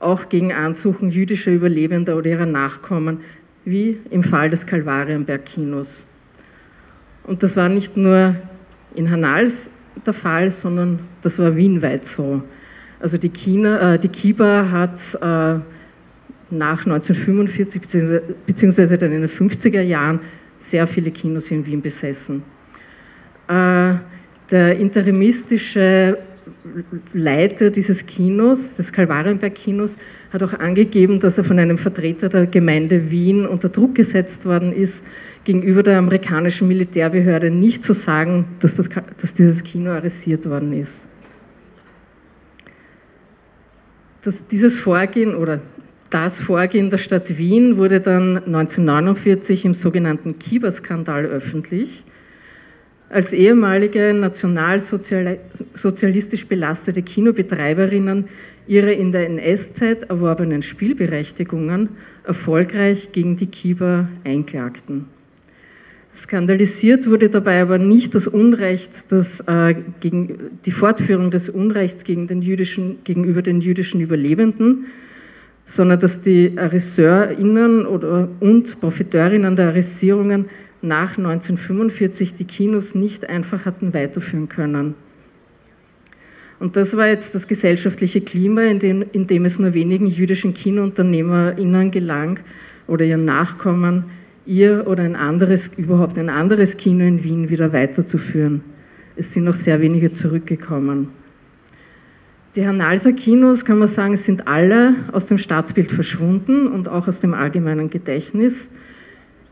auch 0.00 0.28
gegen 0.28 0.52
Ansuchen 0.52 1.10
jüdischer 1.10 1.52
Überlebender 1.52 2.16
oder 2.16 2.30
ihrer 2.30 2.46
Nachkommen, 2.46 3.20
wie 3.64 3.98
im 4.10 4.24
Fall 4.24 4.50
des 4.50 4.66
Kalvarienberg-Kinos. 4.66 6.04
Und 7.24 7.42
das 7.42 7.56
war 7.56 7.68
nicht 7.68 7.96
nur 7.96 8.34
in 8.94 9.10
Hanals 9.10 9.70
der 10.04 10.14
Fall, 10.14 10.50
sondern 10.50 11.00
das 11.22 11.38
war 11.38 11.54
wienweit 11.54 12.06
so. 12.06 12.42
Also 12.98 13.18
die, 13.18 13.28
China, 13.28 13.94
äh, 13.94 13.98
die 13.98 14.08
Kiba 14.08 14.70
hat 14.70 14.98
äh, 15.14 15.60
nach 16.50 16.84
1945 16.84 17.82
beziehungsweise 18.46 18.98
dann 18.98 19.12
in 19.12 19.20
den 19.20 19.30
50er 19.30 19.82
Jahren 19.82 20.20
sehr 20.58 20.86
viele 20.86 21.10
Kinos 21.10 21.50
in 21.50 21.64
Wien 21.66 21.82
besessen. 21.82 22.42
Äh, 23.48 23.94
der 24.50 24.78
interimistische 24.78 26.18
Leiter 27.12 27.70
dieses 27.70 28.06
Kinos, 28.06 28.74
des 28.74 28.92
Kalvarienberg-Kinos, 28.92 29.96
hat 30.32 30.42
auch 30.42 30.54
angegeben, 30.54 31.20
dass 31.20 31.38
er 31.38 31.44
von 31.44 31.58
einem 31.58 31.78
Vertreter 31.78 32.28
der 32.28 32.46
Gemeinde 32.46 33.10
Wien 33.10 33.46
unter 33.46 33.68
Druck 33.68 33.94
gesetzt 33.94 34.46
worden 34.46 34.72
ist, 34.72 35.02
gegenüber 35.44 35.82
der 35.82 35.98
amerikanischen 35.98 36.68
Militärbehörde 36.68 37.50
nicht 37.50 37.84
zu 37.84 37.94
sagen, 37.94 38.46
dass, 38.60 38.76
das, 38.76 38.88
dass 39.20 39.34
dieses 39.34 39.64
Kino 39.64 39.90
arrestiert 39.90 40.48
worden 40.48 40.72
ist. 40.72 41.04
Das, 44.22 44.46
dieses 44.46 44.78
Vorgehen 44.78 45.34
oder 45.34 45.60
das 46.10 46.38
Vorgehen 46.38 46.90
der 46.90 46.98
Stadt 46.98 47.38
Wien 47.38 47.76
wurde 47.76 48.00
dann 48.00 48.36
1949 48.38 49.64
im 49.64 49.74
sogenannten 49.74 50.38
Kieber-Skandal 50.38 51.24
öffentlich. 51.24 52.04
Als 53.10 53.32
ehemalige 53.32 54.14
nationalsozialistisch 54.14 56.46
belastete 56.46 57.02
Kinobetreiberinnen 57.02 58.28
ihre 58.68 58.92
in 58.92 59.10
der 59.10 59.26
NS-Zeit 59.26 60.04
erworbenen 60.04 60.62
Spielberechtigungen 60.62 61.88
erfolgreich 62.24 63.10
gegen 63.10 63.36
die 63.36 63.48
Kieber 63.48 64.08
einklagten. 64.22 65.06
Skandalisiert 66.14 67.10
wurde 67.10 67.30
dabei 67.30 67.62
aber 67.62 67.78
nicht 67.78 68.14
das 68.14 68.28
Unrecht, 68.28 69.10
das, 69.10 69.40
äh, 69.40 69.74
gegen, 69.98 70.60
die 70.64 70.70
Fortführung 70.70 71.32
des 71.32 71.48
Unrechts 71.48 72.04
gegen 72.04 72.28
den 72.28 72.42
jüdischen, 72.42 72.98
gegenüber 73.02 73.42
den 73.42 73.60
jüdischen 73.60 74.00
Überlebenden, 74.00 74.86
sondern 75.66 75.98
dass 75.98 76.20
die 76.20 76.52
AresseurInnen 76.56 77.86
oder, 77.86 78.28
und 78.38 78.80
Profiteurinnen 78.80 79.56
der 79.56 79.66
Arrestierungen 79.68 80.44
nach 80.82 81.18
1945 81.18 82.34
die 82.34 82.44
Kinos 82.44 82.94
nicht 82.94 83.28
einfach 83.28 83.64
hatten 83.64 83.92
weiterführen 83.92 84.48
können. 84.48 84.94
Und 86.58 86.76
das 86.76 86.96
war 86.96 87.08
jetzt 87.08 87.34
das 87.34 87.48
gesellschaftliche 87.48 88.20
Klima, 88.20 88.62
in 88.62 88.78
dem, 88.78 89.04
in 89.12 89.26
dem 89.26 89.46
es 89.46 89.58
nur 89.58 89.72
wenigen 89.72 90.06
jüdischen 90.06 90.52
KinounternehmerInnen 90.52 91.90
gelang 91.90 92.38
oder 92.86 93.04
ihren 93.04 93.24
Nachkommen, 93.24 94.04
ihr 94.44 94.86
oder 94.86 95.02
ein 95.02 95.16
anderes, 95.16 95.70
überhaupt 95.76 96.18
ein 96.18 96.28
anderes 96.28 96.76
Kino 96.76 97.04
in 97.04 97.24
Wien 97.24 97.48
wieder 97.48 97.72
weiterzuführen. 97.72 98.62
Es 99.16 99.32
sind 99.32 99.44
noch 99.44 99.54
sehr 99.54 99.80
wenige 99.80 100.12
zurückgekommen. 100.12 101.08
Die 102.56 102.62
Hernalser 102.62 103.12
Kinos, 103.12 103.64
kann 103.64 103.78
man 103.78 103.88
sagen, 103.88 104.16
sind 104.16 104.48
alle 104.48 104.96
aus 105.12 105.26
dem 105.26 105.38
Stadtbild 105.38 105.92
verschwunden 105.92 106.66
und 106.66 106.88
auch 106.88 107.06
aus 107.06 107.20
dem 107.20 107.32
allgemeinen 107.32 107.90
Gedächtnis. 107.90 108.68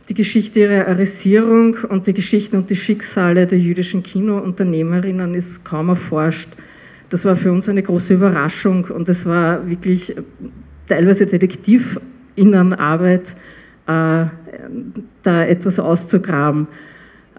Die 0.09 0.15
Geschichte 0.15 0.61
ihrer 0.61 0.89
Arresierung 0.89 1.77
und 1.87 2.07
die 2.07 2.15
Geschichten 2.15 2.57
und 2.57 2.71
die 2.71 2.77
Schicksale 2.77 3.47
der 3.47 3.59
jüdischen 3.59 4.03
Kinounternehmerinnen 4.03 5.35
ist 5.35 5.67
kaum 5.67 5.91
erforscht. 5.91 6.49
Das 7.11 7.27
war 7.27 7.37
für 7.37 7.53
uns 7.53 7.69
eine 7.69 7.83
große 7.83 8.15
Überraschung 8.15 8.87
und 8.87 9.07
es 9.11 9.27
war 9.27 9.69
wirklich 9.69 10.17
teilweise 10.89 11.27
Detektivinnenarbeit, 11.27 13.37
äh, 13.87 14.25
da 15.23 15.45
etwas 15.45 15.79
auszugraben. 15.79 16.69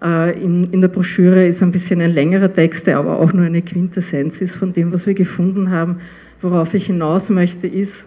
Äh, 0.00 0.40
in, 0.40 0.72
in 0.72 0.80
der 0.80 0.88
Broschüre 0.88 1.48
ist 1.48 1.64
ein 1.64 1.72
bisschen 1.72 2.00
ein 2.00 2.12
längerer 2.12 2.52
Text, 2.52 2.86
der 2.86 2.98
aber 2.98 3.18
auch 3.18 3.32
nur 3.32 3.46
eine 3.46 3.62
Quintessenz 3.62 4.40
ist 4.40 4.54
von 4.54 4.72
dem, 4.72 4.92
was 4.92 5.06
wir 5.06 5.14
gefunden 5.14 5.70
haben. 5.70 5.96
Worauf 6.40 6.72
ich 6.74 6.86
hinaus 6.86 7.30
möchte, 7.30 7.66
ist, 7.66 8.06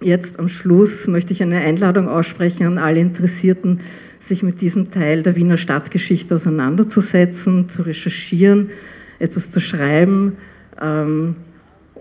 jetzt 0.00 0.38
am 0.38 0.48
Schluss 0.48 1.06
möchte 1.06 1.32
ich 1.32 1.42
eine 1.42 1.58
Einladung 1.58 2.08
aussprechen 2.08 2.66
an 2.66 2.78
alle 2.78 3.00
Interessierten, 3.00 3.80
sich 4.18 4.42
mit 4.42 4.60
diesem 4.60 4.90
Teil 4.90 5.22
der 5.22 5.36
Wiener 5.36 5.56
Stadtgeschichte 5.56 6.34
auseinanderzusetzen, 6.34 7.68
zu 7.68 7.82
recherchieren, 7.82 8.70
etwas 9.18 9.50
zu 9.50 9.60
schreiben. 9.60 10.36
Ähm, 10.80 11.36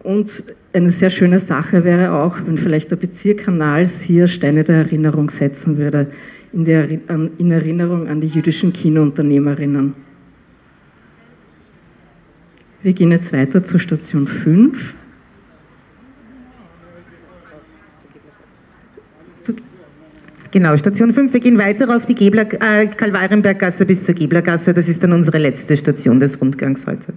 und 0.03 0.43
eine 0.73 0.91
sehr 0.91 1.09
schöne 1.09 1.39
Sache 1.39 1.83
wäre 1.83 2.13
auch, 2.13 2.37
wenn 2.45 2.57
vielleicht 2.57 2.91
der 2.91 2.95
Bezirk 2.95 3.43
Kanals 3.43 4.01
hier 4.01 4.27
Steine 4.27 4.63
der 4.63 4.77
Erinnerung 4.77 5.29
setzen 5.29 5.77
würde 5.77 6.07
in, 6.53 6.65
der, 6.65 6.89
in 6.89 7.51
Erinnerung 7.51 8.07
an 8.07 8.21
die 8.21 8.27
jüdischen 8.27 8.73
Kinounternehmerinnen. 8.73 9.93
Wir 12.81 12.93
gehen 12.93 13.11
jetzt 13.11 13.33
weiter 13.33 13.63
zur 13.63 13.79
Station 13.79 14.27
5. 14.27 14.93
Genau, 20.51 20.75
Station 20.77 21.11
5. 21.11 21.31
Wir 21.33 21.39
gehen 21.39 21.57
weiter 21.59 21.95
auf 21.95 22.07
die 22.07 22.15
Gebler, 22.15 22.47
äh, 22.53 22.87
Kalvarienberggasse 22.87 23.85
bis 23.85 24.03
zur 24.03 24.15
Geblergasse. 24.15 24.73
Das 24.73 24.87
ist 24.87 25.03
dann 25.03 25.13
unsere 25.13 25.37
letzte 25.37 25.77
Station 25.77 26.19
des 26.19 26.41
Rundgangs 26.41 26.87
heute. 26.87 27.13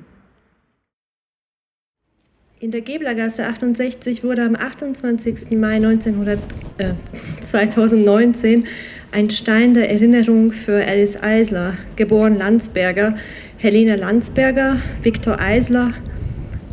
In 2.60 2.70
der 2.70 2.82
Geblergasse 2.82 3.46
68 3.46 4.22
wurde 4.22 4.42
am 4.42 4.54
28. 4.54 5.58
Mai 5.58 5.76
1900, 5.76 6.38
äh, 6.78 6.92
2019 7.40 8.66
ein 9.10 9.30
Stein 9.30 9.74
der 9.74 9.90
Erinnerung 9.90 10.52
für 10.52 10.84
Alice 10.86 11.20
Eisler, 11.22 11.74
geboren 11.96 12.36
Landsberger, 12.36 13.16
Helene 13.56 13.96
Landsberger, 13.96 14.76
Viktor 15.02 15.40
Eisler 15.40 15.92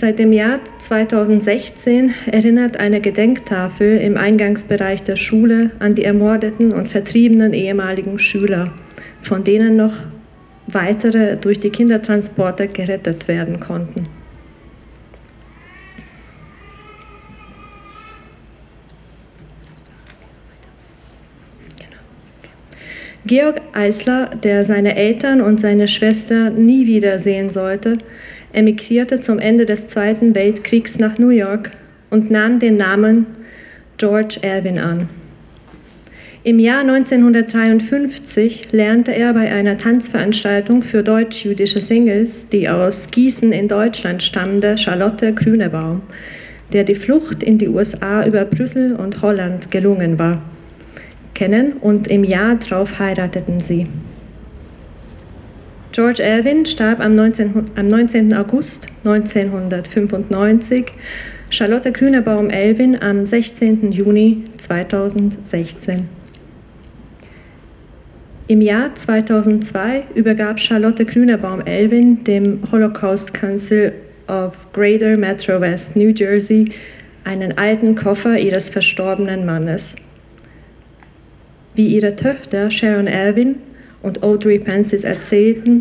Seit 0.00 0.18
dem 0.18 0.32
Jahr 0.32 0.60
2016 0.78 2.14
erinnert 2.32 2.78
eine 2.78 3.02
Gedenktafel 3.02 3.98
im 3.98 4.16
Eingangsbereich 4.16 5.02
der 5.02 5.16
Schule 5.16 5.72
an 5.78 5.94
die 5.94 6.04
ermordeten 6.04 6.72
und 6.72 6.88
vertriebenen 6.88 7.52
ehemaligen 7.52 8.18
Schüler, 8.18 8.72
von 9.20 9.44
denen 9.44 9.76
noch 9.76 9.92
weitere 10.66 11.36
durch 11.36 11.60
die 11.60 11.68
Kindertransporte 11.68 12.68
gerettet 12.68 13.28
werden 13.28 13.60
konnten. 13.60 14.06
Georg 23.26 23.60
Eisler, 23.74 24.30
der 24.42 24.64
seine 24.64 24.96
Eltern 24.96 25.42
und 25.42 25.60
seine 25.60 25.88
Schwester 25.88 26.48
nie 26.48 26.86
wiedersehen 26.86 27.50
sollte, 27.50 27.98
emigrierte 28.52 29.20
zum 29.20 29.38
Ende 29.38 29.66
des 29.66 29.88
Zweiten 29.88 30.34
Weltkriegs 30.34 30.98
nach 30.98 31.18
New 31.18 31.30
York 31.30 31.72
und 32.10 32.30
nahm 32.30 32.58
den 32.58 32.76
Namen 32.76 33.26
George 33.96 34.38
Erwin 34.42 34.78
an. 34.78 35.08
Im 36.42 36.58
Jahr 36.58 36.80
1953 36.80 38.68
lernte 38.72 39.14
er 39.14 39.34
bei 39.34 39.52
einer 39.52 39.76
Tanzveranstaltung 39.76 40.82
für 40.82 41.02
deutsch-jüdische 41.02 41.80
Singles 41.80 42.48
die 42.48 42.68
aus 42.68 43.10
Gießen 43.10 43.52
in 43.52 43.68
Deutschland 43.68 44.22
stammende 44.22 44.78
Charlotte 44.78 45.34
Grünebaum, 45.34 46.02
der 46.72 46.84
die 46.84 46.94
Flucht 46.94 47.42
in 47.42 47.58
die 47.58 47.68
USA 47.68 48.26
über 48.26 48.44
Brüssel 48.44 48.94
und 48.94 49.20
Holland 49.20 49.70
gelungen 49.70 50.18
war 50.18 50.42
kennen 51.40 51.78
und 51.80 52.06
im 52.08 52.22
Jahr 52.22 52.56
darauf 52.56 52.98
heirateten 52.98 53.60
sie. 53.60 53.86
George 55.92 56.22
Elvin 56.22 56.66
starb 56.66 57.00
am 57.00 57.16
19, 57.16 57.70
am 57.74 57.88
19. 57.88 58.32
August 58.34 58.86
1995, 59.04 60.92
Charlotte 61.50 61.90
Grünebaum-Elvin 61.90 63.02
am 63.02 63.26
16. 63.26 63.90
Juni 63.90 64.44
2016. 64.56 66.08
Im 68.46 68.60
Jahr 68.60 68.94
2002 68.94 70.04
übergab 70.14 70.60
Charlotte 70.60 71.04
Grünebaum-Elvin 71.04 72.22
dem 72.22 72.60
Holocaust 72.70 73.34
Council 73.34 73.92
of 74.28 74.72
Greater 74.72 75.16
Metro 75.16 75.60
West 75.60 75.96
New 75.96 76.10
Jersey 76.10 76.70
einen 77.24 77.58
alten 77.58 77.96
Koffer 77.96 78.38
ihres 78.38 78.68
verstorbenen 78.70 79.44
Mannes 79.44 79.96
wie 81.74 81.88
ihre 81.88 82.14
Töchter 82.14 82.70
Sharon 82.70 83.06
Erwin 83.08 83.56
und 84.02 84.22
Audrey 84.22 84.58
Pensis 84.58 85.04
erzählten, 85.04 85.80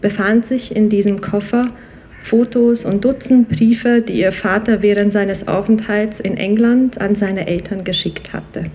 befand 0.00 0.46
sich 0.46 0.74
in 0.74 0.88
diesem 0.88 1.20
Koffer 1.20 1.72
Fotos 2.20 2.84
und 2.84 3.04
Dutzend 3.04 3.48
Briefe, 3.48 4.02
die 4.02 4.20
ihr 4.20 4.32
Vater 4.32 4.82
während 4.82 5.12
seines 5.12 5.48
Aufenthalts 5.48 6.20
in 6.20 6.36
England 6.36 7.00
an 7.00 7.14
seine 7.14 7.46
Eltern 7.46 7.84
geschickt 7.84 8.32
hatte. 8.32 8.66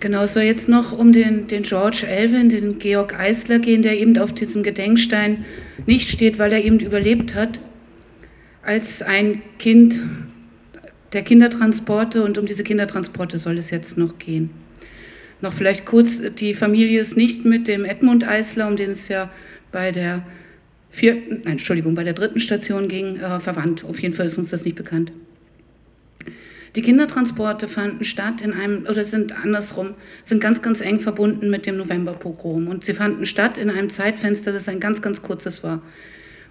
Genau, 0.00 0.24
soll 0.24 0.44
jetzt 0.44 0.68
noch 0.68 0.98
um 0.98 1.12
den, 1.12 1.46
den 1.46 1.62
George 1.62 2.06
Elvin, 2.08 2.48
den 2.48 2.78
Georg 2.78 3.18
Eisler 3.18 3.58
gehen, 3.58 3.82
der 3.82 3.98
eben 3.98 4.16
auf 4.18 4.32
diesem 4.32 4.62
Gedenkstein 4.62 5.44
nicht 5.86 6.08
steht, 6.08 6.38
weil 6.38 6.52
er 6.52 6.64
eben 6.64 6.80
überlebt 6.80 7.34
hat 7.34 7.60
als 8.62 9.02
ein 9.02 9.42
Kind 9.58 10.02
der 11.12 11.22
Kindertransporte 11.22 12.22
und 12.22 12.38
um 12.38 12.46
diese 12.46 12.64
Kindertransporte 12.64 13.38
soll 13.38 13.58
es 13.58 13.70
jetzt 13.70 13.98
noch 13.98 14.18
gehen. 14.18 14.50
Noch 15.40 15.52
vielleicht 15.52 15.86
kurz, 15.86 16.20
die 16.38 16.54
Familie 16.54 17.00
ist 17.00 17.16
nicht 17.16 17.44
mit 17.44 17.66
dem 17.66 17.84
Edmund 17.84 18.28
Eisler, 18.28 18.68
um 18.68 18.76
den 18.76 18.90
es 18.90 19.08
ja 19.08 19.30
bei 19.72 19.90
der 19.90 20.22
vierten, 20.90 21.42
nein, 21.44 21.52
Entschuldigung, 21.52 21.94
bei 21.94 22.04
der 22.04 22.12
dritten 22.12 22.40
Station 22.40 22.88
ging, 22.88 23.16
äh, 23.16 23.40
verwandt. 23.40 23.84
Auf 23.84 24.00
jeden 24.00 24.12
Fall 24.12 24.26
ist 24.26 24.38
uns 24.38 24.50
das 24.50 24.64
nicht 24.64 24.76
bekannt. 24.76 25.12
Die 26.76 26.82
Kindertransporte 26.82 27.66
fanden 27.66 28.04
statt 28.04 28.42
in 28.42 28.52
einem, 28.52 28.84
oder 28.88 29.02
sind 29.02 29.32
andersrum, 29.44 29.94
sind 30.22 30.40
ganz, 30.40 30.62
ganz 30.62 30.80
eng 30.80 31.00
verbunden 31.00 31.50
mit 31.50 31.66
dem 31.66 31.76
Novemberpogrom. 31.76 32.68
Und 32.68 32.84
sie 32.84 32.94
fanden 32.94 33.26
statt 33.26 33.58
in 33.58 33.70
einem 33.70 33.90
Zeitfenster, 33.90 34.52
das 34.52 34.68
ein 34.68 34.78
ganz, 34.78 35.02
ganz 35.02 35.22
kurzes 35.22 35.64
war. 35.64 35.82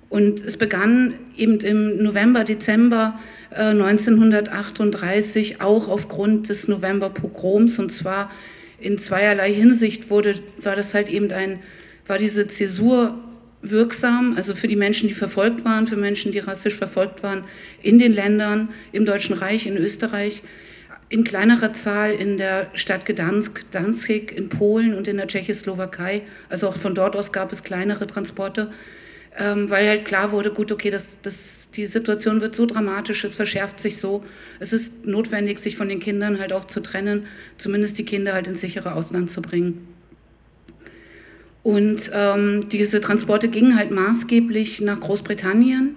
Und 0.09 0.43
es 0.43 0.57
begann 0.57 1.13
eben 1.37 1.59
im 1.59 2.01
November, 2.01 2.43
Dezember 2.43 3.19
äh, 3.51 3.69
1938 3.69 5.61
auch 5.61 5.87
aufgrund 5.87 6.49
des 6.49 6.67
Novemberpogroms. 6.67 7.77
Und 7.79 7.91
zwar 7.91 8.31
in 8.79 8.97
zweierlei 8.97 9.53
Hinsicht 9.53 10.09
wurde, 10.09 10.35
war 10.57 10.75
das 10.75 10.93
halt 10.93 11.09
eben 11.09 11.31
ein, 11.31 11.59
war 12.07 12.17
diese 12.17 12.47
Zäsur 12.47 13.19
wirksam, 13.61 14.35
also 14.37 14.55
für 14.55 14.67
die 14.67 14.75
Menschen, 14.75 15.09
die 15.09 15.13
verfolgt 15.13 15.65
waren, 15.65 15.85
für 15.85 15.97
Menschen, 15.97 16.31
die 16.31 16.39
rassisch 16.39 16.75
verfolgt 16.75 17.23
waren, 17.23 17.43
in 17.81 17.99
den 17.99 18.13
Ländern, 18.13 18.69
im 18.91 19.05
Deutschen 19.05 19.35
Reich, 19.35 19.67
in 19.67 19.77
Österreich, 19.77 20.43
in 21.09 21.23
kleinerer 21.23 21.73
Zahl 21.73 22.11
in 22.11 22.37
der 22.37 22.67
Stadt 22.73 23.05
Gdansk, 23.05 23.65
Danzig, 23.71 24.31
in 24.31 24.49
Polen 24.49 24.93
und 24.93 25.07
in 25.07 25.17
der 25.17 25.27
Tschechoslowakei. 25.27 26.21
Also 26.49 26.67
auch 26.67 26.75
von 26.75 26.93
dort 26.93 27.15
aus 27.15 27.31
gab 27.31 27.51
es 27.51 27.63
kleinere 27.63 28.07
Transporte, 28.07 28.69
ähm, 29.37 29.69
weil 29.69 29.87
halt 29.87 30.05
klar 30.05 30.31
wurde, 30.31 30.51
gut, 30.51 30.71
okay, 30.71 30.89
das, 30.89 31.19
das, 31.21 31.69
die 31.71 31.85
Situation 31.85 32.41
wird 32.41 32.55
so 32.55 32.65
dramatisch, 32.65 33.23
es 33.23 33.35
verschärft 33.35 33.79
sich 33.79 33.97
so, 33.97 34.23
es 34.59 34.73
ist 34.73 35.05
notwendig, 35.05 35.59
sich 35.59 35.77
von 35.77 35.89
den 35.89 35.99
Kindern 35.99 36.39
halt 36.39 36.53
auch 36.53 36.65
zu 36.65 36.79
trennen, 36.81 37.25
zumindest 37.57 37.97
die 37.97 38.05
Kinder 38.05 38.33
halt 38.33 38.47
ins 38.47 38.61
sichere 38.61 38.93
Ausland 38.93 39.29
zu 39.29 39.41
bringen. 39.41 39.87
Und 41.61 42.09
ähm, 42.13 42.69
diese 42.69 43.01
Transporte 43.01 43.49
gingen 43.49 43.77
halt 43.77 43.91
maßgeblich 43.91 44.81
nach 44.81 44.99
Großbritannien. 44.99 45.95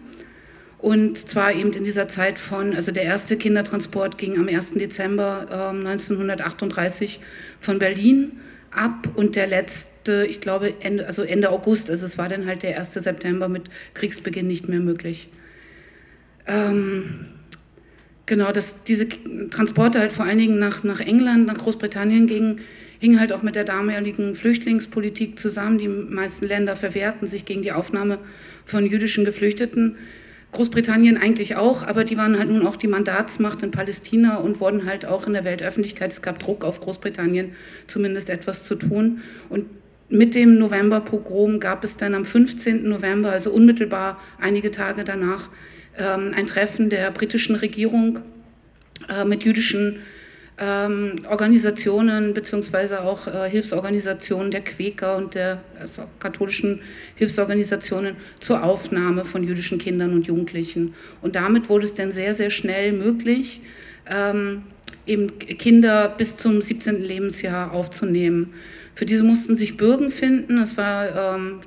Und 0.79 1.17
zwar 1.17 1.55
eben 1.55 1.71
in 1.73 1.85
dieser 1.85 2.09
Zeit 2.09 2.41
von, 2.41 2.75
also 2.75 2.91
der 2.91 3.05
erste 3.05 3.37
Kindertransport 3.37 4.19
ging 4.19 4.37
am 4.39 4.49
1. 4.49 4.75
Dezember 4.75 5.47
äh, 5.49 5.89
1938 5.89 7.21
von 7.61 7.79
Berlin 7.79 8.33
ab 8.73 9.09
und 9.15 9.37
der 9.37 9.47
letzte, 9.47 9.92
ich 10.09 10.41
glaube, 10.41 10.75
Ende, 10.81 11.07
also 11.07 11.23
Ende 11.23 11.51
August, 11.51 11.91
also 11.91 12.07
es 12.07 12.19
war 12.19 12.29
dann 12.29 12.47
halt 12.47 12.63
der 12.63 12.79
1. 12.79 12.95
September 12.95 13.49
mit 13.49 13.65
Kriegsbeginn 13.95 14.47
nicht 14.47 14.69
mehr 14.69 14.81
möglich. 14.81 15.31
Ähm, 16.47 17.27
genau, 18.27 18.53
dass 18.53 18.83
diese 18.85 19.09
Transporte 19.51 20.01
halt 20.01 20.13
vor 20.13 20.25
allen 20.25 20.39
Dingen 20.39 20.59
nach, 20.59 20.85
nach 20.85 21.01
England, 21.01 21.47
nach 21.47 21.59
Großbritannien 21.59 22.27
gingen, 22.27 22.61
hing 22.99 23.19
halt 23.19 23.33
auch 23.33 23.43
mit 23.43 23.57
der 23.57 23.65
damaligen 23.65 24.35
Flüchtlingspolitik 24.35 25.39
zusammen. 25.39 25.79
Die 25.79 25.89
meisten 25.89 26.47
Länder 26.47 26.77
verwehrten 26.77 27.27
sich 27.27 27.45
gegen 27.45 27.63
die 27.63 27.73
Aufnahme 27.73 28.19
von 28.65 28.87
jüdischen 28.87 29.25
Geflüchteten. 29.25 29.97
Großbritannien 30.53 31.17
eigentlich 31.17 31.57
auch, 31.57 31.83
aber 31.83 32.05
die 32.05 32.19
waren 32.19 32.39
halt 32.39 32.51
nun 32.51 32.67
auch 32.67 32.77
die 32.77 32.87
Mandatsmacht 32.87 33.63
in 33.63 33.71
Palästina 33.71 34.37
und 34.37 34.61
wurden 34.61 34.85
halt 34.85 35.07
auch 35.07 35.27
in 35.27 35.33
der 35.33 35.45
Weltöffentlichkeit, 35.45 36.13
es 36.13 36.21
gab 36.21 36.39
Druck 36.39 36.65
auf 36.65 36.79
Großbritannien, 36.81 37.53
zumindest 37.87 38.29
etwas 38.29 38.63
zu 38.65 38.75
tun. 38.75 39.23
Und 39.49 39.65
mit 40.09 40.35
dem 40.35 40.59
Novemberpogrom 40.59 41.61
gab 41.61 41.85
es 41.85 41.97
dann 41.97 42.15
am 42.15 42.25
15. 42.25 42.89
November, 42.89 43.31
also 43.31 43.51
unmittelbar 43.51 44.21
einige 44.41 44.71
Tage 44.71 45.05
danach, 45.05 45.49
ähm, 45.99 46.33
ein 46.37 46.47
Treffen 46.47 46.91
der 46.91 47.11
britischen 47.11 47.55
Regierung 47.55 48.21
äh, 49.09 49.25
mit 49.25 49.45
jüdischen 49.45 50.01
ähm, 50.59 51.17
Organisationen 51.29 52.35
beziehungsweise 52.35 53.03
auch 53.03 53.27
äh, 53.27 53.49
Hilfsorganisationen 53.49 54.51
der 54.51 54.61
Quäker 54.61 55.17
und 55.17 55.35
der 55.35 55.63
also 55.79 56.05
katholischen 56.19 56.81
Hilfsorganisationen 57.15 58.17
zur 58.39 58.63
Aufnahme 58.63 59.25
von 59.25 59.43
jüdischen 59.43 59.79
Kindern 59.79 60.13
und 60.13 60.27
Jugendlichen. 60.27 60.95
Und 61.21 61.37
damit 61.37 61.69
wurde 61.69 61.87
es 61.87 61.95
dann 61.95 62.13
sehr, 62.13 62.35
sehr 62.35 62.51
schnell 62.51 62.93
möglich, 62.93 63.61
ähm, 64.11 64.63
eben 65.07 65.39
Kinder 65.39 66.09
bis 66.17 66.37
zum 66.37 66.61
17. 66.61 67.03
Lebensjahr 67.03 67.73
aufzunehmen. 67.73 68.53
Für 68.95 69.07
diese 69.07 69.25
mussten 69.25 69.57
sich 69.57 69.77
Bürgen 69.77 70.11
finden. 70.11 70.59
Es 70.59 70.77
war 70.77 71.37
ähm, 71.37 71.61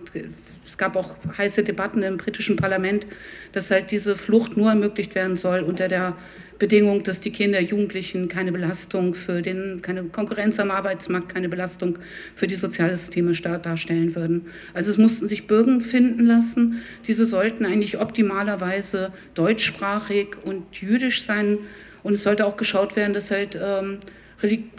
es 0.68 0.78
gab 0.78 0.96
auch 0.96 1.16
heiße 1.38 1.64
Debatten 1.64 2.04
im 2.04 2.18
britischen 2.18 2.56
Parlament, 2.56 3.08
dass 3.52 3.72
halt 3.72 3.92
diese 3.92 4.16
Flucht 4.16 4.58
nur 4.58 4.70
ermöglicht 4.70 5.16
werden 5.16 5.36
soll 5.36 5.62
unter 5.62 5.88
der 5.88 6.16
Bedingung, 6.58 7.04
dass 7.04 7.20
die 7.20 7.32
Kinder, 7.32 7.60
Jugendlichen 7.60 8.30
keine 8.30 8.52
Belastung 8.52 9.14
für 9.14 9.42
den, 9.42 9.82
keine 9.82 10.04
Konkurrenz 10.04 10.60
am 10.60 10.72
Arbeitsmarkt, 10.72 11.34
keine 11.34 11.50
Belastung 11.50 12.00
für 12.34 12.48
die 12.48 12.56
Sozialsysteme 12.56 13.34
darstellen 13.34 14.16
würden. 14.16 14.46
Also 14.74 14.90
es 14.90 14.98
mussten 14.98 15.28
sich 15.28 15.48
Bürger 15.48 15.82
finden 15.82 16.26
lassen. 16.26 16.82
Diese 17.08 17.26
sollten 17.26 17.66
eigentlich 17.66 18.00
optimalerweise 18.00 19.12
deutschsprachig 19.34 20.38
und 20.44 20.64
jüdisch 20.76 21.24
sein. 21.24 21.58
Und 22.04 22.14
es 22.14 22.24
sollte 22.24 22.46
auch 22.46 22.56
geschaut 22.56 22.96
werden, 22.96 23.14
dass 23.14 23.32
halt 23.32 23.60
ähm, 23.62 24.00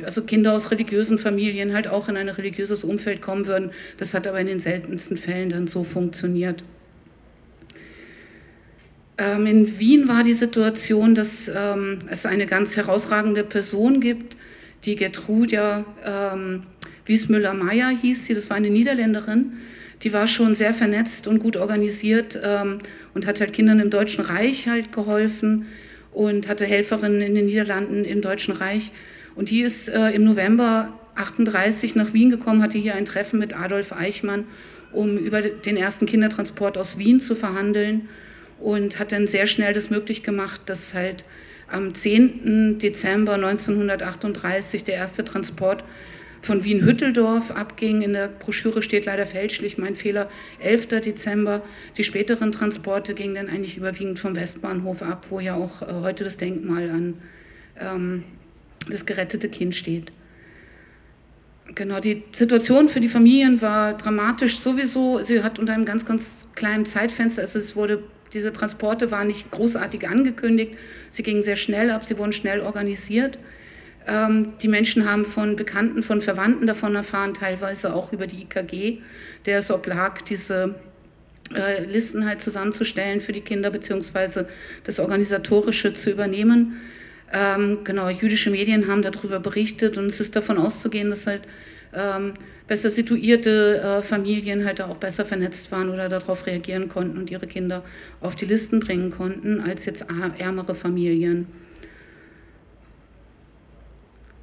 also 0.04 0.22
Kinder 0.22 0.52
aus 0.52 0.70
religiösen 0.70 1.18
Familien 1.18 1.72
halt 1.72 1.88
auch 1.88 2.08
in 2.08 2.16
ein 2.16 2.28
religiöses 2.28 2.84
Umfeld 2.84 3.22
kommen 3.22 3.46
würden. 3.46 3.70
Das 3.96 4.14
hat 4.14 4.26
aber 4.26 4.40
in 4.40 4.46
den 4.46 4.60
seltensten 4.60 5.16
Fällen 5.16 5.50
dann 5.50 5.66
so 5.66 5.82
funktioniert. 5.82 6.62
Ähm, 9.18 9.46
in 9.46 9.78
Wien 9.80 10.08
war 10.08 10.22
die 10.22 10.34
Situation, 10.34 11.14
dass 11.14 11.50
ähm, 11.54 12.00
es 12.08 12.26
eine 12.26 12.46
ganz 12.46 12.76
herausragende 12.76 13.44
Person 13.44 14.00
gibt, 14.00 14.36
die 14.84 14.94
Gertrudia 14.94 15.84
ähm, 16.04 16.64
Wiesmüller-Meyer 17.06 17.88
hieß 17.88 18.26
sie, 18.26 18.34
das 18.34 18.50
war 18.50 18.56
eine 18.56 18.70
Niederländerin, 18.70 19.54
die 20.02 20.12
war 20.12 20.26
schon 20.26 20.54
sehr 20.54 20.74
vernetzt 20.74 21.26
und 21.26 21.38
gut 21.38 21.56
organisiert 21.56 22.38
ähm, 22.42 22.78
und 23.14 23.26
hat 23.26 23.40
halt 23.40 23.52
Kindern 23.52 23.80
im 23.80 23.90
Deutschen 23.90 24.22
Reich 24.22 24.68
halt 24.68 24.92
geholfen 24.92 25.66
und 26.12 26.48
hatte 26.48 26.66
Helferinnen 26.66 27.22
in 27.22 27.34
den 27.34 27.46
Niederlanden 27.46 28.04
im 28.04 28.20
Deutschen 28.20 28.54
Reich. 28.54 28.92
Und 29.36 29.50
die 29.50 29.60
ist 29.60 29.88
äh, 29.88 30.10
im 30.10 30.24
November 30.24 30.92
38 31.14 31.94
nach 31.94 32.12
Wien 32.12 32.30
gekommen, 32.30 32.62
hatte 32.62 32.78
hier 32.78 32.94
ein 32.94 33.04
Treffen 33.04 33.38
mit 33.38 33.58
Adolf 33.58 33.92
Eichmann, 33.92 34.44
um 34.92 35.16
über 35.16 35.42
den 35.42 35.76
ersten 35.76 36.06
Kindertransport 36.06 36.76
aus 36.78 36.98
Wien 36.98 37.20
zu 37.20 37.34
verhandeln 37.34 38.08
und 38.58 38.98
hat 38.98 39.12
dann 39.12 39.26
sehr 39.26 39.46
schnell 39.46 39.72
das 39.72 39.90
möglich 39.90 40.22
gemacht, 40.22 40.62
dass 40.66 40.94
halt 40.94 41.24
am 41.68 41.94
10. 41.94 42.78
Dezember 42.78 43.34
1938 43.34 44.84
der 44.84 44.94
erste 44.94 45.24
Transport 45.24 45.84
von 46.40 46.64
Wien-Hütteldorf 46.64 47.50
abging. 47.50 48.02
In 48.02 48.12
der 48.12 48.28
Broschüre 48.28 48.82
steht 48.82 49.04
leider 49.04 49.26
fälschlich, 49.26 49.78
mein 49.78 49.96
Fehler, 49.96 50.28
11. 50.60 51.00
Dezember. 51.00 51.62
Die 51.96 52.04
späteren 52.04 52.52
Transporte 52.52 53.14
gingen 53.14 53.34
dann 53.34 53.48
eigentlich 53.48 53.76
überwiegend 53.76 54.18
vom 54.18 54.36
Westbahnhof 54.36 55.02
ab, 55.02 55.26
wo 55.30 55.40
ja 55.40 55.54
auch 55.54 55.82
äh, 55.82 55.86
heute 56.02 56.24
das 56.24 56.36
Denkmal 56.36 56.88
an 56.88 57.14
ähm, 57.78 58.22
das 58.88 59.06
gerettete 59.06 59.48
Kind 59.48 59.74
steht. 59.74 60.12
Genau, 61.74 61.98
die 61.98 62.22
Situation 62.32 62.88
für 62.88 63.00
die 63.00 63.08
Familien 63.08 63.60
war 63.60 63.96
dramatisch 63.96 64.58
sowieso. 64.58 65.18
Sie 65.18 65.42
hat 65.42 65.58
unter 65.58 65.72
einem 65.72 65.84
ganz, 65.84 66.04
ganz 66.04 66.46
kleinen 66.54 66.86
Zeitfenster, 66.86 67.42
also 67.42 67.58
es 67.58 67.74
wurde, 67.74 68.02
diese 68.32 68.52
Transporte 68.52 69.10
waren 69.10 69.26
nicht 69.26 69.50
großartig 69.50 70.08
angekündigt, 70.08 70.74
sie 71.10 71.22
gingen 71.22 71.42
sehr 71.42 71.56
schnell 71.56 71.90
ab, 71.90 72.04
sie 72.04 72.18
wurden 72.18 72.32
schnell 72.32 72.60
organisiert. 72.60 73.38
Ähm, 74.06 74.52
die 74.62 74.68
Menschen 74.68 75.10
haben 75.10 75.24
von 75.24 75.56
Bekannten, 75.56 76.04
von 76.04 76.20
Verwandten 76.20 76.68
davon 76.68 76.94
erfahren, 76.94 77.34
teilweise 77.34 77.94
auch 77.94 78.12
über 78.12 78.28
die 78.28 78.42
IKG, 78.42 78.98
der 79.46 79.58
es 79.58 79.70
oblag, 79.70 80.22
diese 80.22 80.76
äh, 81.54 81.84
Listen 81.84 82.26
halt 82.26 82.40
zusammenzustellen 82.40 83.20
für 83.20 83.32
die 83.32 83.40
Kinder, 83.40 83.70
beziehungsweise 83.70 84.48
das 84.84 85.00
Organisatorische 85.00 85.92
zu 85.94 86.10
übernehmen. 86.10 86.80
Ähm, 87.32 87.78
genau, 87.84 88.08
jüdische 88.08 88.50
Medien 88.50 88.88
haben 88.88 89.02
darüber 89.02 89.40
berichtet 89.40 89.98
und 89.98 90.06
es 90.06 90.20
ist 90.20 90.36
davon 90.36 90.58
auszugehen, 90.58 91.10
dass 91.10 91.26
halt 91.26 91.42
ähm, 91.92 92.34
besser 92.66 92.90
situierte 92.90 93.80
äh, 93.80 94.02
Familien 94.02 94.64
halt 94.64 94.80
auch 94.80 94.96
besser 94.96 95.24
vernetzt 95.24 95.72
waren 95.72 95.90
oder 95.90 96.08
darauf 96.08 96.46
reagieren 96.46 96.88
konnten 96.88 97.18
und 97.18 97.30
ihre 97.30 97.46
Kinder 97.46 97.82
auf 98.20 98.36
die 98.36 98.44
Listen 98.44 98.80
bringen 98.80 99.10
konnten, 99.10 99.60
als 99.60 99.86
jetzt 99.86 100.04
ärmere 100.38 100.74
Familien. 100.74 101.46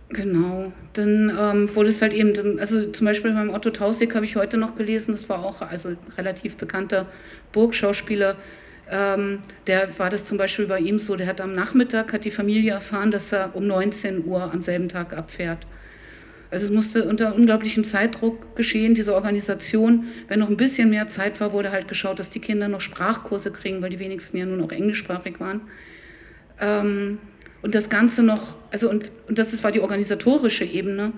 Genau, 0.10 0.72
dann 0.94 1.36
ähm, 1.40 1.76
wurde 1.76 1.90
es 1.90 2.02
halt 2.02 2.14
eben, 2.14 2.60
also 2.60 2.86
zum 2.92 3.06
Beispiel 3.06 3.32
beim 3.32 3.50
Otto 3.50 3.72
Tausig 3.72 4.14
habe 4.14 4.26
ich 4.26 4.36
heute 4.36 4.58
noch 4.58 4.76
gelesen, 4.76 5.12
das 5.12 5.28
war 5.28 5.44
auch 5.44 5.62
also 5.64 5.96
relativ 6.18 6.56
bekannter 6.56 7.08
Burgschauspieler, 7.52 8.36
ähm, 8.90 9.40
der 9.68 9.98
war 9.98 10.10
das 10.10 10.26
zum 10.26 10.38
Beispiel 10.38 10.68
bei 10.68 10.80
ihm 10.80 11.00
so, 11.00 11.16
der 11.16 11.28
hat 11.28 11.42
am 11.42 11.54
Nachmittag, 11.54 12.14
hat 12.14 12.26
die 12.26 12.32
Familie 12.32 12.74
erfahren, 12.74 13.12
dass 13.12 13.32
er 13.32 13.56
um 13.56 13.66
19 13.66 14.26
Uhr 14.26 14.52
am 14.52 14.62
selben 14.62 14.90
Tag 14.90 15.16
abfährt. 15.16 15.66
Also 16.52 16.68
es 16.68 16.72
musste 16.72 17.06
unter 17.06 17.34
unglaublichem 17.34 17.84
Zeitdruck 17.84 18.56
geschehen, 18.56 18.94
diese 18.94 19.16
Organisation. 19.16 20.06
Wenn 20.28 20.40
noch 20.40 20.50
ein 20.50 20.58
bisschen 20.58 20.92
mehr 20.92 21.08
Zeit 21.08 21.40
war, 21.40 21.52
wurde 21.52 21.72
halt 21.72 21.88
geschaut, 21.88 22.20
dass 22.20 22.30
die 22.30 22.42
Kinder 22.42 22.68
noch 22.68 22.82
Sprachkurse 22.82 23.50
kriegen, 23.52 23.82
weil 23.82 23.90
die 23.90 23.98
wenigsten 23.98 24.38
ja 24.38 24.46
nun 24.46 24.62
auch 24.62 24.72
englischsprachig 24.72 25.40
waren. 25.40 25.62
Ähm, 26.62 27.18
und 27.64 27.74
das 27.74 27.90
Ganze 27.90 28.22
noch, 28.22 28.58
also 28.72 28.90
und, 28.90 29.10
und 29.28 29.40
das 29.40 29.64
war 29.64 29.72
die 29.72 29.80
organisatorische 29.80 30.66
Ebene, 30.66 31.14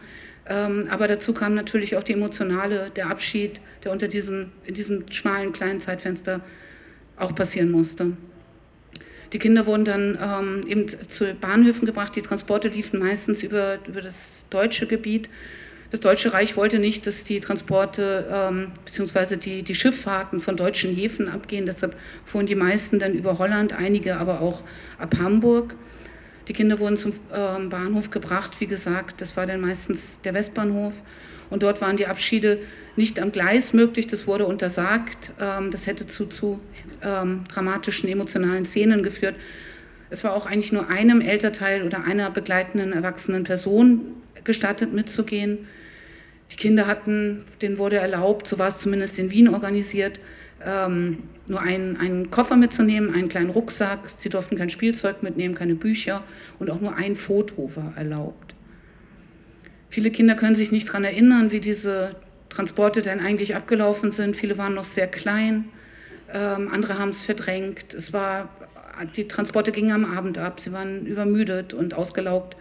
ähm, 0.47 0.88
aber 0.89 1.07
dazu 1.07 1.34
kam 1.34 1.55
natürlich 1.55 1.97
auch 1.97 2.03
die 2.03 2.13
emotionale, 2.13 2.91
der 2.95 3.09
Abschied, 3.09 3.59
der 3.84 3.91
unter 3.91 4.07
diesem, 4.07 4.51
in 4.63 4.76
diesem 4.76 5.11
schmalen 5.11 5.51
kleinen 5.51 5.80
Zeitfenster 5.80 6.41
auch 7.18 7.34
passieren 7.36 7.72
musste. 7.72 8.13
Die 9.34 9.39
Kinder 9.39 9.66
wurden 9.66 9.86
dann 9.86 10.18
ähm, 10.22 10.68
eben 10.68 10.88
zu 10.88 11.34
Bahnhöfen 11.34 11.86
gebracht. 11.86 12.16
Die 12.16 12.22
Transporte 12.22 12.70
liefen 12.70 12.99
meistens 12.99 13.43
über, 13.43 13.80
über 13.88 14.01
das 14.01 14.45
deutsche 14.49 14.88
Gebiet. 14.88 15.30
Das 15.91 15.99
Deutsche 15.99 16.34
Reich 16.34 16.57
wollte 16.57 16.80
nicht, 16.80 17.05
dass 17.07 17.24
die 17.24 17.39
Transporte 17.39 18.28
ähm, 18.32 18.72
bzw. 18.86 19.38
Die, 19.38 19.63
die 19.63 19.76
Schifffahrten 19.76 20.39
von 20.39 20.57
deutschen 20.57 20.93
Häfen 20.93 21.30
abgehen. 21.30 21.66
Deshalb 21.66 21.95
fuhren 22.24 22.47
die 22.47 22.55
meisten 22.55 22.99
dann 22.99 23.13
über 23.13 23.38
Holland, 23.38 23.74
einige 23.74 24.18
aber 24.18 24.41
auch 24.41 24.63
ab 24.97 25.16
Hamburg. 25.20 25.76
Die 26.47 26.53
Kinder 26.53 26.80
wurden 26.80 26.97
zum 26.97 27.13
ähm, 27.34 27.70
Bahnhof 27.70 28.11
gebracht. 28.11 28.59
Wie 28.59 28.68
gesagt, 28.68 29.22
das 29.22 29.38
war 29.38 29.45
dann 29.45 29.61
meistens 29.61 30.20
der 30.22 30.34
Westbahnhof. 30.34 30.93
Und 31.50 31.64
dort 31.64 31.82
waren 31.82 31.98
die 31.98 32.08
Abschiede 32.08 32.60
nicht 32.96 33.20
am 33.20 33.32
Gleis 33.32 33.74
möglich, 33.74 34.08
das 34.08 34.28
wurde 34.28 34.46
untersagt. 34.46 35.34
Ähm, 35.39 35.72
das 35.72 35.88
hätte 35.88 36.08
zu, 36.08 36.26
zu 36.26 36.60
ähm, 37.04 37.43
dramatischen 37.54 38.10
emotionalen 38.10 38.66
Szenen 38.66 39.04
geführt. 39.04 39.36
Es 40.10 40.24
war 40.24 40.34
auch 40.34 40.46
eigentlich 40.46 40.72
nur 40.72 40.89
einem 40.89 41.22
Elternteil 41.22 41.84
oder 41.84 42.04
einer 42.04 42.30
begleitenden 42.30 42.93
erwachsenen 42.93 43.43
Person 43.43 44.02
gestattet 44.43 44.93
mitzugehen. 44.93 45.68
Die 46.52 46.56
Kinder 46.58 46.88
hatten, 46.88 47.43
denen 47.62 47.78
wurde 47.78 47.98
erlaubt, 47.98 48.48
so 48.48 48.60
war 48.60 48.68
es 48.68 48.78
zumindest 48.78 49.18
in 49.18 49.32
Wien 49.32 49.50
organisiert, 49.50 50.20
ähm, 50.64 51.24
nur 51.48 51.62
einen, 51.62 51.98
einen 51.98 52.30
Koffer 52.30 52.56
mitzunehmen, 52.56 53.14
einen 53.14 53.30
kleinen 53.30 53.50
Rucksack. 53.50 54.08
Sie 54.16 54.30
durften 54.30 54.56
kein 54.56 54.70
Spielzeug 54.70 55.24
mitnehmen, 55.24 55.56
keine 55.56 55.76
Bücher 55.76 56.24
und 56.60 56.70
auch 56.70 56.80
nur 56.80 56.96
ein 56.96 57.16
Foto 57.16 57.72
war 57.76 57.93
erlaubt. 57.98 58.45
Viele 59.96 60.12
Kinder 60.12 60.36
können 60.36 60.56
sich 60.56 60.74
nicht 60.74 60.89
daran 60.89 61.06
erinnern, 61.06 61.54
wie 61.54 61.62
diese 61.62 62.10
Transporte 62.50 63.02
denn 63.02 63.22
eigentlich 63.22 63.56
abgelaufen 63.56 64.12
sind. 64.12 64.36
Viele 64.36 64.58
waren 64.58 64.74
noch 64.74 64.84
sehr 64.84 65.08
klein, 65.08 65.70
ähm, 66.34 66.68
andere 66.70 67.00
haben 67.00 67.12
es 67.12 67.24
verdrängt. 67.24 67.93
Es 67.93 68.12
war, 68.12 68.50
die 69.16 69.30
Transporte 69.30 69.72
gingen 69.72 69.91
am 69.91 70.04
Abend 70.04 70.38
ab, 70.38 70.60
sie 70.60 70.74
waren 70.74 71.06
übermüdet 71.06 71.74
und 71.74 71.93
ausgelaugt. 71.93 72.58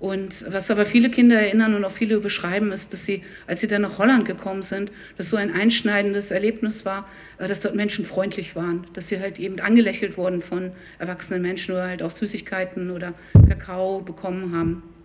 Und 0.00 0.46
was 0.50 0.70
aber 0.70 0.86
viele 0.86 1.10
Kinder 1.10 1.38
erinnern 1.38 1.74
und 1.74 1.84
auch 1.84 1.90
viele 1.90 2.20
beschreiben, 2.20 2.72
ist, 2.72 2.94
dass 2.94 3.04
sie, 3.04 3.22
als 3.46 3.60
sie 3.60 3.66
dann 3.66 3.82
nach 3.82 3.98
Holland 3.98 4.24
gekommen 4.24 4.62
sind, 4.62 4.90
das 5.18 5.28
so 5.28 5.36
ein 5.36 5.52
einschneidendes 5.52 6.30
Erlebnis 6.30 6.86
war, 6.86 7.06
äh, 7.36 7.48
dass 7.48 7.60
dort 7.60 7.74
Menschen 7.74 8.06
freundlich 8.06 8.56
waren, 8.56 8.86
dass 8.94 9.08
sie 9.08 9.20
halt 9.20 9.38
eben 9.38 9.60
angelächelt 9.60 10.16
wurden 10.16 10.40
von 10.40 10.72
erwachsenen 10.98 11.42
Menschen 11.42 11.72
oder 11.72 11.88
halt 11.88 12.02
auch 12.02 12.12
Süßigkeiten 12.12 12.90
oder 12.90 13.12
Kakao 13.46 14.00
bekommen 14.00 14.56
haben. 14.56 14.95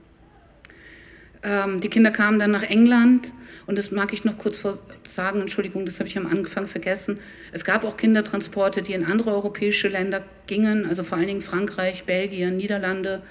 Ähm, 1.43 1.79
die 1.79 1.89
Kinder 1.89 2.11
kamen 2.11 2.39
dann 2.39 2.51
nach 2.51 2.63
England 2.63 3.33
und 3.65 3.77
das 3.77 3.91
mag 3.91 4.13
ich 4.13 4.23
noch 4.25 4.37
kurz 4.37 4.61
sagen, 5.07 5.41
Entschuldigung, 5.41 5.85
das 5.85 5.99
habe 5.99 6.07
ich 6.07 6.17
am 6.17 6.27
Anfang 6.27 6.67
vergessen. 6.67 7.19
Es 7.51 7.65
gab 7.65 7.83
auch 7.83 7.97
Kindertransporte, 7.97 8.81
die 8.81 8.93
in 8.93 9.05
andere 9.05 9.31
europäische 9.31 9.87
Länder 9.87 10.23
gingen, 10.45 10.85
also 10.85 11.03
vor 11.03 11.17
allen 11.17 11.27
Dingen 11.27 11.41
Frankreich, 11.41 12.03
Belgien, 12.03 12.57
Niederlande, 12.57 13.23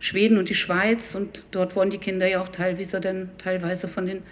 Schweden 0.00 0.38
und 0.38 0.48
die 0.48 0.54
Schweiz 0.54 1.16
und 1.16 1.44
dort 1.50 1.74
wurden 1.74 1.90
die 1.90 1.98
Kinder 1.98 2.28
ja 2.28 2.40
auch 2.40 2.48
teilweise, 2.48 3.00
dann, 3.00 3.30
teilweise 3.38 3.88
von, 3.88 4.06
den, 4.06 4.22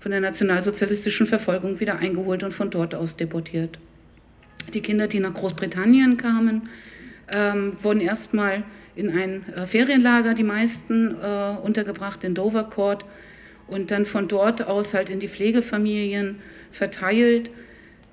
von 0.00 0.10
der 0.10 0.20
nationalsozialistischen 0.20 1.26
Verfolgung 1.26 1.80
wieder 1.80 1.98
eingeholt 1.98 2.42
und 2.42 2.52
von 2.52 2.70
dort 2.70 2.94
aus 2.94 3.16
deportiert. 3.16 3.78
Die 4.72 4.80
Kinder, 4.80 5.06
die 5.06 5.20
nach 5.20 5.34
Großbritannien 5.34 6.16
kamen, 6.16 6.68
ähm, 7.30 7.76
wurden 7.82 8.00
erstmal 8.00 8.62
in 8.94 9.10
ein 9.10 9.44
äh, 9.54 9.66
Ferienlager, 9.66 10.34
die 10.34 10.42
meisten 10.42 11.14
äh, 11.14 11.56
untergebracht 11.62 12.24
in 12.24 12.34
Dovercourt 12.34 13.04
und 13.68 13.90
dann 13.90 14.06
von 14.06 14.28
dort 14.28 14.66
aus 14.66 14.94
halt 14.94 15.10
in 15.10 15.20
die 15.20 15.28
Pflegefamilien 15.28 16.36
verteilt. 16.70 17.50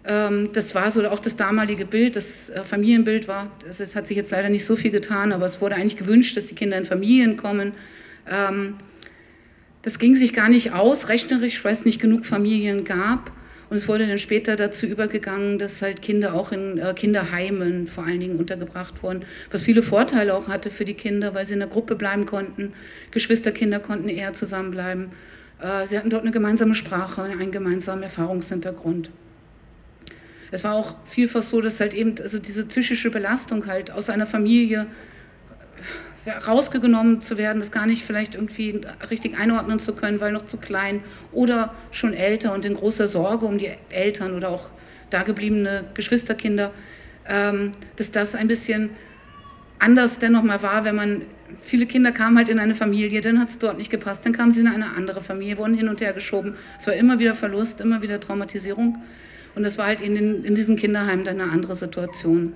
Ähm, 0.05 0.49
das 0.53 0.76
war 0.76 0.91
so 0.91 1.07
auch 1.09 1.20
das 1.20 1.36
damalige 1.36 1.86
Bild, 1.86 2.16
das 2.16 2.49
äh, 2.49 2.63
Familienbild 2.63 3.28
war, 3.28 3.51
das, 3.66 3.78
das, 3.78 3.95
hat 3.95 4.05
sich 4.05 4.18
jetzt 4.18 4.32
leider 4.32 4.49
nicht 4.49 4.66
so 4.66 4.76
viel 4.76 4.91
getan, 4.91 5.32
aber 5.32 5.45
es 5.45 5.61
wurde 5.61 5.76
eigentlich 5.76 5.97
gewünscht, 5.97 6.38
dass 6.38 6.45
die 6.45 6.55
Kinder 6.55 6.78
in 6.78 6.86
Familien 6.86 7.38
kommen. 7.38 7.74
Ähm, 8.30 8.76
das 9.82 9.97
ging 9.97 10.16
sich 10.16 10.34
gar 10.34 10.49
nicht 10.49 10.74
aus, 10.74 11.09
rechnerisch, 11.09 11.63
weil 11.63 11.74
es 11.74 11.86
nicht 11.86 11.99
genug 11.99 12.26
Familien 12.26 12.84
gab. 12.86 13.32
Und 13.76 13.80
es 13.80 13.89
wurde 13.89 14.07
dann 14.07 14.19
später 14.19 14.55
dazu 14.55 14.86
übergegangen, 14.86 15.59
dass 15.59 15.82
halt 15.82 16.01
Kinder 16.01 16.34
auch 16.34 16.53
in 16.53 16.78
äh, 16.78 16.93
Kinderheimen 16.93 17.88
vor 17.88 18.05
allen 18.05 18.21
Dingen 18.21 18.39
untergebracht 18.39 19.03
wurden, 19.03 19.26
was 19.51 19.63
viele 19.63 19.84
Vorteile 19.84 20.34
auch 20.34 20.47
hatte 20.47 20.71
für 20.71 20.86
die 20.86 20.93
Kinder, 20.93 21.34
weil 21.34 21.45
sie 21.45 21.55
in 21.55 21.59
der 21.59 21.67
Gruppe 21.67 21.97
bleiben 21.97 22.26
konnten. 22.26 22.71
Geschwisterkinder 23.11 23.82
konnten 23.82 24.07
eher 24.07 24.32
zusammenbleiben. 24.32 25.09
Äh, 25.59 25.86
sie 25.88 25.97
hatten 25.97 26.09
dort 26.09 26.21
eine 26.21 26.32
gemeinsame 26.32 26.73
Sprache, 26.73 27.23
einen 27.23 27.51
gemeinsamen 27.51 28.01
Erfahrungshintergrund. 28.03 29.09
Es 30.51 30.63
war 30.63 30.76
auch 30.76 30.95
vielfach 31.03 31.41
so, 31.41 31.59
dass 31.59 31.82
halt 31.82 31.93
eben 31.93 32.15
also 32.21 32.39
diese 32.39 32.65
psychische 32.67 33.11
Belastung 33.11 33.67
halt 33.67 33.91
aus 33.91 34.09
einer 34.09 34.26
Familie 34.26 34.88
rausgenommen 36.47 37.21
zu 37.21 37.38
werden, 37.38 37.59
das 37.59 37.71
gar 37.71 37.86
nicht 37.86 38.03
vielleicht 38.03 38.36
irgendwie 38.36 38.82
richtig 39.09 39.38
einordnen 39.38 39.80
zu 39.80 39.93
können, 39.93 40.19
weil 40.19 40.32
noch 40.32 40.45
zu 40.45 40.57
klein 40.57 41.01
oder 41.32 41.73
schon 41.91 42.13
älter 42.13 42.53
und 42.53 42.65
in 42.65 42.73
großer 42.73 43.07
Sorge 43.07 43.45
um 43.45 43.57
die 43.57 43.69
Eltern 43.89 44.36
oder 44.36 44.49
auch 44.49 44.69
dagebliebene 45.09 45.86
Geschwisterkinder, 45.93 46.71
ähm, 47.30 47.73
dass 47.95 48.11
das 48.11 48.36
ein 48.36 48.47
bisschen 48.47 48.89
anders 49.80 50.19
dennoch 50.19 50.43
mal 50.43 50.63
war, 50.63 50.84
wenn 50.84 50.95
man, 50.95 51.21
viele 51.59 51.86
Kinder 51.86 52.11
kamen 52.11 52.38
halt 52.38 52.49
in 52.49 52.59
eine 52.59 52.73
Familie, 52.73 53.21
dann 53.21 53.39
hat 53.39 53.49
es 53.49 53.59
dort 53.59 53.78
nicht 53.78 53.91
gepasst, 53.91 54.26
dann 54.26 54.34
kamen 54.34 54.51
sie 54.51 54.61
in 54.61 54.67
eine 54.67 54.95
andere 54.95 55.21
Familie, 55.21 55.57
wurden 55.57 55.76
hin 55.76 55.89
und 55.89 56.01
her 56.01 56.13
geschoben. 56.13 56.55
Es 56.80 56.88
war 56.88 56.95
immer 56.95 57.19
wieder 57.19 57.36
Verlust, 57.36 57.82
immer 57.82 58.01
wieder 58.01 58.19
Traumatisierung 58.19 58.97
und 59.53 59.63
das 59.63 59.78
war 59.78 59.86
halt 59.86 60.01
in, 60.01 60.15
den, 60.15 60.43
in 60.43 60.55
diesen 60.55 60.76
Kinderheimen 60.76 61.23
dann 61.23 61.39
eine 61.39 61.51
andere 61.51 61.76
Situation. 61.76 62.53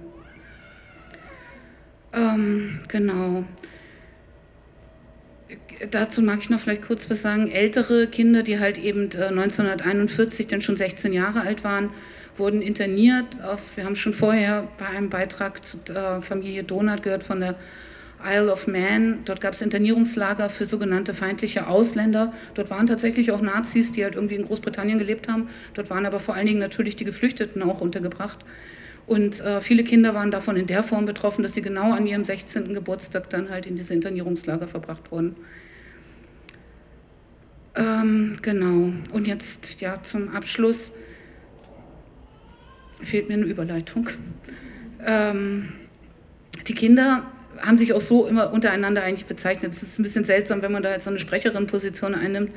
Ähm, 2.13 2.79
genau. 2.87 3.43
Dazu 5.91 6.21
mag 6.21 6.39
ich 6.39 6.49
noch 6.49 6.59
vielleicht 6.59 6.81
kurz 6.81 7.09
was 7.09 7.21
sagen. 7.21 7.49
Ältere 7.49 8.07
Kinder, 8.07 8.43
die 8.43 8.59
halt 8.59 8.77
eben 8.77 9.03
1941 9.03 10.45
äh, 10.45 10.49
dann 10.49 10.61
schon 10.61 10.75
16 10.75 11.13
Jahre 11.13 11.41
alt 11.41 11.63
waren, 11.63 11.89
wurden 12.37 12.61
interniert. 12.61 13.41
Auf, 13.43 13.77
wir 13.77 13.85
haben 13.85 13.95
schon 13.95 14.13
vorher 14.13 14.67
bei 14.77 14.87
einem 14.87 15.09
Beitrag 15.09 15.63
zur 15.63 15.81
äh, 15.89 16.21
Familie 16.21 16.63
Donat 16.63 17.03
gehört 17.03 17.23
von 17.23 17.39
der 17.39 17.55
Isle 18.23 18.51
of 18.51 18.67
Man. 18.67 19.19
Dort 19.25 19.39
gab 19.39 19.53
es 19.53 19.61
Internierungslager 19.61 20.49
für 20.49 20.65
sogenannte 20.65 21.13
feindliche 21.13 21.67
Ausländer. 21.67 22.33
Dort 22.53 22.69
waren 22.69 22.87
tatsächlich 22.87 23.31
auch 23.31 23.41
Nazis, 23.41 23.91
die 23.91 24.03
halt 24.03 24.15
irgendwie 24.15 24.35
in 24.35 24.43
Großbritannien 24.43 24.99
gelebt 24.99 25.29
haben. 25.29 25.49
Dort 25.73 25.89
waren 25.89 26.05
aber 26.05 26.19
vor 26.19 26.35
allen 26.35 26.47
Dingen 26.47 26.59
natürlich 26.59 26.95
die 26.95 27.05
Geflüchteten 27.05 27.63
auch 27.63 27.81
untergebracht. 27.81 28.39
Und 29.09 29.39
äh, 29.39 29.59
viele 29.59 29.83
Kinder 29.83 30.13
waren 30.13 30.29
davon 30.29 30.55
in 30.55 30.67
der 30.67 30.83
Form 30.83 31.05
betroffen, 31.05 31.41
dass 31.41 31.55
sie 31.55 31.63
genau 31.63 31.93
an 31.93 32.05
ihrem 32.05 32.23
16. 32.23 32.75
Geburtstag 32.75 33.27
dann 33.31 33.49
halt 33.49 33.65
in 33.65 33.75
diese 33.75 33.95
Internierungslager 33.95 34.67
verbracht 34.67 35.11
wurden. 35.11 35.35
Ähm, 37.75 38.37
genau. 38.43 38.93
Und 39.11 39.25
jetzt 39.25 39.81
ja 39.81 40.03
zum 40.03 40.29
Abschluss 40.29 40.91
fehlt 43.01 43.29
mir 43.29 43.33
eine 43.33 43.45
Überleitung. 43.45 44.09
Ähm, 45.03 45.69
die 46.67 46.75
Kinder 46.75 47.25
haben 47.65 47.79
sich 47.79 47.93
auch 47.93 48.01
so 48.01 48.27
immer 48.27 48.53
untereinander 48.53 49.01
eigentlich 49.01 49.25
bezeichnet. 49.25 49.73
Es 49.73 49.81
ist 49.81 49.97
ein 49.97 50.03
bisschen 50.03 50.23
seltsam, 50.23 50.61
wenn 50.61 50.71
man 50.71 50.83
da 50.83 50.91
jetzt 50.91 51.05
so 51.05 51.09
eine 51.09 51.17
Sprecherin-Position 51.17 52.13
einnimmt. 52.13 52.51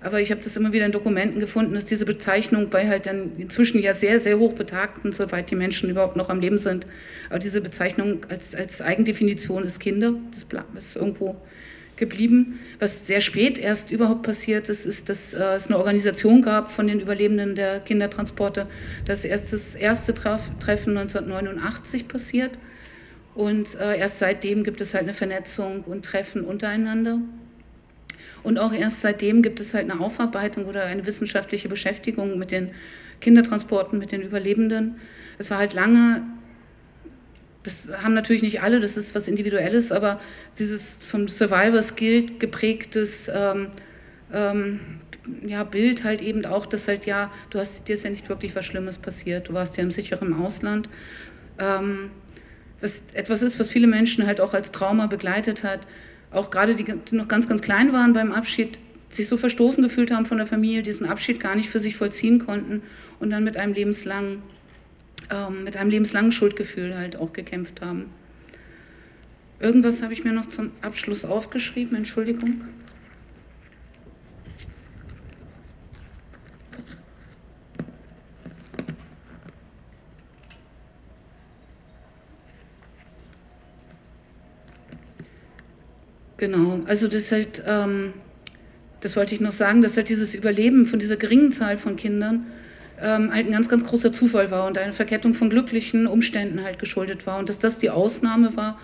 Aber 0.00 0.20
ich 0.20 0.30
habe 0.30 0.40
das 0.40 0.56
immer 0.56 0.72
wieder 0.72 0.86
in 0.86 0.92
Dokumenten 0.92 1.40
gefunden, 1.40 1.74
dass 1.74 1.84
diese 1.84 2.06
Bezeichnung 2.06 2.70
bei 2.70 2.86
halt 2.86 3.06
dann 3.06 3.32
inzwischen 3.38 3.82
ja 3.82 3.94
sehr, 3.94 4.18
sehr 4.18 4.38
hoch 4.38 4.52
betagten, 4.52 5.12
soweit 5.12 5.50
die 5.50 5.56
Menschen 5.56 5.90
überhaupt 5.90 6.16
noch 6.16 6.28
am 6.28 6.40
Leben 6.40 6.58
sind, 6.58 6.86
aber 7.30 7.38
diese 7.38 7.60
Bezeichnung 7.60 8.24
als, 8.28 8.54
als 8.54 8.80
Eigendefinition 8.80 9.64
ist 9.64 9.80
Kinder, 9.80 10.14
das 10.30 10.84
ist 10.84 10.96
irgendwo 10.96 11.36
geblieben. 11.96 12.60
Was 12.78 13.06
sehr 13.06 13.20
spät 13.20 13.58
erst 13.58 13.90
überhaupt 13.90 14.22
passiert 14.22 14.68
ist, 14.68 14.86
ist, 14.86 15.08
dass 15.08 15.34
äh, 15.34 15.42
es 15.54 15.66
eine 15.66 15.78
Organisation 15.78 16.42
gab 16.42 16.70
von 16.70 16.86
den 16.86 17.00
Überlebenden 17.00 17.56
der 17.56 17.80
Kindertransporte. 17.80 18.66
Das 19.04 19.24
erst 19.24 19.52
das 19.52 19.74
erste 19.74 20.14
Treffen 20.14 20.96
1989 20.96 22.06
passiert 22.06 22.52
und 23.34 23.74
äh, 23.80 23.98
erst 23.98 24.20
seitdem 24.20 24.64
gibt 24.64 24.80
es 24.80 24.94
halt 24.94 25.04
eine 25.04 25.14
Vernetzung 25.14 25.82
und 25.82 26.04
Treffen 26.04 26.44
untereinander. 26.44 27.20
Und 28.48 28.58
auch 28.58 28.72
erst 28.72 29.02
seitdem 29.02 29.42
gibt 29.42 29.60
es 29.60 29.74
halt 29.74 29.90
eine 29.90 30.00
Aufarbeitung 30.00 30.64
oder 30.64 30.84
eine 30.84 31.04
wissenschaftliche 31.04 31.68
Beschäftigung 31.68 32.38
mit 32.38 32.50
den 32.50 32.70
Kindertransporten, 33.20 33.98
mit 33.98 34.10
den 34.10 34.22
Überlebenden. 34.22 34.96
Es 35.36 35.50
war 35.50 35.58
halt 35.58 35.74
lange, 35.74 36.22
das 37.62 37.90
haben 38.02 38.14
natürlich 38.14 38.40
nicht 38.40 38.62
alle, 38.62 38.80
das 38.80 38.96
ist 38.96 39.14
was 39.14 39.28
Individuelles, 39.28 39.92
aber 39.92 40.18
dieses 40.58 40.96
vom 40.96 41.28
Survivors 41.28 41.94
Guild 41.94 42.40
geprägtes 42.40 43.30
ähm, 43.30 43.68
ähm, 44.32 44.80
ja, 45.46 45.62
Bild 45.62 46.04
halt 46.04 46.22
eben 46.22 46.46
auch, 46.46 46.64
dass 46.64 46.88
halt 46.88 47.04
ja, 47.04 47.30
du 47.50 47.58
hast 47.58 47.86
dir 47.86 47.92
ist 47.92 48.04
ja 48.04 48.08
nicht 48.08 48.30
wirklich 48.30 48.56
was 48.56 48.64
Schlimmes 48.64 48.96
passiert, 48.96 49.50
du 49.50 49.52
warst 49.52 49.76
ja 49.76 49.82
im 49.82 49.90
sicheren 49.90 50.32
Ausland. 50.32 50.88
Ähm, 51.58 52.10
was 52.80 53.12
etwas 53.12 53.42
ist, 53.42 53.60
was 53.60 53.68
viele 53.68 53.88
Menschen 53.88 54.26
halt 54.26 54.40
auch 54.40 54.54
als 54.54 54.72
Trauma 54.72 55.06
begleitet 55.06 55.64
hat 55.64 55.80
auch 56.30 56.50
gerade 56.50 56.74
die, 56.74 56.84
die 56.84 57.16
noch 57.16 57.28
ganz, 57.28 57.48
ganz 57.48 57.62
klein 57.62 57.92
waren 57.92 58.12
beim 58.12 58.32
Abschied, 58.32 58.80
sich 59.08 59.28
so 59.28 59.36
verstoßen 59.36 59.82
gefühlt 59.82 60.10
haben 60.10 60.26
von 60.26 60.36
der 60.36 60.46
Familie, 60.46 60.82
diesen 60.82 61.06
Abschied 61.06 61.40
gar 61.40 61.56
nicht 61.56 61.70
für 61.70 61.80
sich 61.80 61.96
vollziehen 61.96 62.38
konnten 62.38 62.82
und 63.20 63.30
dann 63.30 63.44
mit 63.44 63.56
einem 63.56 63.72
lebenslangen, 63.72 64.42
ähm, 65.30 65.64
mit 65.64 65.76
einem 65.76 65.90
lebenslangen 65.90 66.32
Schuldgefühl 66.32 66.96
halt 66.96 67.16
auch 67.16 67.32
gekämpft 67.32 67.80
haben. 67.80 68.06
Irgendwas 69.60 70.02
habe 70.02 70.12
ich 70.12 70.24
mir 70.24 70.32
noch 70.32 70.46
zum 70.46 70.70
Abschluss 70.82 71.24
aufgeschrieben, 71.24 71.96
Entschuldigung. 71.96 72.60
Genau, 86.38 86.80
also 86.86 87.08
das 87.08 87.32
halt, 87.32 87.62
ähm, 87.66 88.14
das 89.00 89.16
wollte 89.16 89.34
ich 89.34 89.40
noch 89.40 89.52
sagen, 89.52 89.82
dass 89.82 89.96
halt 89.96 90.08
dieses 90.08 90.34
Überleben 90.34 90.86
von 90.86 91.00
dieser 91.00 91.16
geringen 91.16 91.52
Zahl 91.52 91.76
von 91.76 91.96
Kindern 91.96 92.46
ähm, 93.00 93.32
halt 93.32 93.46
ein 93.46 93.52
ganz, 93.52 93.68
ganz 93.68 93.84
großer 93.84 94.12
Zufall 94.12 94.50
war 94.52 94.66
und 94.66 94.78
eine 94.78 94.92
Verkettung 94.92 95.34
von 95.34 95.50
glücklichen 95.50 96.06
Umständen 96.06 96.62
halt 96.62 96.78
geschuldet 96.78 97.26
war 97.26 97.40
und 97.40 97.48
dass 97.48 97.58
das 97.58 97.78
die 97.78 97.90
Ausnahme 97.90 98.56
war 98.56 98.78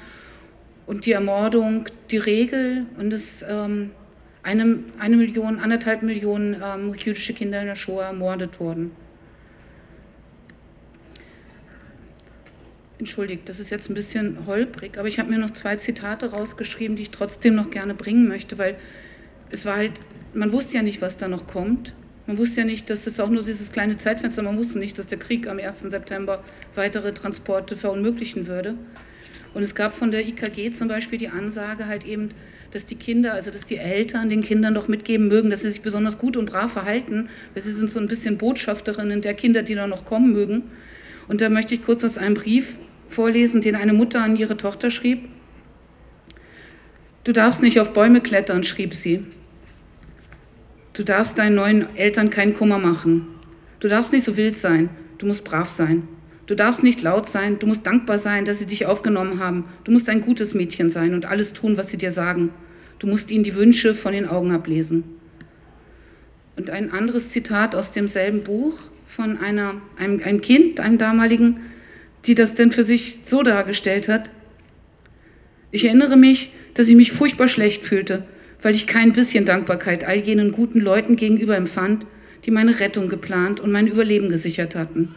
und 0.87 1.07
die 1.07 1.13
Ermordung 1.13 1.87
die 2.11 2.19
Regel 2.19 2.87
und 2.99 3.13
dass 3.13 3.45
ähm, 3.49 3.93
eine, 4.43 4.81
eine 4.99 5.17
Million, 5.17 5.59
anderthalb 5.59 6.03
Millionen 6.03 6.57
ähm, 6.63 6.93
jüdische 6.95 7.35
Kinder 7.35 7.61
in 7.61 7.67
der 7.67 7.77
Shoah 7.77 8.05
ermordet 8.05 8.59
wurden. 8.59 8.91
Entschuldigt, 12.99 13.49
das 13.49 13.59
ist 13.59 13.71
jetzt 13.71 13.91
ein 13.91 13.95
bisschen 13.95 14.47
holprig, 14.47 14.99
aber 14.99 15.09
ich 15.09 15.19
habe 15.19 15.29
mir 15.29 15.39
noch 15.39 15.51
zwei 15.51 15.75
Zitate 15.77 16.31
rausgeschrieben, 16.31 16.97
die 16.97 17.03
ich 17.03 17.11
trotzdem 17.11 17.57
noch 17.57 17.71
gerne 17.71 17.93
bringen 17.95 18.29
möchte, 18.29 18.57
weil 18.57 18.77
es 19.51 19.67
war 19.67 19.77
halt, 19.77 20.01
man 20.33 20.53
wusste 20.53 20.77
ja 20.77 20.83
nicht, 20.83 21.03
was 21.03 21.17
da 21.17 21.27
noch 21.27 21.47
kommt. 21.47 21.93
Man 22.27 22.39
wusste 22.39 22.61
ja 22.61 22.67
nicht, 22.67 22.89
dass 22.89 23.07
es 23.07 23.21
auch 23.21 23.29
nur 23.29 23.43
dieses 23.43 23.73
kleine 23.73 23.97
Zeitfenster, 23.97 24.43
man 24.43 24.57
wusste 24.57 24.79
nicht, 24.79 24.99
dass 24.99 25.09
der 25.09 25.19
Krieg 25.19 25.49
am 25.49 25.59
1. 25.59 25.81
September 25.81 26.43
weitere 26.75 27.13
Transporte 27.13 27.77
verunmöglichen 27.77 28.47
würde. 28.47 28.77
Und 29.55 29.63
es 29.63 29.75
gab 29.75 29.93
von 29.93 30.11
der 30.11 30.27
IKG 30.27 30.73
zum 30.73 30.89
Beispiel 30.89 31.19
die 31.19 31.29
Ansage 31.29 31.87
halt 31.87 32.07
eben, 32.07 32.31
dass 32.71 32.87
die 32.87 32.97
Kinder, 32.97 33.35
also 33.35 33.51
dass 33.51 33.65
die 33.65 33.77
Eltern 33.77 34.31
den 34.31 34.43
Kindern 34.43 34.75
doch 34.75 34.89
mitgeben 34.89 35.29
mögen, 35.29 35.51
dass 35.51 35.63
sie 35.63 35.71
sich 35.71 35.83
besonders 35.83 36.19
gut 36.19 36.37
und 36.37 36.47
brav 36.47 36.73
verhalten, 36.73 37.29
weil 37.53 37.63
sie 37.63 37.73
sind 37.73 37.91
so 37.91 38.01
ein 38.01 38.09
bisschen 38.09 38.39
Botschafterinnen 38.39 39.21
der 39.21 39.35
Kinder, 39.35 39.63
die 39.63 39.75
da 39.75 39.87
noch 39.87 40.05
kommen 40.05 40.33
mögen. 40.33 40.63
Und 41.29 41.41
da 41.41 41.49
möchte 41.49 41.75
ich 41.75 41.83
kurz 41.83 42.05
aus 42.05 42.19
einem 42.19 42.35
Brief 42.35 42.79
vorlesen, 43.15 43.61
den 43.61 43.77
eine 43.77 43.93
Mutter 43.93 44.23
an 44.23 44.37
ihre 44.37 44.57
Tochter 44.57 44.91
schrieb. 44.91 45.29
Du 47.25 47.33
darfst 47.33 47.63
nicht 47.63 47.81
auf 47.81 47.93
Bäume 47.93 48.21
klettern, 48.21 48.65
schrieb 48.65 48.93
sie. 48.93 49.25
Du 50.93 51.03
darfst 51.03 51.39
deinen 51.39 51.55
neuen 51.55 51.97
Eltern 51.97 52.31
keinen 52.31 52.55
Kummer 52.55 52.79
machen. 52.79 53.27
Du 53.81 53.89
darfst 53.89 54.13
nicht 54.13 54.25
so 54.25 54.37
wild 54.37 54.57
sein, 54.57 54.91
du 55.19 55.27
musst 55.27 55.45
brav 55.45 55.69
sein. 55.69 56.07
Du 56.47 56.55
darfst 56.55 56.83
nicht 56.83 57.03
laut 57.03 57.29
sein, 57.29 57.59
du 57.59 57.67
musst 57.67 57.87
dankbar 57.87 58.19
sein, 58.19 58.45
dass 58.45 58.59
sie 58.59 58.67
dich 58.67 58.87
aufgenommen 58.87 59.41
haben. 59.41 59.65
Du 59.85 59.93
musst 59.93 60.09
ein 60.11 60.21
gutes 60.21 60.53
Mädchen 60.53 60.91
sein 60.91 61.15
und 61.15 61.25
alles 61.25 61.55
tun, 61.55 61.79
was 61.79 61.91
sie 61.91 61.97
dir 61.97 62.11
sagen. 62.11 62.51
Du 62.99 63.07
musst 63.07 63.31
ihnen 63.31 63.45
die 63.45 63.57
Wünsche 63.57 63.95
von 63.95 64.13
den 64.13 64.29
Augen 64.29 64.53
ablesen. 64.53 65.05
Und 66.57 66.71
ein 66.71 66.93
anderes 66.93 67.31
Zitat 67.31 67.75
aus 67.75 67.91
demselben 67.91 68.45
Buch 68.45 68.79
von 69.07 69.39
einer, 69.39 69.75
einem, 69.97 70.23
einem 70.23 70.41
Kind, 70.41 70.81
einem 70.81 70.99
damaligen, 70.99 71.61
die 72.27 72.35
das 72.35 72.55
denn 72.55 72.73
für 72.73 72.83
sich 72.83 73.21
so 73.23 73.43
dargestellt 73.43 74.09
hat. 74.09 74.31
Ich 75.71 75.85
erinnere 75.85 76.17
mich, 76.17 76.51
dass 76.75 76.89
ich 76.89 76.97
mich 76.97 77.13
furchtbar 77.13 77.49
schlecht 77.49 77.85
fühlte, 77.85 78.25
weil 78.63 78.75
ich 78.75 78.87
kein 78.87 79.13
bisschen 79.13 79.45
Dankbarkeit 79.45 80.05
all 80.05 80.19
jenen 80.19 80.53
guten 80.53 80.81
Leuten 80.81 81.17
gegenüber 81.17 81.57
empfand, 81.57 82.07
die 82.45 82.51
meine 82.51 82.81
Rettung 82.81 83.09
geplant 83.09 83.61
und 83.61 83.73
mein 83.73 83.87
Überleben 83.87 84.29
gesichert 84.29 84.75
hatten. 84.75 85.15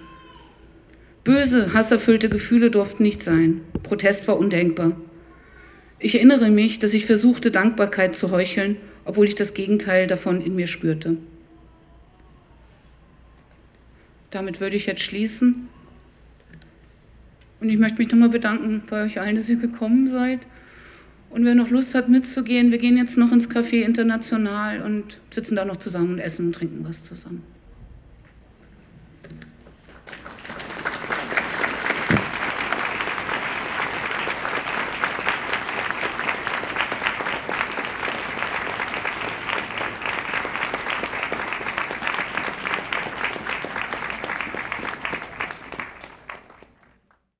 Böse, 1.23 1.73
hasserfüllte 1.73 2.29
Gefühle 2.29 2.71
durften 2.71 3.03
nicht 3.03 3.21
sein. 3.21 3.61
Protest 3.83 4.27
war 4.27 4.37
undenkbar. 4.37 4.95
Ich 5.99 6.15
erinnere 6.15 6.49
mich, 6.49 6.79
dass 6.79 6.93
ich 6.93 7.05
versuchte, 7.05 7.51
Dankbarkeit 7.51 8.15
zu 8.15 8.31
heucheln, 8.31 8.77
obwohl 9.03 9.25
ich 9.25 9.35
das 9.35 9.53
Gegenteil 9.53 10.07
davon 10.07 10.41
in 10.41 10.55
mir 10.55 10.67
spürte. 10.67 11.17
damit 14.37 14.59
würde 14.59 14.75
ich 14.75 14.85
jetzt 14.85 15.01
schließen. 15.01 15.67
Und 17.59 17.69
ich 17.69 17.77
möchte 17.77 17.97
mich 17.97 18.11
nochmal 18.11 18.29
bedanken 18.29 18.83
bei 18.89 19.05
euch 19.05 19.19
allen, 19.19 19.35
dass 19.35 19.49
ihr 19.49 19.57
gekommen 19.57 20.07
seid. 20.07 20.47
Und 21.29 21.43
wer 21.43 21.55
noch 21.55 21.69
Lust 21.69 21.95
hat 21.95 22.09
mitzugehen, 22.09 22.71
wir 22.71 22.77
gehen 22.77 22.97
jetzt 22.97 23.17
noch 23.17 23.31
ins 23.31 23.49
Café 23.49 23.83
International 23.83 24.81
und 24.81 25.19
sitzen 25.31 25.55
da 25.55 25.65
noch 25.65 25.77
zusammen 25.77 26.13
und 26.13 26.19
essen 26.19 26.47
und 26.47 26.53
trinken 26.53 26.85
was 26.87 27.03
zusammen. 27.03 27.43